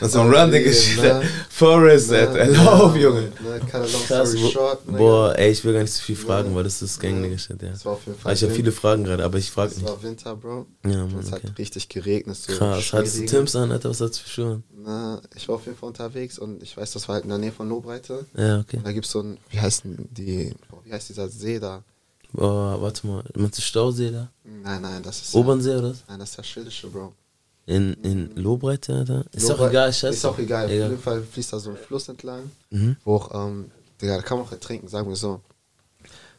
On 0.00 0.08
some 0.08 0.30
run, 0.34 0.50
Digga, 0.50 0.68
ne? 0.70 0.74
shit. 0.74 1.12
Forest, 1.50 2.12
Alter. 2.12 2.46
Lauf, 2.46 2.94
Junge. 2.96 3.22
Ne, 3.42 3.60
cut 3.70 3.74
a 3.74 3.78
long 3.78 4.02
Krass, 4.06 4.30
story 4.32 4.50
short, 4.52 4.88
ne, 4.90 4.98
Boah, 4.98 5.34
ey, 5.38 5.50
ich 5.50 5.64
will 5.64 5.72
gar 5.72 5.82
nicht 5.82 5.92
so 5.92 6.02
viel 6.02 6.16
fragen, 6.16 6.50
Ja. 6.50 6.56
weil 6.56 6.64
das 6.64 6.80
ist 6.82 7.00
Gang, 7.00 7.16
Ja. 7.16 7.22
Digga, 7.24 7.38
shit, 7.38 7.62
ja. 7.62 7.70
Das 7.70 7.84
war 7.84 7.92
auf 7.94 8.06
jeden 8.06 8.18
Fall 8.18 8.34
Ich 8.34 8.42
habe 8.42 8.52
viele 8.52 8.72
Fragen 8.72 9.04
gerade, 9.04 9.24
aber 9.24 9.38
ich 9.38 9.50
frage 9.50 9.72
Es 9.72 9.78
nicht. 9.78 9.88
war 9.88 10.02
Winter, 10.02 10.36
Bro. 10.36 10.66
Ja, 10.84 11.06
Mann, 11.06 11.18
es 11.20 11.32
okay. 11.32 11.48
hat 11.48 11.58
richtig 11.58 11.88
geregnet. 11.88 12.36
So 12.36 12.52
Krass, 12.52 12.92
hattest 12.92 13.18
du. 13.18 13.26
Tims 13.26 13.56
an, 13.56 13.72
Alter, 13.72 13.90
was 13.90 14.00
hast 14.00 14.12
du 14.16 14.20
für 14.22 14.28
Schuhe? 14.30 14.62
Na, 14.88 15.20
ich 15.34 15.48
war 15.48 15.56
auf 15.56 15.66
jeden 15.66 15.76
Fall 15.76 15.88
unterwegs 15.88 16.38
und 16.38 16.62
ich 16.62 16.76
weiß, 16.76 16.92
das 16.92 17.08
war 17.08 17.14
halt 17.14 17.24
in 17.24 17.30
der 17.30 17.38
Nähe 17.38 17.50
von 17.50 17.68
Lobreite. 17.68 18.24
Ja, 18.36 18.60
okay. 18.60 18.75
Und 18.76 18.84
da 18.86 18.92
gibt's 18.92 19.10
so 19.10 19.20
ein, 19.22 19.38
wie 19.50 19.60
heißt 19.60 19.82
die, 19.84 20.54
wie 20.84 20.92
heißt 20.92 21.08
dieser 21.08 21.28
See 21.28 21.58
da? 21.58 21.82
Boah, 22.32 22.80
warte 22.80 23.06
mal, 23.06 23.24
meinst 23.34 23.58
du 23.58 23.62
Stausee 23.62 24.10
da? 24.10 24.28
Nein, 24.44 24.82
nein, 24.82 25.02
das 25.02 25.22
ist 25.22 25.34
Obernsee 25.34 25.76
oder 25.76 25.90
was? 25.90 26.04
Nein, 26.08 26.18
das 26.18 26.30
ist 26.30 26.38
der 26.38 26.42
Schildische, 26.42 26.88
Bro. 26.88 27.12
In, 27.66 27.94
in 28.02 28.36
Lobreite, 28.36 28.94
Alter? 28.94 29.24
Ist 29.32 29.48
doch 29.48 29.60
egal, 29.68 29.92
scheiße. 29.92 30.14
Ist 30.14 30.24
auch 30.24 30.38
egal. 30.38 30.66
Auf 30.66 30.70
Egal. 30.70 30.90
jeden 30.90 31.02
Fall 31.02 31.22
fließt 31.22 31.52
da 31.52 31.58
so 31.58 31.70
ein 31.70 31.76
Fluss 31.76 32.08
entlang, 32.08 32.50
Mhm. 32.70 32.96
wo 33.04 33.16
auch, 33.16 33.46
ähm, 33.48 33.70
Digga, 34.00 34.16
da 34.16 34.22
kann 34.22 34.38
man 34.38 34.46
auch 34.46 34.52
ertrinken, 34.52 34.86
sagen 34.88 35.08
wir 35.08 35.16
so. 35.16 35.40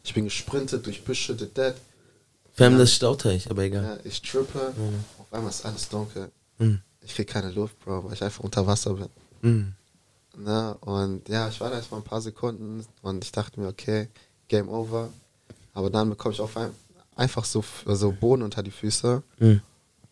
Ich 0.04 0.14
bin 0.14 0.24
gesprintet 0.24 0.86
durch 0.86 1.04
Büsche, 1.04 1.36
the 1.38 1.46
dead. 1.46 1.74
Fam, 2.54 2.72
Ja. 2.72 2.78
das 2.78 2.92
Stauteich, 2.94 3.50
aber 3.50 3.62
egal. 3.64 3.82
Ja, 3.84 3.98
ich 4.04 4.22
trippe, 4.22 4.72
Mhm. 4.76 5.04
auf 5.18 5.32
einmal 5.32 5.50
ist 5.50 5.66
alles 5.66 5.88
dunkel. 5.88 6.30
Mhm. 6.58 6.80
Ich 7.02 7.14
krieg 7.14 7.28
keine 7.28 7.50
Luft, 7.50 7.78
Bro, 7.84 8.04
weil 8.04 8.12
ich 8.14 8.22
einfach 8.22 8.44
unter 8.44 8.66
Wasser 8.66 8.94
bin. 9.42 9.74
Ne? 10.38 10.76
Und 10.80 11.28
ja, 11.28 11.48
ich 11.48 11.60
war 11.60 11.70
da 11.70 11.76
erst 11.76 11.90
mal 11.90 11.98
ein 11.98 12.04
paar 12.04 12.20
Sekunden 12.20 12.84
und 13.02 13.24
ich 13.24 13.32
dachte 13.32 13.60
mir, 13.60 13.68
okay, 13.68 14.08
Game 14.48 14.68
over. 14.68 15.10
Aber 15.74 15.90
dann 15.90 16.10
bekomme 16.10 16.34
ich 16.34 16.40
auf 16.40 16.56
ein, 16.56 16.70
einfach 17.16 17.44
so, 17.44 17.64
so 17.86 18.12
Boden 18.12 18.42
unter 18.42 18.62
die 18.62 18.70
Füße. 18.70 19.22
Mhm. 19.38 19.60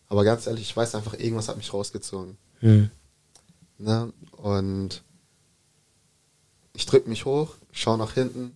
Aber 0.09 0.23
ganz 0.23 0.47
ehrlich, 0.47 0.63
ich 0.63 0.77
weiß 0.77 0.95
einfach, 0.95 1.13
irgendwas 1.13 1.49
hat 1.49 1.57
mich 1.57 1.73
rausgezogen. 1.73 2.37
Mhm. 2.61 2.89
Ne? 3.77 4.13
Und 4.37 5.03
ich 6.73 6.85
drück 6.85 7.07
mich 7.07 7.25
hoch, 7.25 7.55
schaue 7.71 7.97
nach 7.97 8.13
hinten 8.13 8.55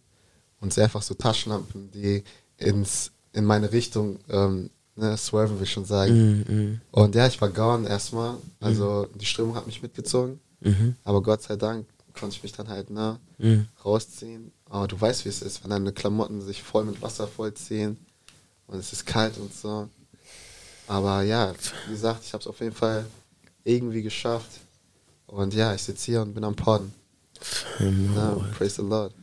und 0.60 0.74
sehe 0.74 0.84
einfach 0.84 1.02
so 1.02 1.14
Taschenlampen, 1.14 1.92
die 1.92 2.24
ins, 2.58 3.12
in 3.34 3.46
meine 3.46 3.72
Richtung 3.72 4.20
ähm, 4.30 4.70
ne, 4.96 5.18
swerven, 5.18 5.58
will 5.58 5.64
ich 5.64 5.72
schon 5.72 5.86
sagen. 5.86 6.46
Mhm. 6.48 6.82
Und 6.92 7.16
ja, 7.16 7.28
ich 7.28 7.40
war 7.42 7.50
gone 7.50 7.88
erstmal. 7.88 8.38
Also 8.60 9.08
die 9.16 9.26
Strömung 9.26 9.56
hat 9.56 9.66
mich 9.66 9.82
mitgezogen. 9.82 10.40
Mhm. 10.62 10.96
Aber 11.04 11.22
Gott 11.22 11.42
sei 11.44 11.56
Dank 11.56 11.86
konnte 12.18 12.36
ich 12.36 12.44
mich 12.44 12.52
dann 12.54 12.68
halt 12.70 12.90
ne, 12.90 13.20
Mhm. 13.38 13.68
rausziehen. 13.84 14.52
Aber 14.70 14.88
du 14.88 15.00
weißt, 15.00 15.26
wie 15.26 15.30
es 15.30 15.42
ist, 15.42 15.64
wenn 15.64 15.72
deine 15.72 15.92
Klamotten 15.92 16.42
sich 16.42 16.62
voll 16.64 16.86
mit 16.86 17.02
Wasser 17.02 17.28
vollziehen 17.28 17.98
und 18.68 18.80
es 18.80 18.94
ist 18.94 19.06
kalt 19.06 19.38
und 19.38 19.54
so. 19.54 19.90
Aber 20.88 21.22
ja, 21.24 21.54
wie 21.88 21.92
gesagt, 21.92 22.24
ich 22.26 22.34
habe 22.34 22.42
es 22.42 22.48
auf 22.48 22.60
jeden 22.60 22.76
Fall 22.76 23.06
irgendwie 23.64 24.02
geschafft. 24.02 24.60
Und 25.28 25.54
ja, 25.54 25.74
ich 25.74 25.82
sitze 25.84 26.06
hier 26.12 26.22
und 26.22 26.34
bin 26.34 26.44
am 26.44 26.56
Podden. 26.56 26.94
Fam, 27.40 28.16
Ja, 28.16 28.36
praise 28.58 28.76
the 28.76 28.82
Lord. 28.88 29.14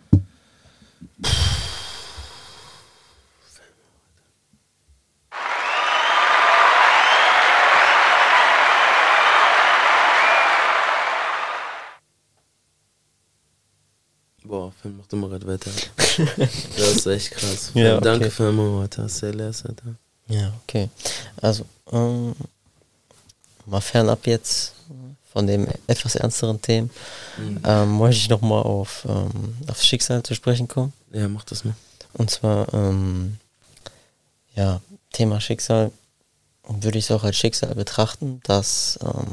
Mal 15.17 15.29
grad 15.31 15.47
weiter. 15.47 15.71
das 16.37 16.97
ist 16.97 17.07
echt 17.07 17.31
krass. 17.33 17.71
Ja, 17.75 17.97
okay. 17.97 18.05
Danke, 18.05 18.31
leer, 19.33 19.47
Alter. 19.65 19.95
Ja, 20.29 20.53
okay. 20.65 20.89
Also, 21.41 21.65
ähm, 21.93 22.35
mal 23.67 23.81
fernab 23.81 24.27
jetzt 24.27 24.75
von 25.33 25.47
dem 25.47 25.67
etwas 25.87 26.17
ernsteren 26.17 26.61
Themen, 26.61 26.91
Mhm. 27.39 27.61
ähm, 27.65 27.99
möchte 27.99 28.21
ich 28.23 28.29
nochmal 28.29 28.63
auf, 28.63 29.07
ähm, 29.09 29.57
aufs 29.69 29.87
Schicksal 29.87 30.23
zu 30.23 30.35
sprechen 30.35 30.67
kommen. 30.67 30.93
Ja, 31.13 31.29
mach 31.29 31.45
das 31.45 31.65
mal. 31.65 31.75
Und 32.15 32.31
zwar, 32.31 32.73
ähm, 32.75 33.39
ja, 34.57 34.81
Thema 35.13 35.41
Schicksal 35.41 35.93
würde 36.69 36.99
ich 36.99 37.05
es 37.05 37.11
auch 37.11 37.23
als 37.25 37.37
Schicksal 37.37 37.75
betrachten, 37.75 38.41
dass 38.45 38.99
ähm, 39.03 39.33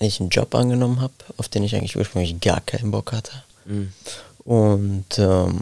ich 0.00 0.20
einen 0.20 0.28
Job 0.28 0.54
angenommen 0.54 1.00
habe, 1.00 1.14
auf 1.38 1.48
den 1.48 1.62
ich 1.64 1.74
eigentlich 1.74 1.96
ursprünglich 1.96 2.38
gar 2.40 2.60
keinen 2.60 2.90
Bock 2.90 3.12
hatte. 3.12 3.32
Mhm. 3.64 3.92
Und 4.48 5.04
ähm, 5.18 5.60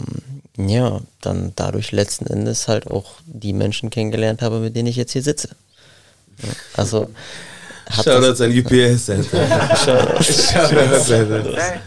ja, 0.56 1.00
dann 1.20 1.52
dadurch 1.56 1.90
letzten 1.90 2.26
Endes 2.28 2.68
halt 2.68 2.86
auch 2.88 3.14
die 3.26 3.52
Menschen 3.52 3.90
kennengelernt 3.90 4.42
habe, 4.42 4.60
mit 4.60 4.76
denen 4.76 4.86
ich 4.86 4.94
jetzt 4.94 5.10
hier 5.10 5.24
sitze. 5.24 5.48
Ja, 6.40 6.48
Also 6.76 7.10
hat 7.90 8.04
Shoutouts 8.04 8.40
an 8.42 8.56
UPS, 8.56 9.10
Alter. 9.10 9.76
Shoutouts. 9.76 11.10
Alter. 11.10 11.80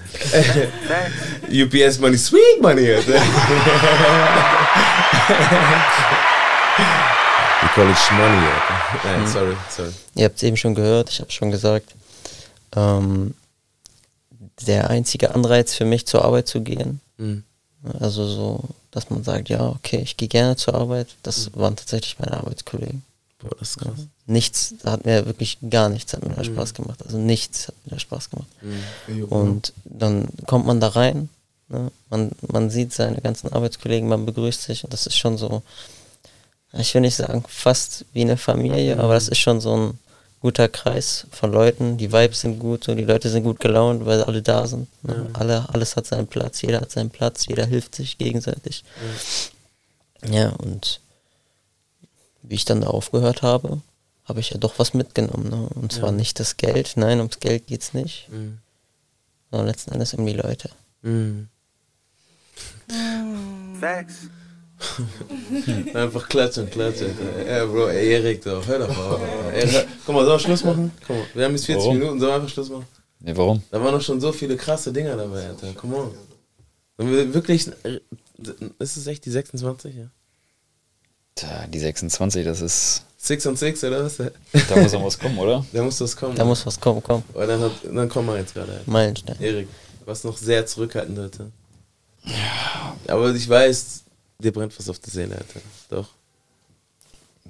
UPS 1.49 1.99
Money, 1.99 2.17
sweet 2.17 2.61
Money, 2.61 2.91
Alter. 2.93 3.13
We 7.61 7.67
call 7.75 7.89
it 7.89 7.97
Shmoney, 7.97 8.45
Alter. 8.47 8.77
Nein, 9.05 9.21
Mhm. 9.21 9.27
sorry, 9.27 9.55
sorry. 9.69 9.91
Ihr 10.15 10.25
habt 10.25 10.37
es 10.37 10.43
eben 10.43 10.57
schon 10.57 10.75
gehört, 10.75 11.09
ich 11.09 11.19
habe 11.19 11.31
schon 11.31 11.51
gesagt, 11.51 11.93
ähm, 12.75 13.33
der 14.67 14.89
einzige 14.89 15.33
Anreiz 15.35 15.73
für 15.73 15.85
mich 15.85 16.05
zur 16.05 16.23
Arbeit 16.25 16.47
zu 16.47 16.61
gehen, 16.61 16.99
Mhm. 17.17 17.43
also 17.99 18.25
so, 18.25 18.59
dass 18.91 19.09
man 19.09 19.23
sagt, 19.23 19.49
ja, 19.49 19.67
okay, 19.69 19.99
ich 20.01 20.17
gehe 20.17 20.27
gerne 20.27 20.55
zur 20.55 20.73
Arbeit, 20.75 21.07
das 21.23 21.51
waren 21.55 21.75
tatsächlich 21.75 22.17
meine 22.19 22.37
Arbeitskollegen. 22.37 23.03
Boah, 23.39 23.51
das 23.59 23.71
ist 23.71 23.77
krass. 23.79 23.99
Nichts, 24.25 24.73
da 24.83 24.91
hat 24.91 25.05
mir 25.05 25.25
wirklich 25.25 25.57
gar 25.69 25.89
nichts 25.89 26.13
hat 26.13 26.23
mir 26.23 26.33
da 26.35 26.41
Mhm. 26.41 26.45
Spaß 26.53 26.73
gemacht. 26.73 26.99
Also 27.05 27.17
nichts 27.17 27.67
hat 27.67 27.75
mir 27.85 27.91
da 27.91 27.99
Spaß 27.99 28.29
gemacht. 28.29 28.47
Mhm. 29.07 29.23
Und 29.25 29.73
dann 29.85 30.27
kommt 30.45 30.65
man 30.65 30.79
da 30.79 30.89
rein, 30.89 31.29
ne? 31.69 31.89
man, 32.09 32.31
man 32.51 32.69
sieht 32.69 32.93
seine 32.93 33.21
ganzen 33.21 33.51
Arbeitskollegen, 33.53 34.09
man 34.09 34.25
begrüßt 34.25 34.61
sich 34.63 34.83
und 34.83 34.91
das 34.93 35.07
ist 35.07 35.17
schon 35.17 35.37
so, 35.37 35.61
ich 36.73 36.93
will 36.93 37.01
nicht 37.01 37.15
sagen 37.15 37.43
fast 37.47 38.05
wie 38.13 38.21
eine 38.21 38.37
Familie, 38.37 38.99
aber 38.99 39.13
das 39.13 39.27
ist 39.29 39.39
schon 39.39 39.61
so 39.61 39.75
ein 39.75 39.99
guter 40.41 40.69
Kreis 40.69 41.27
von 41.31 41.51
Leuten, 41.51 41.97
die 41.97 42.11
Vibes 42.13 42.41
sind 42.41 42.59
gut, 42.59 42.83
so 42.85 42.95
die 42.95 43.03
Leute 43.03 43.29
sind 43.29 43.43
gut 43.43 43.59
gelaunt, 43.59 44.05
weil 44.05 44.23
alle 44.23 44.41
da 44.41 44.67
sind. 44.67 44.87
Ne? 45.03 45.29
Alle, 45.33 45.67
alles 45.69 45.95
hat 45.95 46.05
seinen 46.07 46.27
Platz, 46.27 46.61
jeder 46.61 46.79
hat 46.81 46.91
seinen 46.91 47.09
Platz, 47.09 47.45
jeder 47.47 47.65
hilft 47.65 47.95
sich 47.95 48.17
gegenseitig. 48.17 48.83
Ja, 50.25 50.49
und 50.51 51.01
wie 52.43 52.55
ich 52.55 52.65
dann 52.65 52.81
da 52.81 52.87
aufgehört 52.87 53.41
habe, 53.41 53.81
habe 54.25 54.39
ich 54.39 54.51
ja 54.51 54.57
doch 54.57 54.79
was 54.79 54.93
mitgenommen. 54.93 55.49
Ne? 55.49 55.69
Und 55.75 55.91
zwar 55.91 56.09
Ja. 56.09 56.15
nicht 56.15 56.39
das 56.39 56.55
Geld, 56.57 56.93
nein, 56.95 57.17
ums 57.19 57.39
Geld 57.39 57.67
geht's 57.67 57.93
nicht, 57.93 58.29
Mhm. 58.29 58.59
sondern 59.51 59.67
letzten 59.67 59.91
Endes 59.91 60.13
um 60.13 60.25
die 60.25 60.33
Leute. 60.33 60.69
Mhm. 61.01 61.49
Facts. 63.79 64.29
Einfach 65.93 66.29
klatschen, 66.29 66.69
klatschen. 66.69 67.11
Ja, 67.45 67.65
Bro, 67.65 67.89
ey, 67.89 68.13
Erik, 68.13 68.43
doch, 68.43 68.65
hör 68.65 68.79
doch 68.79 68.95
mal. 68.95 69.19
Guck 70.05 70.15
mal, 70.15 70.25
sollen 70.25 70.35
wir 70.35 70.39
Schluss 70.39 70.63
machen? 70.63 70.91
Guck 71.05 71.17
mal, 71.17 71.25
wir 71.33 71.45
haben 71.45 71.51
jetzt 71.53 71.65
40 71.65 71.83
Warum? 71.83 71.99
Minuten, 71.99 72.19
sollen 72.19 72.31
wir 72.31 72.35
einfach 72.35 72.49
Schluss 72.49 72.69
machen? 72.69 72.85
Nee, 73.19 73.35
warum? 73.35 73.61
Da 73.69 73.83
waren 73.83 73.93
noch 73.93 74.01
schon 74.01 74.21
so 74.21 74.31
viele 74.31 74.55
krasse 74.55 74.93
Dinger 74.93 75.17
dabei, 75.17 75.47
Alter. 75.47 75.73
Come 75.73 75.97
on. 75.97 76.11
Sollen 76.97 77.11
wir 77.11 77.33
wirklich, 77.33 77.69
ist 78.79 78.97
es 78.97 79.07
echt 79.07 79.25
die 79.25 79.31
26, 79.31 79.95
ja? 79.95 80.05
Tja, 81.35 81.67
die 81.67 81.79
26, 81.79 82.45
das 82.45 82.61
ist. 82.61 83.03
Six 83.17 83.45
und 83.45 83.59
Six, 83.59 83.83
oder 83.83 84.05
was? 84.05 84.15
Da 84.17 84.75
muss 84.77 84.93
noch 84.93 85.05
was 85.05 85.19
kommen, 85.19 85.37
oder? 85.37 85.65
Da 85.73 85.83
muss 85.83 85.99
was 85.99 86.15
kommen. 86.15 86.35
Da 86.35 86.45
muss 86.45 86.65
was 86.65 86.79
kommen, 86.79 87.03
komm. 87.03 87.23
Aber 87.33 87.47
dann, 87.47 87.59
hat, 87.59 87.71
dann 87.83 88.07
kommen 88.07 88.27
wir 88.29 88.37
jetzt 88.37 88.53
gerade. 88.53 88.81
Meilenstein. 88.85 89.35
Erik, 89.41 89.67
was 90.05 90.23
noch 90.23 90.37
sehr 90.37 90.65
zurückhaltend 90.65 91.19
heute. 91.19 91.51
Ja. 92.23 92.95
Aber 93.07 93.33
ich 93.33 93.47
weiß, 93.47 94.03
dir 94.39 94.51
brennt 94.51 94.77
was 94.77 94.89
auf 94.89 94.99
der 94.99 95.11
Seele, 95.11 95.35
Alter. 95.35 95.61
Doch. 95.89 96.09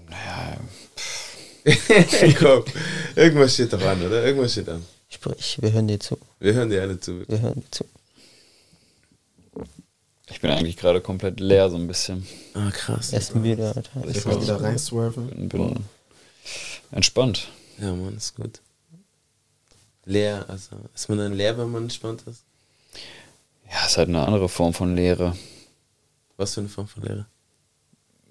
Naja, 0.09 0.57
Komm, 2.39 2.63
irgendwas 3.15 3.53
steht 3.53 3.73
doch 3.73 3.81
an, 3.81 4.05
oder? 4.05 4.23
Irgendwas 4.23 4.53
steht 4.53 4.69
an. 4.69 4.85
Sprich, 5.09 5.57
wir 5.61 5.71
hören 5.71 5.87
dir 5.87 5.99
zu. 5.99 6.17
Wir 6.39 6.53
hören 6.53 6.69
dir 6.69 6.81
alle 6.81 6.99
zu. 6.99 7.27
Wir 7.27 7.41
hören 7.41 7.61
dir 7.61 7.71
zu. 7.71 7.85
ich 10.29 10.39
bin 10.39 10.51
eigentlich 10.51 10.77
gerade 10.77 11.01
komplett 11.01 11.39
leer, 11.39 11.69
so 11.69 11.77
ein 11.77 11.87
bisschen. 11.87 12.25
Ah, 12.53 12.71
krass. 12.71 13.11
Er 13.11 13.19
ist 13.19 13.35
müde, 13.35 13.73
Alter. 13.75 14.07
Ich 14.07 14.25
will 14.25 14.41
wieder 14.41 14.61
reinswerven. 14.61 15.29
bin, 15.29 15.49
bin 15.49 15.75
entspannt. 16.91 17.49
Ja, 17.79 17.93
Mann, 17.93 18.15
ist 18.15 18.35
gut. 18.35 18.61
Leer, 20.05 20.45
also 20.47 20.75
ist 20.95 21.09
man 21.09 21.17
dann 21.17 21.33
leer, 21.33 21.57
wenn 21.57 21.69
man 21.69 21.83
entspannt 21.83 22.23
ist? 22.25 22.43
Ja, 23.71 23.85
ist 23.85 23.97
halt 23.97 24.09
eine 24.09 24.25
andere 24.25 24.49
Form 24.49 24.73
von 24.73 24.95
Leere. 24.95 25.35
Was 26.39 26.53
für 26.53 26.61
eine 26.61 26.69
Form 26.69 26.87
von 26.87 27.03
Leere? 27.03 27.25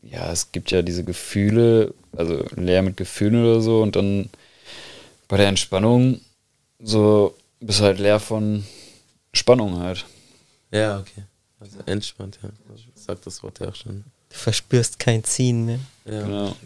Ja, 0.03 0.33
es 0.33 0.51
gibt 0.51 0.71
ja 0.71 0.83
diese 0.83 1.05
Gefühle, 1.05 1.93
also 2.17 2.45
leer 2.57 2.83
mit 2.83 2.97
Gefühlen 2.97 3.43
oder 3.43 3.61
so, 3.61 3.83
und 3.83 3.97
dann 3.97 4.31
bei 5.29 5.37
der 5.37 5.49
Entspannung 5.49 6.21
so 6.81 7.37
bist 7.61 7.81
du 7.81 7.85
halt 7.85 7.99
leer 7.99 8.21
von 8.21 8.65
Spannung 9.35 9.79
halt. 9.79 10.07
Ja, 10.71 10.99
okay. 10.99 11.25
Also 11.61 11.79
entspannt, 11.87 12.39
ja. 12.43 12.51
Sagt 12.95 13.27
das 13.27 13.43
Wort 13.43 13.59
ja 13.61 13.69
auch 13.69 13.75
schon. 13.75 14.05
Du 14.31 14.37
verspürst 14.37 14.99
kein 14.99 15.25
Ziehen 15.25 15.67
mehr. 15.67 15.81
Ja, 16.05 16.23
Genau. 16.23 16.57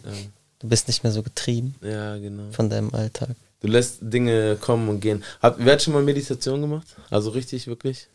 Du 0.59 0.69
bist 0.69 0.87
nicht 0.87 1.03
mehr 1.03 1.11
so 1.11 1.25
getrieben 1.25 1.75
ja, 1.81 2.17
genau. 2.19 2.53
von 2.53 2.71
deinem 2.71 2.95
Alltag. 2.95 3.31
Du 3.63 3.67
lässt 3.67 3.99
Dinge 4.01 4.57
kommen 4.61 4.89
und 4.89 5.01
gehen. 5.01 5.25
Hab, 5.41 5.57
wer 5.59 5.73
hat 5.73 5.83
schon 5.83 5.93
mal 5.93 6.05
Meditation 6.05 6.61
gemacht? 6.61 6.87
Also 7.11 7.31
richtig, 7.31 7.67
wirklich? 7.67 8.07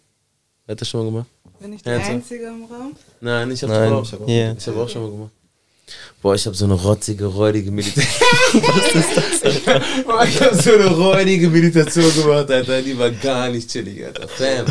Wer 0.68 0.74
hat 0.74 0.82
das 0.82 0.90
schon 0.90 1.00
mal 1.06 1.12
gemacht? 1.12 1.28
Bin 1.60 1.74
ich 1.74 1.82
die 1.82 1.90
Ernsthaft? 1.90 2.14
Einzige 2.16 2.44
im 2.48 2.66
Raum? 2.66 2.96
Nein, 3.22 3.50
ich 3.52 3.64
habe 3.64 3.74
auch, 3.96 4.12
hab 4.12 4.22
auch- 4.22 4.28
Yeah. 4.28 4.56
ich 4.56 4.68
hab 4.68 4.76
auch 4.78 4.88
schon 4.90 5.02
mal 5.02 5.10
gemacht. 5.12 5.32
Boah, 6.22 6.36
ich 6.36 6.46
habe 6.46 6.56
so 6.56 6.66
eine 6.66 6.74
rotzige, 6.74 7.26
räudige 7.26 7.72
Meditation. 7.72 8.14
Was 8.54 8.94
ist 8.94 9.18
das, 9.18 9.44
Alter? 9.66 9.86
Boah, 10.06 10.24
ich 10.26 10.42
habe 10.42 10.56
so 10.56 10.74
eine 10.74 10.88
räudige 10.88 11.50
Meditation 11.50 12.14
gemacht, 12.14 12.52
Alter. 12.52 12.82
Die 12.82 12.98
war 13.00 13.10
gar 13.12 13.50
nicht 13.50 13.70
chillig, 13.70 14.06
Alter. 14.06 14.28
Fam. 14.28 14.66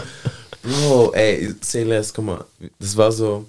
Bro, 0.63 1.13
ey, 1.15 1.55
say 1.63 1.83
less, 1.85 2.13
guck 2.13 2.25
mal. 2.27 2.45
Das 2.79 2.97
war 2.97 3.11
so, 3.11 3.47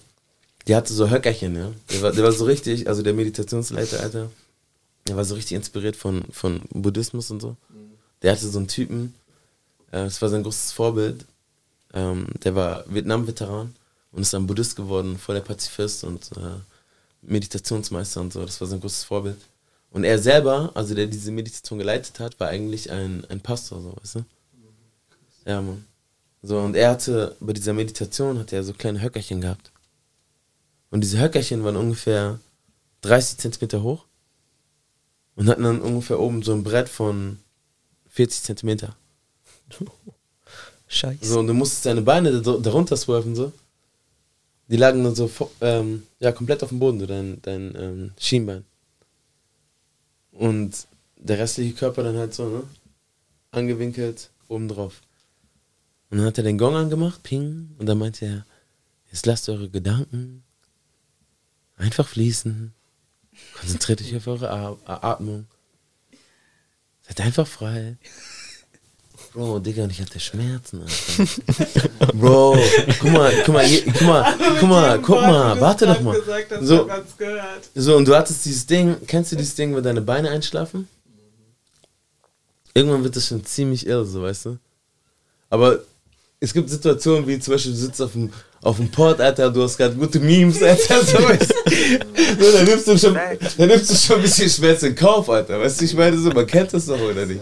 die 0.67 0.75
hatte 0.75 0.93
so 0.93 1.09
Höckerchen, 1.09 1.55
ja. 1.55 1.71
Der 1.91 2.01
war, 2.01 2.11
der 2.13 2.23
war 2.23 2.31
so 2.31 2.45
richtig, 2.45 2.87
also 2.87 3.01
der 3.01 3.13
Meditationsleiter, 3.13 3.99
Alter. 3.99 4.29
Der 5.07 5.17
war 5.17 5.25
so 5.25 5.35
richtig 5.35 5.57
inspiriert 5.57 5.95
von, 5.97 6.23
von 6.31 6.61
Buddhismus 6.69 7.29
und 7.31 7.41
so. 7.41 7.55
Der 8.21 8.31
hatte 8.31 8.47
so 8.47 8.57
einen 8.59 8.67
Typen, 8.67 9.13
äh, 9.91 10.03
das 10.05 10.21
war 10.21 10.29
sein 10.29 10.43
großes 10.43 10.71
Vorbild. 10.71 11.25
Ähm, 11.97 12.27
der 12.43 12.53
war 12.53 12.83
Vietnam-Veteran 12.87 13.73
und 14.11 14.21
ist 14.21 14.31
dann 14.31 14.45
Buddhist 14.45 14.75
geworden, 14.75 15.17
voll 15.17 15.33
der 15.33 15.41
Pazifist 15.41 16.03
und 16.03 16.29
äh, 16.37 16.59
Meditationsmeister 17.23 18.21
und 18.21 18.31
so. 18.31 18.45
Das 18.45 18.61
war 18.61 18.67
sein 18.67 18.79
großes 18.79 19.03
Vorbild. 19.03 19.37
Und 19.89 20.03
er 20.03 20.19
selber, 20.19 20.71
also 20.75 20.93
der 20.93 21.07
diese 21.07 21.31
Meditation 21.31 21.79
geleitet 21.79 22.19
hat, 22.19 22.39
war 22.39 22.49
eigentlich 22.49 22.91
ein, 22.91 23.25
ein 23.29 23.41
Pastor, 23.41 23.81
so, 23.81 23.95
weißt 23.99 24.15
du? 24.15 24.25
Ja, 25.45 25.59
Mann. 25.59 25.85
So, 26.43 26.59
und 26.59 26.75
er 26.75 26.91
hatte, 26.91 27.35
bei 27.39 27.53
dieser 27.53 27.73
Meditation 27.73 28.37
hat 28.37 28.53
er 28.53 28.63
so 28.63 28.73
kleine 28.73 29.01
Höckerchen 29.01 29.41
gehabt. 29.41 29.71
Und 30.91 31.01
diese 31.01 31.19
Höckerchen 31.19 31.63
waren 31.63 31.77
ungefähr 31.77 32.39
30 33.01 33.39
Zentimeter 33.39 33.81
hoch 33.81 34.05
und 35.35 35.49
hatten 35.49 35.63
dann 35.63 35.81
ungefähr 35.81 36.19
oben 36.19 36.43
so 36.43 36.53
ein 36.53 36.63
Brett 36.63 36.89
von 36.89 37.39
40 38.09 38.43
Zentimeter. 38.43 38.95
Scheiße. 40.87 41.25
So, 41.25 41.39
und 41.39 41.47
du 41.47 41.53
musstest 41.53 41.85
deine 41.85 42.01
Beine 42.01 42.41
da- 42.41 42.57
darunter 42.57 42.95
swerven, 42.97 43.35
so. 43.35 43.51
Die 44.69 44.77
lagen 44.77 45.03
dann 45.03 45.15
so 45.15 45.29
ähm, 45.61 46.03
ja, 46.19 46.31
komplett 46.31 46.61
auf 46.63 46.69
dem 46.69 46.79
Boden, 46.79 47.05
dein, 47.07 47.41
dein 47.41 47.75
ähm, 47.75 48.11
Schienbein. 48.19 48.65
Und 50.31 50.87
der 51.17 51.39
restliche 51.39 51.73
Körper 51.73 52.03
dann 52.03 52.17
halt 52.17 52.33
so, 52.33 52.47
ne? 52.47 52.63
Angewinkelt, 53.51 54.29
oben 54.49 54.67
drauf. 54.67 55.01
Und 56.09 56.19
dann 56.19 56.27
hat 56.27 56.37
er 56.37 56.43
den 56.43 56.57
Gong 56.57 56.75
angemacht, 56.75 57.23
ping, 57.23 57.75
und 57.77 57.85
dann 57.85 57.97
meinte 57.97 58.25
er, 58.25 58.45
jetzt 59.11 59.25
lasst 59.25 59.49
eure 59.49 59.69
Gedanken 59.69 60.43
einfach 61.77 62.07
fließen. 62.07 62.73
Konzentriert 63.59 64.01
euch 64.01 64.15
auf 64.15 64.27
eure 64.27 64.49
Atmung. 64.85 65.47
Seid 67.07 67.21
einfach 67.21 67.47
frei. 67.47 67.97
Bro, 69.37 69.59
Digga, 69.59 69.83
und 69.83 69.91
ich 69.91 70.01
hatte 70.01 70.19
Schmerzen, 70.19 70.81
Alter. 70.81 72.11
Bro, 72.15 72.57
guck 72.99 73.11
mal, 73.11 73.31
guck 73.45 73.53
mal, 73.53 73.63
je- 73.67 73.83
guck 73.85 74.01
mal, 74.01 74.35
guck 74.59 74.67
mal, 74.67 74.99
guck 74.99 75.21
mal, 75.21 75.61
warte 75.61 75.85
doch 75.85 76.01
mal. 76.01 76.19
So, 76.59 76.89
gehört. 77.19 77.69
so, 77.75 77.95
und 77.97 78.07
du 78.07 78.15
hattest 78.15 78.43
dieses 78.45 78.65
Ding, 78.65 78.95
kennst 79.05 79.31
du 79.31 79.35
dieses 79.35 79.53
Ding, 79.53 79.75
wo 79.75 79.79
deine 79.81 80.01
Beine 80.01 80.31
einschlafen? 80.31 80.87
Irgendwann 82.73 83.03
wird 83.03 83.15
das 83.15 83.27
schon 83.27 83.45
ziemlich 83.45 83.85
irre, 83.85 84.07
so, 84.07 84.23
weißt 84.23 84.45
du? 84.45 84.57
Aber 85.51 85.81
es 86.39 86.51
gibt 86.51 86.71
Situationen, 86.71 87.27
wie 87.27 87.37
zum 87.37 87.53
Beispiel, 87.53 87.73
du 87.73 87.77
sitzt 87.77 88.01
auf 88.01 88.13
dem, 88.13 88.33
auf 88.63 88.77
dem 88.77 88.89
Port, 88.89 89.21
Alter, 89.21 89.51
du 89.51 89.61
hast 89.61 89.77
gerade 89.77 89.93
gute 89.93 90.19
Memes, 90.19 90.63
Alter, 90.63 91.03
so, 91.03 91.13
weißt 91.29 91.51
du? 91.51 92.43
so, 92.43 92.51
dann 92.57 92.65
nimmst 92.65 92.87
du 92.87 92.97
schon, 92.97 93.13
dann 93.13 93.67
nimmst 93.67 93.91
du 93.91 93.95
schon 93.95 94.15
ein 94.15 94.21
bisschen 94.23 94.49
Schmerz 94.49 94.81
in 94.81 94.95
Kauf, 94.95 95.29
Alter, 95.29 95.59
weißt 95.59 95.79
du, 95.79 95.85
ich 95.85 95.93
meine 95.93 96.17
so, 96.17 96.31
man 96.31 96.47
kennt 96.47 96.73
das 96.73 96.87
doch, 96.87 96.99
oder 96.99 97.23
nicht? 97.27 97.39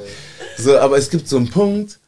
So, 0.58 0.78
aber 0.80 0.98
es 0.98 1.10
gibt 1.10 1.28
so 1.28 1.38
einen 1.38 1.50
Punkt, 1.50 2.00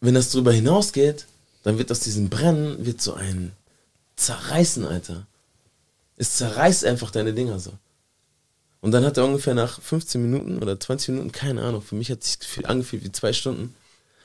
wenn 0.00 0.14
das 0.14 0.30
drüber 0.30 0.52
hinausgeht, 0.52 1.26
dann 1.62 1.78
wird 1.78 1.90
aus 1.90 2.00
diesem 2.00 2.28
Brennen, 2.28 2.84
wird 2.84 3.00
so 3.00 3.14
ein 3.14 3.52
Zerreißen, 4.16 4.84
Alter. 4.84 5.26
Es 6.16 6.36
zerreißt 6.36 6.84
einfach 6.84 7.10
deine 7.10 7.32
Dinger 7.32 7.58
so. 7.58 7.72
Und 8.80 8.92
dann 8.92 9.04
hat 9.04 9.16
er 9.18 9.24
ungefähr 9.24 9.54
nach 9.54 9.80
15 9.80 10.22
Minuten 10.22 10.58
oder 10.58 10.78
20 10.78 11.10
Minuten, 11.10 11.32
keine 11.32 11.62
Ahnung, 11.62 11.82
für 11.82 11.94
mich 11.94 12.10
hat 12.10 12.24
sich 12.24 12.38
gefühlt, 12.38 12.66
angefühlt 12.66 13.04
wie 13.04 13.12
zwei 13.12 13.32
Stunden, 13.32 13.74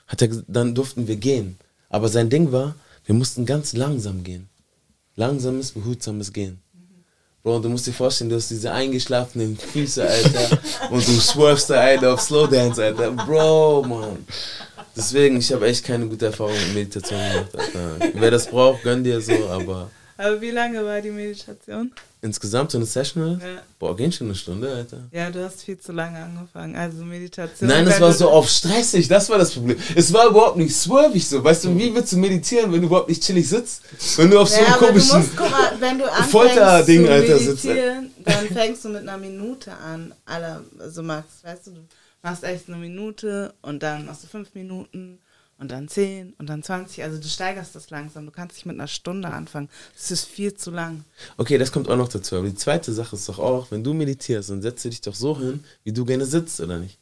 hat 0.08 0.22
er, 0.22 0.30
dann 0.48 0.76
durften 0.76 1.08
wir 1.08 1.18
gehen. 1.18 1.58
Aber 1.90 2.10
sein 2.10 2.30
Ding 2.30 2.52
war, 2.52 2.76
wir 3.06 3.16
mussten 3.16 3.46
ganz 3.46 3.74
langsam 3.74 4.24
gehen. 4.24 4.48
Langsames, 5.16 5.72
behutsames 5.72 6.34
Gehen. 6.34 6.62
Bro, 7.46 7.60
du 7.60 7.70
musst 7.70 7.86
dir 7.86 7.94
vorstellen, 7.94 8.32
du 8.32 8.38
hast 8.38 8.50
diese 8.50 8.72
eingeschlafenen 8.72 9.56
Füße, 9.56 10.04
Alter, 10.04 10.58
und 10.90 11.08
du 11.08 11.12
swerfst 11.12 11.70
da 11.70 11.80
ein 11.80 12.04
auf 12.04 12.20
Slow 12.20 12.48
Dance, 12.48 12.84
Alter. 12.84 13.12
Bro, 13.12 13.84
Mann. 13.84 14.26
Deswegen, 14.98 15.38
ich 15.38 15.54
habe 15.54 15.68
echt 15.68 15.86
keine 15.86 16.08
gute 16.08 16.26
Erfahrung 16.26 16.54
mit 16.54 16.74
Meditation 16.74 17.20
gemacht, 17.20 17.56
Alter. 17.56 18.12
Wer 18.16 18.32
das 18.32 18.48
braucht, 18.48 18.82
gönn 18.82 19.04
dir 19.04 19.22
so, 19.22 19.48
aber 19.50 19.92
Aber 20.18 20.40
wie 20.42 20.52
lange 20.52 20.84
war 20.86 21.02
die 21.02 21.12
Meditation? 21.12 21.92
insgesamt 22.22 22.72
so 22.72 22.80
eine 22.80 22.88
Session, 22.88 23.40
Ja. 23.40 23.62
boah, 23.78 23.96
ging 23.96 24.12
schon 24.12 24.26
eine 24.28 24.36
Stunde, 24.36 24.68
Alter. 24.74 25.04
Ja, 25.12 25.30
du 25.30 25.44
hast 25.46 25.62
viel 25.62 25.78
zu 25.78 25.92
lange 25.92 26.18
angefangen. 26.18 26.76
Also 26.76 27.04
Meditation. 27.06 27.70
Nein, 27.70 27.86
es 27.86 27.94
wenn 27.96 28.02
war 28.02 28.14
so 28.14 28.30
auf 28.32 28.50
stressig, 28.50 29.08
das 29.08 29.30
war 29.30 29.38
das 29.38 29.52
Problem. 29.52 29.78
Es 29.96 30.12
war 30.12 30.26
überhaupt 30.30 30.58
nicht 30.58 30.76
swervig 30.76 31.28
so. 31.28 31.44
Weißt 31.44 31.66
du, 31.66 31.78
wie 31.78 31.94
willst 31.94 32.14
du 32.14 32.18
meditieren, 32.18 32.72
wenn 32.74 32.82
du 32.82 32.88
überhaupt 32.88 33.10
nicht 33.10 33.22
chillig 33.22 33.48
sitzt? 33.48 33.84
Wenn 34.18 34.32
du 34.32 34.40
auf 34.40 34.50
so 34.50 34.60
Ja, 34.60 34.66
einem 34.68 34.76
komischen 34.76 35.22
Folterding, 36.30 37.08
Alter, 37.08 37.38
sitzt. 37.38 37.66
meditieren, 37.66 38.12
dann 38.24 38.48
fängst 38.48 38.86
du 38.86 38.90
mit 38.90 39.02
einer 39.04 39.18
Minute 39.18 39.72
an. 39.74 40.14
Aller, 40.26 40.64
also 40.80 41.04
Max, 41.04 41.44
weißt 41.44 41.68
du, 41.68 41.72
du 41.72 41.80
machst 42.24 42.44
echt 42.44 42.68
eine 42.68 42.78
Minute 42.78 43.54
und 43.62 43.84
dann 43.84 44.06
machst 44.08 44.24
du 44.24 44.28
fünf 44.28 44.54
Minuten 44.56 45.20
und 45.58 45.72
dann 45.72 45.88
10 45.88 46.34
und 46.38 46.50
dann 46.50 46.64
20. 46.64 47.04
Also 47.04 47.20
du 47.20 47.28
steigerst 47.28 47.76
das 47.76 47.90
langsam. 47.90 48.26
Du 48.26 48.32
kannst 48.32 48.56
nicht 48.56 48.66
mit 48.66 48.76
einer 48.76 48.88
Stunde 48.88 49.30
anfangen. 49.30 49.70
Das 49.94 50.12
ist 50.12 50.26
viel 50.26 50.54
zu 50.54 50.72
lang. 50.72 51.06
Okay, 51.38 51.58
das 51.58 51.72
kommt 51.72 51.90
auch 51.90 51.98
noch 51.98 52.10
dazu. 52.10 52.36
Aber 52.36 52.48
die 52.48 52.56
zweite 52.56 52.94
Sache 52.94 53.16
ist 53.16 53.30
doch 53.30 53.40
auch, 53.40 53.72
wenn 53.72 53.84
du 53.84 53.94
meditierst, 53.94 54.50
dann 54.50 54.62
setzt 54.62 54.84
du 54.86 54.90
dich 54.90 55.02
doch 55.02 55.16
so 55.16 55.38
hin, 55.40 55.64
wie 55.84 55.94
du 55.94 56.06
gerne 56.06 56.26
sitzt, 56.26 56.60
oder 56.60 56.80
nicht? 56.80 57.00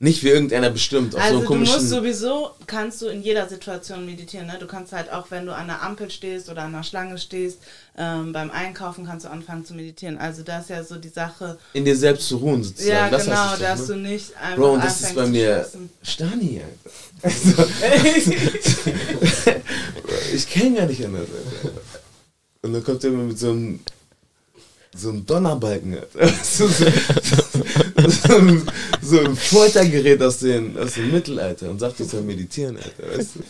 Nicht 0.00 0.22
wie 0.22 0.28
irgendeiner 0.28 0.70
bestimmt, 0.70 1.12
auf 1.16 1.20
so 1.20 1.26
Also 1.26 1.38
einen 1.38 1.46
du 1.48 1.54
musst 1.56 1.72
komischen. 1.72 1.88
sowieso, 1.88 2.50
kannst 2.68 3.02
du 3.02 3.06
in 3.06 3.20
jeder 3.20 3.48
Situation 3.48 4.06
meditieren. 4.06 4.46
Ne? 4.46 4.56
Du 4.60 4.68
kannst 4.68 4.92
halt 4.92 5.10
auch, 5.10 5.32
wenn 5.32 5.44
du 5.44 5.52
an 5.52 5.66
der 5.66 5.82
Ampel 5.82 6.08
stehst 6.08 6.48
oder 6.48 6.62
an 6.62 6.72
der 6.72 6.84
Schlange 6.84 7.18
stehst, 7.18 7.58
ähm, 7.96 8.32
beim 8.32 8.52
Einkaufen 8.52 9.04
kannst 9.06 9.26
du 9.26 9.30
anfangen 9.30 9.64
zu 9.64 9.74
meditieren. 9.74 10.16
Also 10.16 10.44
das 10.44 10.62
ist 10.64 10.70
ja 10.70 10.84
so 10.84 10.96
die 10.98 11.08
Sache. 11.08 11.58
in 11.72 11.84
dir 11.84 11.96
selbst 11.96 12.28
zu 12.28 12.36
ruhen, 12.36 12.62
sozusagen. 12.62 12.96
Ja, 12.96 13.10
das 13.10 13.24
genau, 13.24 13.50
doch, 13.50 13.58
dass 13.58 13.80
ne? 13.80 13.86
du 13.88 13.96
nicht 13.96 14.36
einfach 14.36 14.56
Bro, 14.56 14.72
und 14.74 14.84
das 14.84 15.00
ist 15.00 15.16
bei 15.16 15.26
mir. 15.26 15.68
Stani. 16.04 16.62
Also, 17.20 17.64
ich 20.32 20.48
kenne 20.48 20.76
gar 20.76 20.86
nicht 20.86 21.04
anders, 21.04 21.22
Alter. 21.22 21.76
Und 22.62 22.72
dann 22.72 22.84
kommt 22.84 23.02
er 23.02 23.10
immer 23.10 23.24
mit 23.24 23.38
so 23.38 23.50
einem 23.50 23.80
so 24.94 25.10
einem 25.10 25.24
Donnerbalken, 25.26 25.98
Alter. 25.98 26.32
So, 26.44 26.66
so, 26.68 26.84
so, 28.08 28.36
ein, 28.36 28.70
so 29.02 29.20
ein 29.20 29.36
Foltergerät 29.36 30.22
aus, 30.22 30.38
den, 30.38 30.78
aus 30.78 30.94
dem 30.94 31.10
Mittelalter 31.10 31.68
und 31.70 31.78
sagt, 31.78 32.00
ich 32.00 32.08
soll 32.08 32.22
meditieren, 32.22 32.76
Alter, 32.76 33.16
weißt 33.18 33.30
du? 33.36 33.40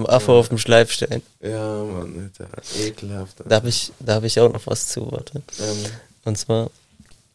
Ein 0.00 0.06
Affe 0.06 0.32
auf 0.32 0.48
dem 0.48 0.58
Schleifstein. 0.58 1.22
Ja, 1.40 1.82
Mann, 1.84 2.30
Alter, 2.38 2.50
ekelhaft. 2.80 3.38
Alter. 3.38 3.48
Da 3.48 3.56
habe 3.56 3.68
ich, 3.68 3.92
da 4.00 4.14
hab 4.16 4.24
ich 4.24 4.38
auch 4.40 4.52
noch 4.52 4.66
was 4.66 4.88
zu, 4.88 5.10
warte. 5.10 5.42
Ähm, 5.60 5.84
Und 6.24 6.36
zwar 6.38 6.70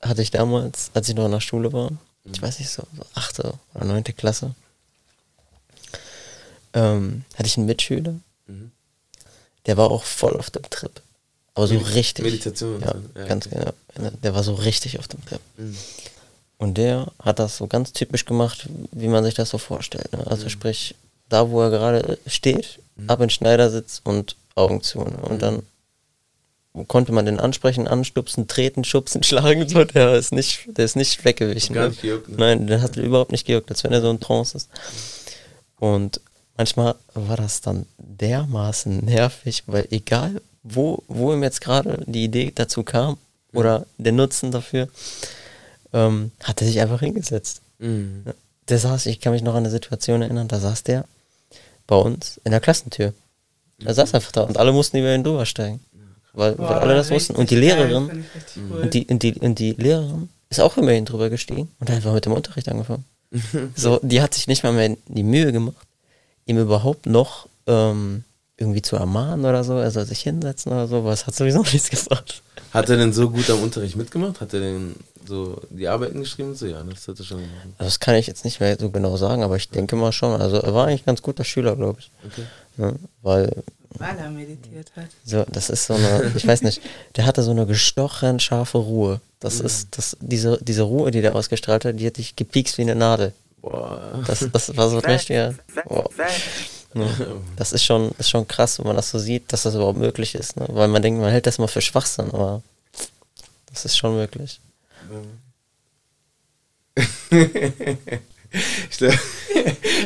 hatte 0.01 0.21
ich 0.21 0.31
damals, 0.31 0.91
als 0.93 1.09
ich 1.09 1.15
noch 1.15 1.25
in 1.25 1.31
der 1.31 1.39
Schule 1.41 1.71
war, 1.73 1.91
ich 2.31 2.41
weiß 2.41 2.59
nicht, 2.59 2.69
so, 2.69 2.83
so 2.95 3.03
achte 3.15 3.53
oder 3.73 3.85
neunte 3.85 4.13
Klasse, 4.13 4.53
ähm, 6.73 7.23
hatte 7.35 7.47
ich 7.47 7.57
einen 7.57 7.65
Mitschüler, 7.67 8.15
Mhm. 8.47 8.71
der 9.65 9.77
war 9.77 9.89
auch 9.91 10.03
voll 10.03 10.35
auf 10.37 10.49
dem 10.49 10.63
Trip. 10.69 11.01
Aber 11.55 11.67
so 11.67 11.75
Medi- 11.75 11.93
richtig. 11.93 12.25
Meditation 12.25 12.81
Ja. 12.81 12.95
Ja, 13.15 13.27
ganz 13.27 13.49
genau. 13.49 13.71
Der 14.23 14.33
war 14.33 14.43
so 14.43 14.53
richtig 14.55 14.99
auf 14.99 15.07
dem 15.07 15.23
Trip. 15.25 15.39
Mhm. 15.57 15.77
Und 16.57 16.77
der 16.77 17.11
hat 17.21 17.39
das 17.39 17.57
so 17.57 17.67
ganz 17.67 17.93
typisch 17.93 18.25
gemacht, 18.25 18.67
wie 18.91 19.07
man 19.07 19.23
sich 19.23 19.33
das 19.33 19.49
so 19.49 19.57
vorstellt. 19.57 20.11
Ne? 20.13 20.19
Mhm. 20.19 20.27
Also 20.27 20.49
sprich, 20.49 20.95
da 21.29 21.49
wo 21.49 21.61
er 21.61 21.69
gerade 21.69 22.17
steht, 22.27 22.79
ab 23.07 23.21
in 23.21 23.29
Schneidersitz 23.29 24.01
und 24.03 24.35
Augen 24.55 24.81
zu. 24.81 24.99
Ne? 24.99 25.17
Mhm. 25.17 25.23
Und 25.23 25.41
dann 25.41 25.63
konnte 26.87 27.11
man 27.11 27.25
den 27.27 27.39
ansprechen, 27.39 27.87
anstupsen, 27.87 28.47
treten, 28.47 28.83
schubsen, 28.83 29.21
schlagen. 29.23 29.67
So, 29.69 29.83
der 29.83 30.15
ist 30.15 30.31
nicht, 30.31 30.67
der 30.77 30.85
ist 30.85 30.95
nicht 30.95 31.23
weggewichen. 31.23 31.75
Gar 31.75 31.83
ne? 31.83 31.89
nicht 31.89 32.01
gejuckt, 32.01 32.29
ne? 32.29 32.35
Nein, 32.37 32.67
der 32.67 32.81
hat 32.81 32.95
überhaupt 32.97 33.31
nicht 33.31 33.45
gejuckt, 33.45 33.69
als 33.69 33.83
wenn 33.83 33.93
er 33.93 34.01
so 34.01 34.09
in 34.09 34.19
Trance 34.19 34.57
ist. 34.57 34.69
Und 35.77 36.19
manchmal 36.57 36.95
war 37.13 37.37
das 37.37 37.61
dann 37.61 37.85
dermaßen 37.97 39.05
nervig, 39.05 39.63
weil 39.67 39.87
egal, 39.91 40.41
wo, 40.63 41.03
wo 41.07 41.33
ihm 41.33 41.43
jetzt 41.43 41.61
gerade 41.61 42.03
die 42.07 42.23
Idee 42.23 42.51
dazu 42.53 42.83
kam 42.83 43.17
oder 43.53 43.85
der 43.97 44.13
Nutzen 44.13 44.51
dafür, 44.51 44.87
ähm, 45.93 46.31
hat 46.41 46.61
er 46.61 46.67
sich 46.67 46.79
einfach 46.79 47.01
hingesetzt. 47.01 47.61
Mhm. 47.79 48.23
Der 48.69 48.79
saß, 48.79 49.05
ich 49.07 49.19
kann 49.19 49.33
mich 49.33 49.43
noch 49.43 49.53
an 49.53 49.63
eine 49.63 49.69
Situation 49.69 50.21
erinnern, 50.21 50.47
da 50.47 50.59
saß 50.59 50.83
der 50.83 51.05
bei 51.85 51.95
uns 51.95 52.39
in 52.43 52.51
der 52.51 52.61
Klassentür. 52.61 53.13
Er 53.83 53.93
saß 53.93 54.13
einfach 54.13 54.31
da 54.31 54.43
und 54.43 54.57
alle 54.57 54.71
mussten 54.71 54.97
über 54.97 55.13
ihn 55.13 55.23
drüber 55.23 55.45
steigen. 55.45 55.81
Weil, 56.33 56.57
weil 56.57 56.79
alle 56.79 56.95
das 56.95 57.11
wussten. 57.11 57.35
Und 57.35 57.51
die 57.51 57.55
geil, 57.55 57.65
Lehrerin, 57.65 58.25
cool. 58.55 58.81
und 58.81 58.93
die, 58.93 59.05
und, 59.05 59.21
die, 59.21 59.33
und 59.35 59.59
die 59.59 59.73
Lehrerin 59.73 60.29
ist 60.49 60.59
auch 60.59 60.77
über 60.77 60.93
ihn 60.93 61.05
drüber 61.05 61.29
gestiegen 61.29 61.69
und 61.79 61.89
hat 61.89 61.97
einfach 61.97 62.13
mit 62.13 62.25
dem 62.25 62.33
Unterricht 62.33 62.69
angefangen. 62.69 63.05
so, 63.75 63.99
die 64.01 64.21
hat 64.21 64.33
sich 64.33 64.47
nicht 64.47 64.63
mal 64.63 64.73
mehr 64.73 64.95
die 65.07 65.23
Mühe 65.23 65.51
gemacht, 65.51 65.87
ihm 66.45 66.57
überhaupt 66.57 67.05
noch 67.05 67.47
ähm, 67.67 68.23
irgendwie 68.57 68.81
zu 68.81 68.95
ermahnen 68.95 69.45
oder 69.45 69.63
so. 69.63 69.77
Er 69.77 69.91
soll 69.91 70.05
sich 70.05 70.21
hinsetzen 70.21 70.71
oder 70.71 70.87
so, 70.87 71.03
was 71.05 71.25
hat 71.27 71.35
sowieso 71.35 71.61
nichts 71.73 71.89
gebracht. 71.89 72.41
Hat 72.71 72.89
er 72.89 72.97
denn 72.97 73.13
so 73.13 73.29
gut 73.29 73.49
am 73.49 73.61
Unterricht 73.61 73.95
mitgemacht? 73.95 74.41
Hat 74.41 74.53
er 74.53 74.59
denn 74.59 74.95
so 75.27 75.61
die 75.69 75.87
Arbeiten 75.87 76.19
geschrieben? 76.19 76.55
So, 76.55 76.65
ja, 76.65 76.83
das 76.83 77.07
hat 77.07 77.19
er 77.19 77.25
schon 77.25 77.37
gemacht. 77.37 77.67
Also 77.77 77.85
das 77.89 77.99
kann 77.99 78.15
ich 78.15 78.27
jetzt 78.27 78.45
nicht 78.45 78.59
mehr 78.59 78.77
so 78.79 78.89
genau 78.89 79.15
sagen, 79.17 79.43
aber 79.43 79.55
ich 79.57 79.69
denke 79.69 79.95
mal 79.95 80.11
schon. 80.11 80.39
Also 80.41 80.57
er 80.57 80.73
war 80.73 80.87
eigentlich 80.87 81.01
ein 81.03 81.05
ganz 81.07 81.21
guter 81.21 81.43
Schüler, 81.43 81.75
glaube 81.75 81.99
ich. 81.99 82.11
Okay. 82.25 82.45
Ja, 82.77 82.93
weil 83.21 83.63
Weil 83.99 84.17
er 84.17 84.29
meditiert 84.31 84.91
hat. 84.95 85.05
so, 85.23 85.45
das 85.51 85.69
ist 85.69 85.85
so 85.85 85.93
eine, 85.93 86.31
ich 86.35 86.47
weiß 86.47 86.63
nicht, 86.63 86.81
der 87.15 87.25
hatte 87.27 87.43
so 87.43 87.51
eine 87.51 87.67
gestochen 87.67 88.39
scharfe 88.39 88.79
Ruhe. 88.79 89.21
Das 89.39 89.59
ist, 89.59 89.97
das, 89.97 90.17
diese, 90.21 90.57
diese 90.61 90.83
Ruhe, 90.83 91.11
die 91.11 91.21
der 91.21 91.35
ausgestrahlt 91.35 91.85
hat, 91.85 91.99
die 91.99 92.07
hat 92.07 92.17
dich 92.17 92.35
gepiekst 92.35 92.77
wie 92.77 92.83
eine 92.83 92.95
Nadel. 92.95 93.33
Boah. 93.61 94.23
Das, 94.25 94.47
das 94.51 94.75
war 94.75 94.89
so 94.89 94.97
richtig, 94.99 95.35
ja. 95.35 95.53
Boah. 95.85 96.09
Ja, 96.93 97.05
Das 97.55 97.73
ist 97.73 97.83
schon, 97.83 98.11
ist 98.17 98.29
schon 98.29 98.47
krass, 98.47 98.79
wenn 98.79 98.87
man 98.87 98.95
das 98.95 99.09
so 99.09 99.19
sieht, 99.19 99.51
dass 99.51 99.63
das 99.63 99.75
überhaupt 99.75 99.97
möglich 99.97 100.35
ist. 100.35 100.57
Ne? 100.57 100.65
Weil 100.69 100.87
man 100.87 101.01
denkt, 101.01 101.19
man 101.21 101.31
hält 101.31 101.47
das 101.47 101.57
mal 101.59 101.67
für 101.67 101.81
Schwachsinn, 101.81 102.29
aber 102.31 102.61
das 103.71 103.85
ist 103.85 103.97
schon 103.97 104.15
möglich. 104.15 104.59
Ich 108.91 108.97
glaub, 108.99 109.13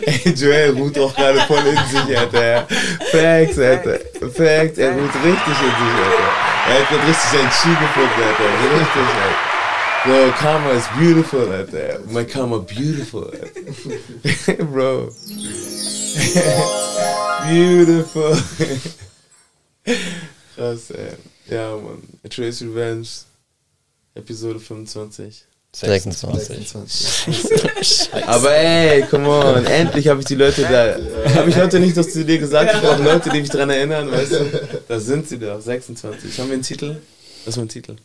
ey, 0.05 0.33
Joel 0.33 0.71
ruht 0.71 0.97
auch 0.99 1.13
gerade 1.13 1.41
voll 1.41 1.65
in 1.67 1.75
sich, 1.89 2.17
Alter. 2.17 2.65
Facts, 3.11 3.59
Alter. 3.59 3.99
Facts, 4.31 4.77
er 4.77 4.93
ruht 4.93 5.13
richtig 5.15 5.47
in 5.47 5.75
sich, 5.75 5.95
Alter. 5.99 6.29
Er 6.69 6.79
hat 6.79 6.89
gerade 6.89 7.07
richtig 7.07 7.29
seinen 7.29 7.49
Chi 7.51 7.69
gefunden, 7.69 8.21
Alter. 8.23 8.79
Richtig, 8.79 8.95
Alter. 8.95 9.56
Bro, 10.05 10.31
Karma 10.33 10.69
is 10.69 10.87
beautiful, 10.97 11.51
Alter. 11.51 12.01
My 12.09 12.23
Karma 12.23 12.59
beautiful, 12.59 13.25
Alter. 13.25 14.63
Bro. 14.63 15.11
beautiful. 17.47 18.35
Krass, 20.55 20.91
ey. 20.91 21.15
Ja, 21.49 21.75
Mann. 21.75 22.01
A 22.23 22.27
Trace 22.29 22.61
Revenge. 22.61 23.25
Episode 24.15 24.59
25. 24.59 25.45
26. 25.73 26.47
26. 26.47 28.09
Aber 28.25 28.51
ey, 28.55 29.03
come 29.03 29.27
on, 29.27 29.65
endlich 29.65 30.07
habe 30.07 30.21
ich 30.21 30.25
die 30.25 30.35
Leute 30.35 30.61
da. 30.63 30.95
Habe 31.35 31.49
ich 31.49 31.55
heute 31.57 31.79
nicht 31.79 31.95
noch 31.95 32.07
zu 32.07 32.25
dir 32.25 32.39
gesagt, 32.39 32.73
ich 32.75 32.81
brauche 32.81 33.03
Leute, 33.03 33.29
die 33.29 33.41
mich 33.41 33.49
dran 33.49 33.69
erinnern, 33.69 34.09
weißt 34.11 34.31
du? 34.31 34.79
Da 34.87 34.99
sind 34.99 35.27
sie 35.27 35.37
da, 35.37 35.59
26. 35.59 36.39
Haben 36.39 36.47
wir 36.47 36.53
einen 36.53 36.63
Titel? 36.63 36.97
Was 37.45 37.53
ist 37.53 37.57
mein 37.57 37.69
Titel? 37.69 37.95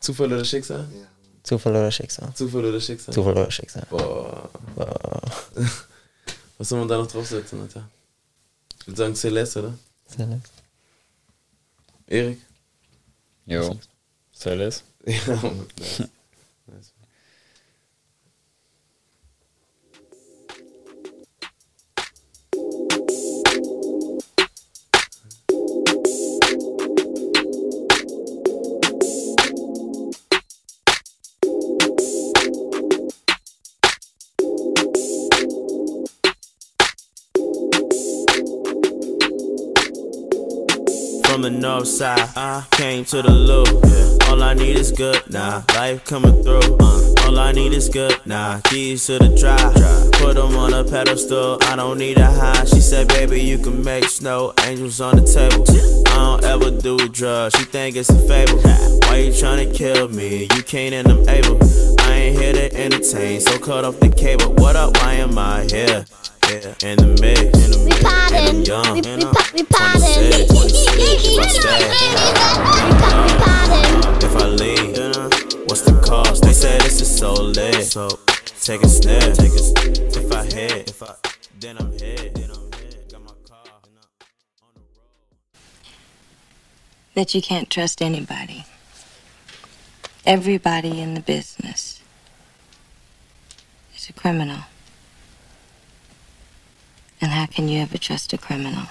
Zufall 0.00 0.32
oder 0.32 0.44
Schicksal? 0.44 0.88
Zufall 1.50 1.72
oder 1.72 1.90
Schicksal? 1.90 2.32
Zufall 2.32 2.64
oder 2.64 2.80
Schicksal? 2.80 3.12
Zufall 3.12 3.32
oder 3.32 3.50
Schicksal? 3.50 3.84
Boah. 3.90 4.48
Boah. 4.76 5.20
Was 6.58 6.68
soll 6.68 6.78
man 6.78 6.86
da 6.86 6.96
noch 6.96 7.08
draufsetzen, 7.08 7.60
Alter? 7.60 7.88
Ich 8.78 8.86
würde 8.86 8.96
sagen 8.96 9.16
Celeste, 9.16 9.58
oder? 9.58 10.26
Nett. 10.28 10.42
Erik? 12.06 12.38
Jo. 13.46 13.76
Celeste. 14.32 14.84
Ja, 15.06 15.34
Mann, 15.42 15.66
nice. 15.76 15.98
nice. 16.66 16.92
From 41.40 41.54
the 41.54 41.58
north 41.58 41.88
side, 41.88 42.28
I 42.36 42.66
came 42.70 43.02
to 43.06 43.22
the 43.22 43.30
loop. 43.30 44.28
All 44.28 44.42
I 44.42 44.52
need 44.52 44.76
is 44.76 44.92
good 44.92 45.22
now. 45.30 45.64
Life 45.72 46.04
coming 46.04 46.42
through. 46.42 46.76
Uh, 46.78 47.14
all 47.24 47.38
I 47.38 47.52
need 47.52 47.72
is 47.72 47.88
good 47.88 48.20
now. 48.26 48.60
Keys 48.64 49.06
to 49.06 49.18
the 49.18 49.34
drive. 49.40 49.72
Put 50.20 50.34
them 50.34 50.54
on 50.54 50.74
a 50.74 50.84
pedestal. 50.84 51.56
I 51.62 51.76
don't 51.76 51.96
need 51.96 52.18
a 52.18 52.30
high. 52.30 52.66
She 52.66 52.82
said, 52.82 53.08
baby, 53.08 53.40
you 53.40 53.56
can 53.56 53.82
make 53.82 54.04
snow. 54.04 54.52
Angels 54.64 55.00
on 55.00 55.16
the 55.16 55.22
table. 55.24 55.64
I 56.08 56.14
don't 56.14 56.44
ever 56.44 56.70
do 56.78 57.08
drugs. 57.08 57.54
She 57.56 57.64
think 57.64 57.96
it's 57.96 58.10
a 58.10 58.18
fable. 58.28 58.60
Why 59.08 59.22
you 59.24 59.32
tryna 59.32 59.74
kill 59.74 60.08
me? 60.08 60.42
You 60.42 60.62
can't 60.62 60.94
and 60.94 61.08
I'm 61.08 61.26
able. 61.26 61.58
I 62.00 62.12
ain't 62.16 62.38
here 62.38 62.52
to 62.52 62.76
entertain. 62.76 63.40
So 63.40 63.58
cut 63.58 63.86
off 63.86 63.98
the 63.98 64.10
cable. 64.10 64.52
What 64.56 64.76
up? 64.76 64.94
Why 64.98 65.14
am 65.14 65.38
I 65.38 65.62
here? 65.62 66.04
Yeah, 66.50 66.74
in 66.90 66.96
the 66.98 67.06
mix. 67.20 67.40
In 67.64 67.70
the 67.70 67.78
We 67.78 67.84
mix. 67.86 68.02
potting. 68.02 68.58
We, 68.58 68.64
young. 68.64 68.92
we, 68.94 69.00
and 69.08 69.22
pot- 69.22 69.52
we 69.54 69.62
potting. 69.62 70.30
26, 70.30 70.50
26. 70.50 71.28
If 71.30 71.38
I 71.38 71.46
stay, 71.46 71.78
We 72.74 72.92
pot- 73.00 73.38
potting. 73.44 74.26
if 74.28 74.34
I 74.36 74.46
leave, 74.46 74.98
uh, 74.98 75.30
what's 75.66 75.82
the 75.82 76.00
cost? 76.04 76.42
They 76.42 76.52
say 76.52 76.76
this 76.78 77.00
is 77.00 77.18
so 77.18 77.34
lit. 77.34 77.84
So 77.84 78.08
take 78.62 78.82
a 78.82 78.88
step. 78.88 79.34
Take 79.34 79.52
a, 79.52 80.18
if 80.18 80.32
I 80.32 80.44
hit, 80.44 80.90
if 80.90 81.02
I, 81.02 81.14
then 81.60 81.78
I'm 81.78 81.92
hit. 81.92 82.34
Then 82.34 82.50
I'm 82.50 82.72
hit. 82.72 83.12
Got 83.12 83.22
my 83.22 83.32
car. 83.48 83.62
on 83.70 83.82
the 83.84 84.80
road. 84.80 85.60
That 87.14 87.32
you 87.34 87.42
can't 87.42 87.70
trust 87.70 88.02
anybody. 88.02 88.64
Everybody 90.26 91.00
in 91.00 91.14
the 91.14 91.20
business 91.20 92.02
is 93.96 94.08
a 94.08 94.12
criminal. 94.12 94.62
And 97.20 97.32
how 97.32 97.46
can 97.46 97.68
you 97.68 97.80
ever 97.80 97.98
trust 97.98 98.32
a 98.32 98.38
criminal? 98.38 98.86